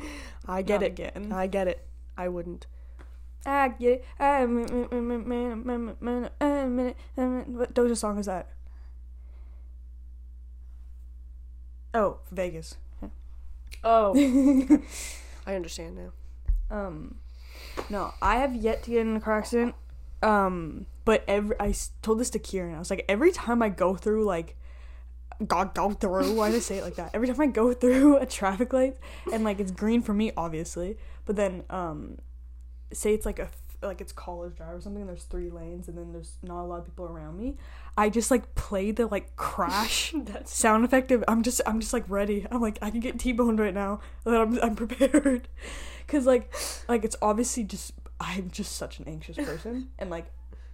I 0.47 0.63
get 0.63 0.81
Not 0.81 0.83
it. 0.83 0.93
Again. 0.93 1.33
I 1.33 1.47
get 1.49 1.69
it. 1.69 1.87
I 2.17 2.29
wouldn't. 2.29 2.67
I 3.45 3.69
get 3.69 3.93
it. 3.93 4.05
I 4.19 4.47
what 4.47 4.91
Doja 7.75 7.97
song 7.97 8.19
is 8.19 8.27
that? 8.27 8.49
Oh, 11.93 12.21
Vegas. 12.31 12.77
Oh, 13.83 14.15
I 15.47 15.55
understand 15.55 15.97
now. 15.97 16.13
Um 16.71 17.17
no, 17.89 18.13
I 18.21 18.37
have 18.37 18.55
yet 18.55 18.83
to 18.85 18.91
get 18.91 19.01
in 19.01 19.17
a 19.17 19.21
car 19.21 19.39
accident. 19.39 19.75
Um, 20.23 20.87
but 21.05 21.25
every 21.27 21.57
I 21.59 21.75
told 22.03 22.21
this 22.21 22.31
to 22.31 22.39
Kieran. 22.39 22.75
I 22.75 22.79
was 22.79 22.91
like, 22.91 23.05
every 23.09 23.33
time 23.33 23.63
I 23.63 23.69
go 23.69 23.95
through 23.97 24.25
like, 24.25 24.57
go 25.47 25.65
go 25.65 25.91
through. 25.91 26.35
Why 26.35 26.51
did 26.51 26.57
I 26.57 26.61
say 26.61 26.79
it 26.79 26.85
like 26.85 26.97
that? 26.97 27.11
Every 27.15 27.27
time 27.27 27.41
I 27.41 27.47
go 27.47 27.73
through 27.73 28.19
a 28.19 28.27
traffic 28.27 28.73
light 28.73 28.97
and 29.33 29.45
like 29.45 29.61
it's 29.61 29.71
green 29.71 30.03
for 30.03 30.13
me, 30.13 30.33
obviously, 30.37 30.99
but 31.25 31.37
then 31.37 31.65
um, 31.71 32.19
say 32.93 33.15
it's 33.15 33.27
like 33.27 33.39
a 33.39 33.49
like 33.83 34.01
it's 34.01 34.13
college 34.13 34.57
drive 34.57 34.75
or 34.75 34.81
something. 34.81 35.07
There's 35.07 35.25
three 35.25 35.51
lanes, 35.51 35.89
and 35.89 35.97
then 35.97 36.13
there's 36.13 36.35
not 36.43 36.63
a 36.63 36.67
lot 36.67 36.81
of 36.81 36.85
people 36.87 37.07
around 37.07 37.39
me. 37.39 37.57
I 37.97 38.09
just 38.09 38.31
like 38.31 38.55
play 38.55 38.91
the 38.91 39.07
like 39.07 39.37
crash 39.37 40.15
sound 40.45 40.85
effect 40.85 41.11
of 41.11 41.25
I'm 41.29 41.43
just 41.43 41.61
I'm 41.67 41.81
just 41.81 41.93
like 41.93 42.05
ready. 42.09 42.47
I'm 42.51 42.61
like 42.61 42.79
I 42.83 42.91
can 42.91 43.01
get 43.01 43.19
T-boned 43.19 43.59
right 43.59 43.75
now. 43.75 44.01
Then 44.25 44.35
I'm 44.35 44.59
I'm 44.63 44.77
prepared. 44.77 45.49
Cuz 46.07 46.27
like 46.27 46.53
like 46.91 47.05
it's 47.05 47.17
obviously 47.23 47.65
just 47.65 47.93
I'm 48.21 48.51
just 48.51 48.77
such 48.77 48.99
an 48.99 49.07
anxious 49.09 49.37
person 49.37 49.89
and 49.99 50.11
like 50.11 50.27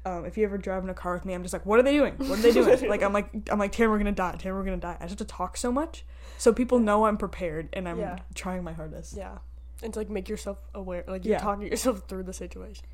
um, 0.05 0.25
if 0.25 0.39
you 0.39 0.45
ever 0.45 0.57
drive 0.57 0.85
in 0.85 0.89
a 0.91 0.95
car 0.95 1.15
with 1.15 1.25
me, 1.25 1.35
I'm 1.35 1.43
just 1.43 1.53
like, 1.53 1.67
what 1.67 1.81
are 1.81 1.83
they 1.83 1.95
doing? 1.95 2.15
What 2.19 2.39
are 2.39 2.43
they 2.43 2.53
doing? 2.53 2.89
like 2.89 3.03
I'm 3.03 3.13
like 3.13 3.29
I'm 3.51 3.59
like, 3.59 3.73
Tam, 3.73 3.91
we're 3.91 3.99
gonna 3.99 4.13
die. 4.13 4.37
Tam, 4.39 4.55
we're 4.55 4.63
gonna 4.65 4.77
die. 4.77 4.97
I 5.01 5.07
just 5.07 5.19
have 5.19 5.27
to 5.29 5.35
talk 5.35 5.57
so 5.57 5.73
much, 5.73 6.05
so 6.39 6.53
people 6.53 6.79
know 6.79 7.07
I'm 7.07 7.17
prepared 7.17 7.69
and 7.73 7.89
I'm 7.89 7.99
Yeah. 7.99 8.19
trying 8.35 8.63
my 8.63 8.73
hardest. 8.73 9.17
yeah. 9.17 9.39
And 9.83 9.93
to 9.93 9.99
like 9.99 10.09
make 10.09 10.29
yourself 10.29 10.59
aware, 10.75 11.03
like 11.09 11.25
you're 11.25 11.35
Yeah. 11.35 11.41
talking 11.41 11.67
yourself 11.67 12.03
through 12.09 12.23
the 12.23 12.33
situation. 12.33 12.85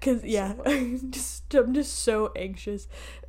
Cause 0.00 0.24
yeah, 0.24 0.54
just 1.10 1.54
I'm 1.54 1.74
just 1.74 1.98
so 1.98 2.32
anxious. 2.34 2.88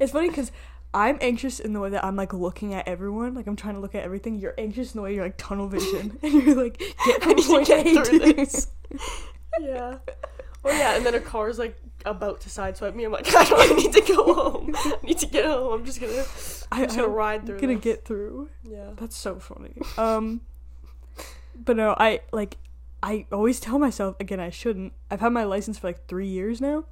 it's 0.00 0.12
funny 0.12 0.28
because 0.28 0.50
I'm 0.92 1.18
anxious 1.20 1.60
in 1.60 1.72
the 1.72 1.80
way 1.80 1.90
that 1.90 2.04
I'm 2.04 2.16
like 2.16 2.32
looking 2.32 2.74
at 2.74 2.88
everyone, 2.88 3.34
like 3.34 3.46
I'm 3.46 3.56
trying 3.56 3.74
to 3.74 3.80
look 3.80 3.94
at 3.94 4.02
everything. 4.02 4.38
You're 4.38 4.54
anxious 4.58 4.92
in 4.94 4.98
the 4.98 5.02
way 5.02 5.14
you're 5.14 5.24
like 5.24 5.36
tunnel 5.36 5.68
vision, 5.68 6.18
and 6.22 6.32
you're 6.32 6.56
like, 6.56 6.78
get 7.06 7.22
I 7.22 7.24
from 7.24 7.36
to 7.36 7.42
point 7.42 7.66
get 7.66 7.86
A 7.86 8.04
through 8.04 8.18
to 8.18 8.32
this. 8.32 8.66
yeah. 9.60 9.98
Oh 10.64 10.70
yeah, 10.70 10.96
and 10.96 11.06
then 11.06 11.14
a 11.14 11.20
car's 11.20 11.58
like 11.58 11.76
about 12.04 12.40
to 12.42 12.48
sideswipe 12.48 12.94
me. 12.94 13.04
I'm 13.04 13.12
like, 13.12 13.34
I 13.34 13.44
don't 13.44 13.76
need 13.76 13.92
to 13.92 14.00
go 14.00 14.34
home. 14.34 14.74
I 14.76 14.98
need 15.02 15.18
to 15.18 15.26
get 15.26 15.44
home. 15.44 15.72
I'm 15.72 15.84
just 15.84 16.00
gonna, 16.00 16.12
I, 16.72 16.82
I'm 16.82 16.84
just 16.84 16.96
gonna 16.96 17.08
I'm 17.08 17.14
ride 17.14 17.46
through. 17.46 17.60
gonna 17.60 17.74
this. 17.74 17.84
get 17.84 18.04
through. 18.04 18.50
Yeah. 18.64 18.90
That's 18.96 19.16
so 19.16 19.38
funny. 19.38 19.74
Um, 19.96 20.40
but 21.54 21.76
no, 21.76 21.94
I 21.98 22.20
like 22.32 22.56
I 23.02 23.26
always 23.32 23.60
tell 23.60 23.78
myself 23.78 24.16
again 24.18 24.40
I 24.40 24.50
shouldn't. 24.50 24.92
I've 25.10 25.20
had 25.20 25.32
my 25.32 25.44
license 25.44 25.78
for 25.78 25.86
like 25.86 26.06
three 26.08 26.26
years 26.28 26.60
now, 26.60 26.84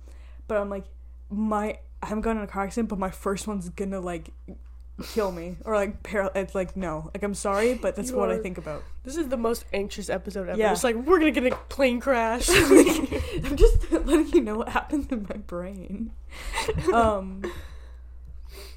but 0.46 0.56
I'm 0.56 0.70
like 0.70 0.84
my 1.30 1.78
I 2.02 2.06
haven't 2.06 2.22
gotten 2.22 2.38
in 2.38 2.44
a 2.44 2.46
car 2.46 2.64
accident, 2.64 2.88
but 2.88 2.98
my 2.98 3.10
first 3.10 3.46
one's 3.46 3.68
gonna 3.70 4.00
like 4.00 4.30
kill 5.02 5.30
me 5.30 5.56
or 5.64 5.74
like 5.74 6.02
paral. 6.02 6.34
It's 6.34 6.54
like 6.54 6.76
no, 6.76 7.10
like 7.14 7.22
I'm 7.22 7.34
sorry, 7.34 7.74
but 7.74 7.96
that's 7.96 8.10
You 8.10 8.16
what 8.16 8.30
I 8.30 8.38
think 8.38 8.58
about. 8.58 8.82
This 9.04 9.16
is 9.16 9.28
the 9.28 9.36
most 9.36 9.64
anxious 9.72 10.08
episode 10.10 10.48
ever. 10.48 10.58
Yeah. 10.58 10.72
It's 10.72 10.84
like 10.84 10.96
we're 10.96 11.18
gonna 11.18 11.30
get 11.30 11.46
a 11.46 11.56
plane 11.68 12.00
crash. 12.00 12.48
I'm 12.52 13.56
just 13.56 13.90
letting 13.92 14.28
you 14.28 14.40
know 14.40 14.58
what 14.58 14.70
happens 14.70 15.06
in 15.10 15.26
my 15.28 15.36
brain. 15.36 16.12
Um. 16.92 17.42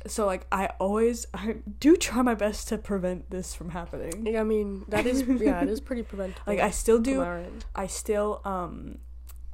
So 0.07 0.25
like 0.25 0.47
I 0.51 0.67
always 0.79 1.27
I 1.33 1.57
do 1.79 1.95
try 1.95 2.23
my 2.23 2.33
best 2.33 2.67
to 2.69 2.77
prevent 2.79 3.29
this 3.29 3.53
from 3.53 3.69
happening. 3.69 4.25
yeah, 4.25 4.41
I 4.41 4.43
mean 4.43 4.83
that 4.87 5.05
is 5.05 5.21
yeah, 5.21 5.61
it 5.61 5.69
is 5.69 5.79
pretty 5.79 6.01
preventable. 6.01 6.41
Like 6.47 6.59
I 6.59 6.71
still 6.71 6.99
do. 6.99 7.23
I 7.75 7.85
still 7.85 8.41
um 8.43 8.97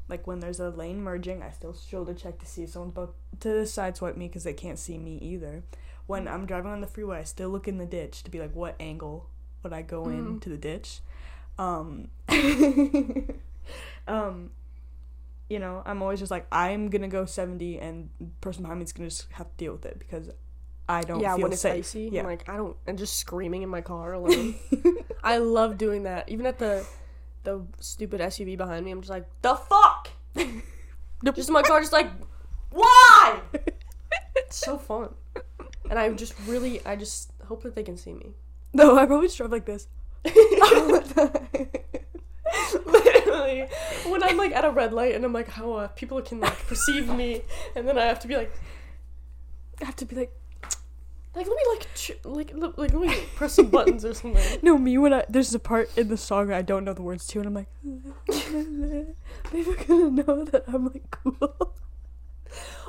like 0.10 0.26
when 0.28 0.39
there's 0.39 0.60
a 0.60 0.70
lane 0.70 1.01
merging, 1.01 1.41
I 1.43 1.51
still 1.51 1.74
shoulder 1.74 2.14
check 2.14 2.39
to 2.39 2.45
see 2.45 2.64
if 2.64 2.70
someone's 2.72 2.93
about 2.93 3.16
to 3.41 3.49
sideswipe 3.64 4.16
me 4.18 4.28
because 4.28 4.43
they 4.45 4.53
can't 4.53 4.80
see 4.80 4.97
me 4.97 5.18
either. 5.18 5.64
When 6.05 6.28
I'm 6.28 6.45
driving 6.45 6.72
on 6.72 6.80
the 6.82 6.88
freeway, 6.88 7.20
I 7.20 7.24
still 7.24 7.49
look 7.49 7.68
in 7.68 7.78
the 7.78 7.86
ditch 7.86 8.24
to 8.24 8.32
be 8.32 8.39
like, 8.39 8.55
what 8.55 8.76
angle 8.80 9.30
would 9.64 9.74
I 9.74 9.82
go 9.82 10.05
in 10.08 10.36
Mhm. 10.38 10.41
to 10.41 10.49
the 10.49 10.58
ditch? 10.58 11.01
Um, 11.60 12.10
um, 14.08 14.51
you 15.49 15.60
know, 15.60 15.82
I'm 15.86 16.01
always 16.01 16.20
just 16.20 16.32
like, 16.32 16.45
I'm 16.51 16.89
gonna 16.89 17.08
go 17.08 17.26
70, 17.26 17.80
and 17.80 18.10
the 18.20 18.28
person 18.41 18.64
behind 18.64 18.80
me 18.80 18.86
is 18.86 18.93
gonna 18.93 19.10
just 19.10 19.32
have 19.34 19.47
to 19.49 19.58
deal 19.58 19.74
with 19.74 19.86
it 19.86 19.99
because 19.99 20.30
I 20.89 21.01
don't 21.01 21.20
yeah, 21.20 21.36
feel 21.36 21.43
when 21.43 21.51
it's 21.53 21.62
safe. 21.62 21.86
icy, 21.86 22.10
Yeah. 22.12 22.22
I'm 22.22 22.28
like 22.28 22.47
I 22.47 22.55
don't, 22.58 22.78
and 22.86 22.97
just 22.97 23.18
screaming 23.18 23.62
in 23.62 23.70
my 23.70 23.82
car 23.82 24.14
alone. 24.20 24.55
I 25.24 25.38
love 25.38 25.78
doing 25.78 26.03
that. 26.03 26.30
Even 26.30 26.45
at 26.45 26.60
the 26.60 26.86
the 27.48 27.66
stupid 27.80 28.20
SUV 28.20 28.58
behind 28.58 28.86
me, 28.86 28.91
I'm 28.91 29.00
just 29.00 29.10
like, 29.10 29.26
the 29.41 29.56
fuck. 29.56 30.10
just 30.36 31.48
in 31.48 31.54
my 31.54 31.62
car, 31.62 31.80
just 31.80 31.93
like, 31.93 32.12
why? 32.72 33.39
it's 34.36 34.58
so 34.58 34.78
fun, 34.78 35.14
and 35.89 35.98
I'm 35.98 36.18
just 36.18 36.34
really, 36.45 36.86
I 36.86 36.98
just 36.98 37.32
hope 37.45 37.64
that 37.64 37.74
they 37.74 37.84
can 37.84 37.95
see 37.95 38.14
me. 38.14 38.34
No, 38.74 38.98
I 38.98 39.06
probably 39.06 39.28
just 39.28 39.38
drive 39.38 39.54
like 39.54 39.66
this. 39.66 39.88
Literally, 42.86 43.68
when 44.08 44.24
I'm 44.24 44.36
like 44.36 44.52
at 44.52 44.66
a 44.66 44.70
red 44.70 44.91
light 44.91 45.16
and 45.16 45.24
I'm 45.24 45.32
like, 45.32 45.48
how 45.48 45.72
uh, 45.74 45.88
people 45.88 46.22
can 46.22 46.41
like 46.41 46.68
perceive 46.68 47.08
me, 47.08 47.43
and 47.78 47.88
then 47.88 47.98
I 47.98 48.04
have 48.08 48.20
to 48.20 48.28
be 48.28 48.36
like, 48.36 48.52
I 49.82 49.86
have 49.86 49.95
to 49.98 50.06
be 50.06 50.18
like, 50.18 50.34
like 51.38 51.47
let 51.47 51.55
me 51.55 51.63
like 51.69 51.93
ch- 51.93 52.11
like 52.23 52.53
look, 52.55 52.77
like 52.77 52.93
let 52.93 53.01
me 53.01 53.15
press 53.35 53.53
some 53.53 53.67
buttons 53.67 54.03
or 54.03 54.13
something. 54.13 54.59
No, 54.63 54.77
me 54.77 54.97
when 54.97 55.13
I 55.13 55.23
there's 55.29 55.53
a 55.53 55.59
part 55.59 55.95
in 55.95 56.07
the 56.07 56.17
song 56.17 56.51
I 56.51 56.63
don't 56.63 56.83
know 56.83 56.93
the 56.93 57.03
words 57.03 57.27
to, 57.27 57.39
and 57.39 57.47
I'm 57.47 57.53
like, 57.53 57.67
maybe 59.53 59.69
are 59.71 59.85
gonna 59.85 60.09
know 60.09 60.43
that 60.45 60.63
I'm 60.67 60.85
like 60.85 61.09
cool. 61.11 61.75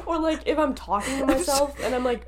Or 0.06 0.18
like 0.18 0.40
if 0.46 0.58
I'm 0.58 0.74
talking 0.74 1.18
to 1.18 1.26
myself 1.34 1.78
and 1.82 1.94
I'm 1.94 2.04
like 2.04 2.26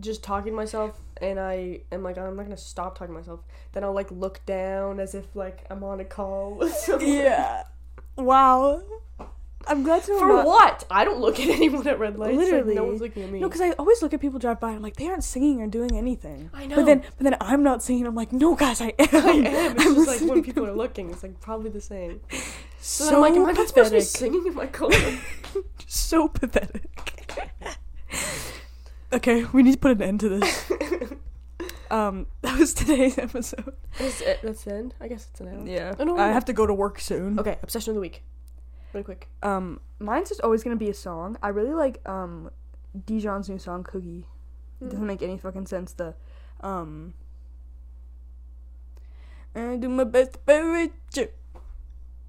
just 0.00 0.22
talking 0.22 0.52
to 0.52 0.56
myself 0.56 0.98
and 1.20 1.38
I 1.38 1.80
am 1.92 2.02
like 2.02 2.16
I'm 2.16 2.34
not 2.34 2.44
gonna 2.44 2.56
stop 2.56 2.96
talking 2.96 3.14
to 3.14 3.20
myself, 3.20 3.40
then 3.72 3.84
I'll 3.84 3.92
like 3.92 4.10
look 4.10 4.44
down 4.46 5.00
as 5.00 5.14
if 5.14 5.36
like 5.36 5.66
I'm 5.68 5.84
on 5.84 6.00
a 6.00 6.04
call 6.04 6.54
with 6.54 6.72
someone. 6.72 7.06
Yeah. 7.12 7.64
Wow. 8.16 8.82
I'm 9.68 9.82
glad 9.82 10.02
to 10.04 10.12
know. 10.12 10.18
For 10.18 10.44
what? 10.44 10.84
I 10.90 11.04
don't 11.04 11.20
look 11.20 11.38
at 11.38 11.48
anyone 11.48 11.86
at 11.86 11.98
red 11.98 12.18
lights. 12.18 12.36
Literally, 12.36 12.52
Literally. 12.52 12.74
no 12.74 12.84
one's 12.84 13.00
looking 13.00 13.22
at 13.22 13.30
me. 13.30 13.40
No, 13.40 13.48
because 13.48 13.60
I 13.60 13.70
always 13.72 14.02
look 14.02 14.12
at 14.14 14.20
people 14.20 14.38
drive 14.38 14.58
by. 14.60 14.68
and 14.68 14.76
I'm 14.76 14.82
like, 14.82 14.96
they 14.96 15.08
aren't 15.08 15.24
singing 15.24 15.60
or 15.60 15.66
doing 15.66 15.96
anything. 15.96 16.50
I 16.54 16.66
know. 16.66 16.76
But 16.76 16.86
then, 16.86 17.00
but 17.00 17.24
then 17.24 17.36
I'm 17.40 17.62
not 17.62 17.82
singing. 17.82 18.06
I'm 18.06 18.14
like, 18.14 18.32
no, 18.32 18.54
guys, 18.56 18.80
I 18.80 18.88
am. 18.98 19.08
I 19.12 19.30
am. 19.30 19.76
It's 19.76 19.86
I'm 19.86 19.94
just 19.94 20.06
like 20.08 20.20
when 20.30 20.42
people 20.42 20.66
are 20.66 20.74
looking, 20.74 21.10
it's 21.10 21.22
like 21.22 21.40
probably 21.40 21.70
the 21.70 21.80
same. 21.80 22.20
So, 22.80 23.04
so 23.04 23.14
I'm 23.16 23.20
like, 23.20 23.34
am 23.34 23.46
I 23.46 23.52
not 23.52 23.68
supposed 23.68 23.90
to 23.90 23.96
be 23.96 24.00
pathetic. 24.00 24.02
singing 24.02 24.46
in 24.46 24.54
my 24.54 24.66
car? 24.66 24.90
so 25.86 26.28
pathetic. 26.28 26.84
okay, 29.12 29.44
we 29.52 29.62
need 29.62 29.72
to 29.72 29.78
put 29.78 29.90
an 29.92 30.02
end 30.02 30.20
to 30.20 30.28
this. 30.28 30.64
Um, 31.90 32.26
that 32.42 32.58
was 32.58 32.74
today's 32.74 33.16
episode. 33.18 33.72
That's 33.98 34.20
it. 34.20 34.40
That's 34.42 34.64
the 34.64 34.74
end. 34.74 34.94
I 35.00 35.08
guess 35.08 35.28
it's 35.30 35.40
an 35.40 35.48
end. 35.48 35.68
Yeah. 35.68 35.94
I 35.98 36.28
have 36.28 36.44
to 36.46 36.52
go 36.52 36.66
to 36.66 36.74
work 36.74 37.00
soon. 37.00 37.38
Okay, 37.38 37.56
obsession 37.62 37.92
of 37.92 37.94
the 37.94 38.00
week. 38.00 38.22
Really 38.92 39.04
quick. 39.04 39.28
Um, 39.42 39.80
mine's 39.98 40.28
just 40.28 40.40
always 40.40 40.62
gonna 40.62 40.76
be 40.76 40.88
a 40.88 40.94
song. 40.94 41.36
I 41.42 41.48
really 41.48 41.74
like 41.74 42.00
um, 42.08 42.50
Dijon's 43.06 43.48
new 43.48 43.58
song 43.58 43.84
"Coogie." 43.84 44.24
It 44.80 44.90
doesn't 44.90 45.06
make 45.06 45.22
any 45.22 45.38
fucking 45.38 45.66
sense. 45.66 45.92
The 45.92 46.14
um, 46.60 47.14
I 49.54 49.76
do 49.76 49.88
my 49.88 50.04
best 50.04 50.38
to 50.46 50.90
you. 51.14 51.28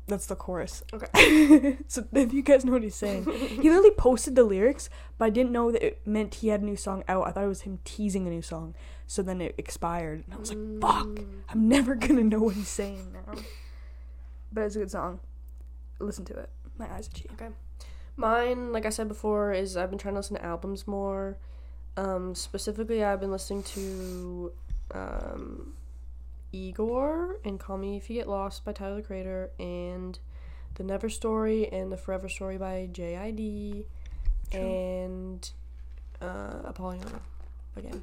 That's 0.07 0.25
the 0.25 0.35
chorus. 0.35 0.83
Okay. 0.91 1.77
so 1.87 2.03
if 2.13 2.33
you 2.33 2.41
guys 2.41 2.65
know 2.65 2.71
what 2.71 2.81
he's 2.81 2.95
saying, 2.95 3.25
he 3.31 3.57
literally 3.69 3.91
posted 3.91 4.35
the 4.35 4.43
lyrics, 4.43 4.89
but 5.19 5.25
I 5.25 5.29
didn't 5.29 5.51
know 5.51 5.71
that 5.71 5.85
it 5.85 6.01
meant 6.05 6.35
he 6.35 6.47
had 6.47 6.61
a 6.61 6.65
new 6.65 6.75
song 6.75 7.03
out. 7.07 7.27
I 7.27 7.31
thought 7.31 7.43
it 7.43 7.47
was 7.47 7.61
him 7.61 7.77
teasing 7.83 8.25
a 8.25 8.31
new 8.31 8.41
song. 8.41 8.73
So 9.05 9.21
then 9.21 9.39
it 9.39 9.53
expired, 9.57 10.23
and 10.25 10.33
I 10.33 10.37
was 10.37 10.49
like, 10.49 10.81
"Fuck! 10.81 11.07
Mm. 11.07 11.41
I'm 11.49 11.69
never 11.69 11.95
gonna 11.95 12.23
know 12.23 12.39
what 12.39 12.55
he's 12.55 12.67
saying 12.67 13.13
now." 13.13 13.39
But 14.51 14.61
it's 14.61 14.75
a 14.75 14.79
good 14.79 14.91
song. 14.91 15.19
Listen 15.99 16.25
to 16.25 16.33
it. 16.33 16.49
My 16.77 16.91
eyes 16.93 17.09
itchy. 17.13 17.29
Mine, 18.15 18.73
like 18.73 18.85
I 18.85 18.89
said 18.89 19.07
before, 19.07 19.53
is 19.53 19.77
I've 19.77 19.89
been 19.89 19.99
trying 19.99 20.13
to 20.13 20.19
listen 20.19 20.35
to 20.35 20.43
albums 20.43 20.87
more. 20.87 21.37
Um, 21.95 22.35
specifically, 22.35 23.03
I've 23.03 23.19
been 23.19 23.31
listening 23.31 23.63
to 23.63 24.51
um, 24.93 25.73
Igor 26.51 27.37
and 27.45 27.59
Call 27.59 27.77
Me 27.77 27.97
If 27.97 28.09
You 28.09 28.17
Get 28.17 28.27
Lost 28.27 28.65
by 28.65 28.73
Tyler 28.73 28.97
the 28.97 29.01
Creator 29.03 29.51
and 29.59 30.19
The 30.75 30.83
Never 30.83 31.09
Story 31.09 31.71
and 31.71 31.91
The 31.91 31.97
Forever 31.97 32.27
Story 32.27 32.57
by 32.57 32.89
J.I.D. 32.91 33.85
and 34.51 35.49
uh, 36.21 36.71
Apolonio 36.71 37.19
again. 37.75 38.01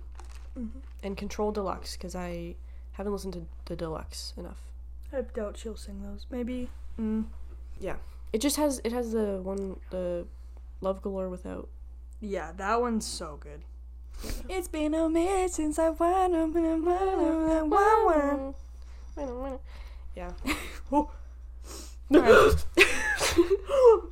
Mm-hmm. 0.59 0.79
And 1.03 1.17
Control 1.17 1.53
Deluxe 1.53 1.97
because 1.97 2.15
I 2.15 2.55
haven't 2.93 3.13
listened 3.13 3.35
to 3.35 3.47
the 3.67 3.77
Deluxe 3.77 4.33
enough. 4.37 4.61
I 5.13 5.21
doubt 5.21 5.59
she'll 5.59 5.77
sing 5.77 6.03
those. 6.03 6.27
Maybe. 6.31 6.71
Mm. 6.99 7.25
It 8.33 8.41
just 8.41 8.57
has 8.57 8.81
it 8.85 8.93
has 8.93 9.13
the 9.13 9.41
one 9.43 9.79
the 9.91 10.27
Love 10.81 11.03
Galore 11.03 11.29
without. 11.29 11.69
Yeah, 12.21 12.53
that 12.57 12.81
one's 12.81 13.07
so 13.07 13.39
good. 13.41 13.63
It's 14.49 14.69
been 14.69 14.95
a 14.95 15.09
minute 15.09 15.53
since 15.53 15.79
I 15.79 15.91
won. 15.91 16.35
a 16.35 16.47
minute, 16.47 16.83
won, 17.67 18.55
won, 19.15 19.39
won. 19.41 19.59
Yeah. 20.15 20.33
Oh. 20.91 21.11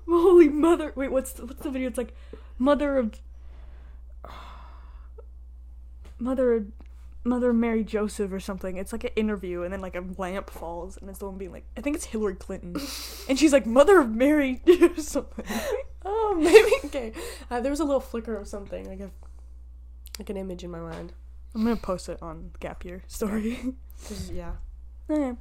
Holy 0.08 0.48
mother! 0.48 0.92
Wait, 0.96 1.12
what's 1.12 1.32
the, 1.32 1.46
what's 1.46 1.62
the 1.62 1.70
video? 1.70 1.88
It's 1.88 1.98
like 1.98 2.14
mother 2.58 2.98
of 2.98 3.14
mother 6.18 6.54
of 6.54 6.66
mother 7.24 7.52
Mary 7.52 7.82
Joseph 7.84 8.30
or 8.32 8.40
something. 8.40 8.76
It's 8.76 8.92
like 8.92 9.04
an 9.04 9.10
interview, 9.16 9.62
and 9.62 9.72
then 9.72 9.80
like 9.80 9.96
a 9.96 10.04
lamp 10.18 10.50
falls, 10.50 10.96
and 10.98 11.08
it's 11.10 11.18
the 11.18 11.26
one 11.26 11.38
being 11.38 11.52
like, 11.52 11.64
I 11.76 11.80
think 11.80 11.96
it's 11.96 12.04
Hillary 12.06 12.34
Clinton, 12.36 12.76
and 13.28 13.38
she's 13.38 13.52
like 13.52 13.66
mother 13.66 13.98
of 14.00 14.10
Mary 14.10 14.60
or 14.80 14.96
something. 14.98 15.44
Oh, 16.04 16.36
maybe 16.38 16.70
okay. 16.86 17.12
Uh, 17.50 17.60
there 17.60 17.70
was 17.70 17.80
a 17.80 17.84
little 17.84 18.00
flicker 18.00 18.36
of 18.36 18.46
something, 18.46 18.88
like 18.88 19.00
a 19.00 19.10
like 20.18 20.30
an 20.30 20.36
image 20.36 20.62
in 20.62 20.70
my 20.70 20.80
mind. 20.80 21.12
I'm 21.54 21.62
gonna 21.64 21.76
post 21.76 22.08
it 22.08 22.18
on 22.22 22.50
Gap 22.60 22.84
Year 22.84 23.02
Story. 23.08 23.74
yeah. 24.32 24.52
Okay. 25.10 25.36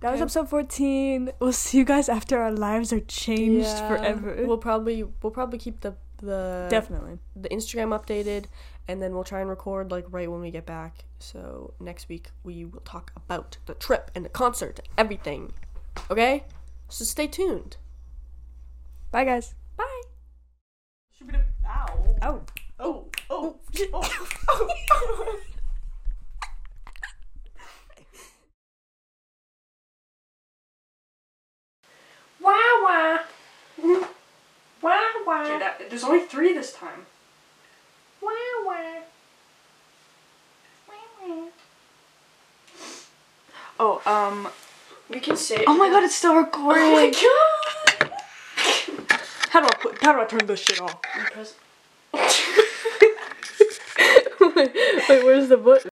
That 0.00 0.12
was 0.12 0.20
episode 0.22 0.48
14. 0.48 1.32
We'll 1.40 1.52
see 1.52 1.76
you 1.78 1.84
guys 1.84 2.08
after 2.08 2.40
our 2.40 2.52
lives 2.52 2.92
are 2.92 3.00
changed 3.00 3.66
Yeah, 3.66 3.88
forever. 3.88 4.44
We'll 4.46 4.56
probably 4.58 5.02
we'll 5.02 5.30
probably 5.32 5.58
keep 5.58 5.80
the 5.80 5.94
the 6.22 6.68
Definitely. 6.70 7.18
the 7.36 7.48
Instagram 7.50 7.90
updated, 7.98 8.46
and 8.88 9.02
then 9.02 9.14
we'll 9.14 9.22
try 9.22 9.40
and 9.40 9.50
record 9.50 9.90
like 9.90 10.06
right 10.10 10.30
when 10.30 10.40
we 10.40 10.50
get 10.50 10.64
back. 10.64 11.04
So 11.18 11.74
next 11.78 12.08
week 12.08 12.30
we 12.42 12.64
will 12.64 12.80
talk 12.80 13.12
about 13.14 13.58
the 13.66 13.74
trip 13.74 14.10
and 14.14 14.24
the 14.24 14.30
concert, 14.30 14.80
and 14.80 14.88
everything. 14.96 15.52
Okay, 16.10 16.44
so 16.88 17.04
stay 17.04 17.26
tuned. 17.26 17.76
Bye, 19.10 19.24
guys. 19.24 19.54
Bye. 19.76 20.00
Ow. 21.66 21.86
Oh. 22.22 22.40
oh 22.80 23.06
oh 23.30 23.56
oh 23.92 24.28
oh. 24.48 25.38
Wah 32.40 32.54
wah. 32.82 33.18
Wah 34.80 35.00
wah. 35.26 35.58
there's 35.90 36.04
only 36.04 36.20
three 36.20 36.54
this 36.54 36.72
time. 36.72 37.06
Wah 38.28 38.66
wah. 38.66 39.02
Oh, 43.80 44.02
um. 44.06 44.48
We 45.08 45.20
can 45.20 45.36
say. 45.36 45.64
Oh 45.66 45.76
my 45.76 45.88
god, 45.88 46.04
it's 46.04 46.14
still 46.16 46.34
recording. 46.36 46.82
Oh 46.84 46.92
my 46.92 47.10
god. 47.10 48.10
How 49.50 49.60
do 49.60 49.66
I 49.66 49.74
put? 49.80 50.02
How 50.02 50.12
do 50.12 50.20
I 50.20 50.24
turn 50.26 50.46
this 50.46 50.60
shit 50.60 50.80
off? 50.80 51.00
wait, 54.40 54.74
wait, 55.08 55.24
where's 55.24 55.48
the 55.48 55.56
button? 55.56 55.86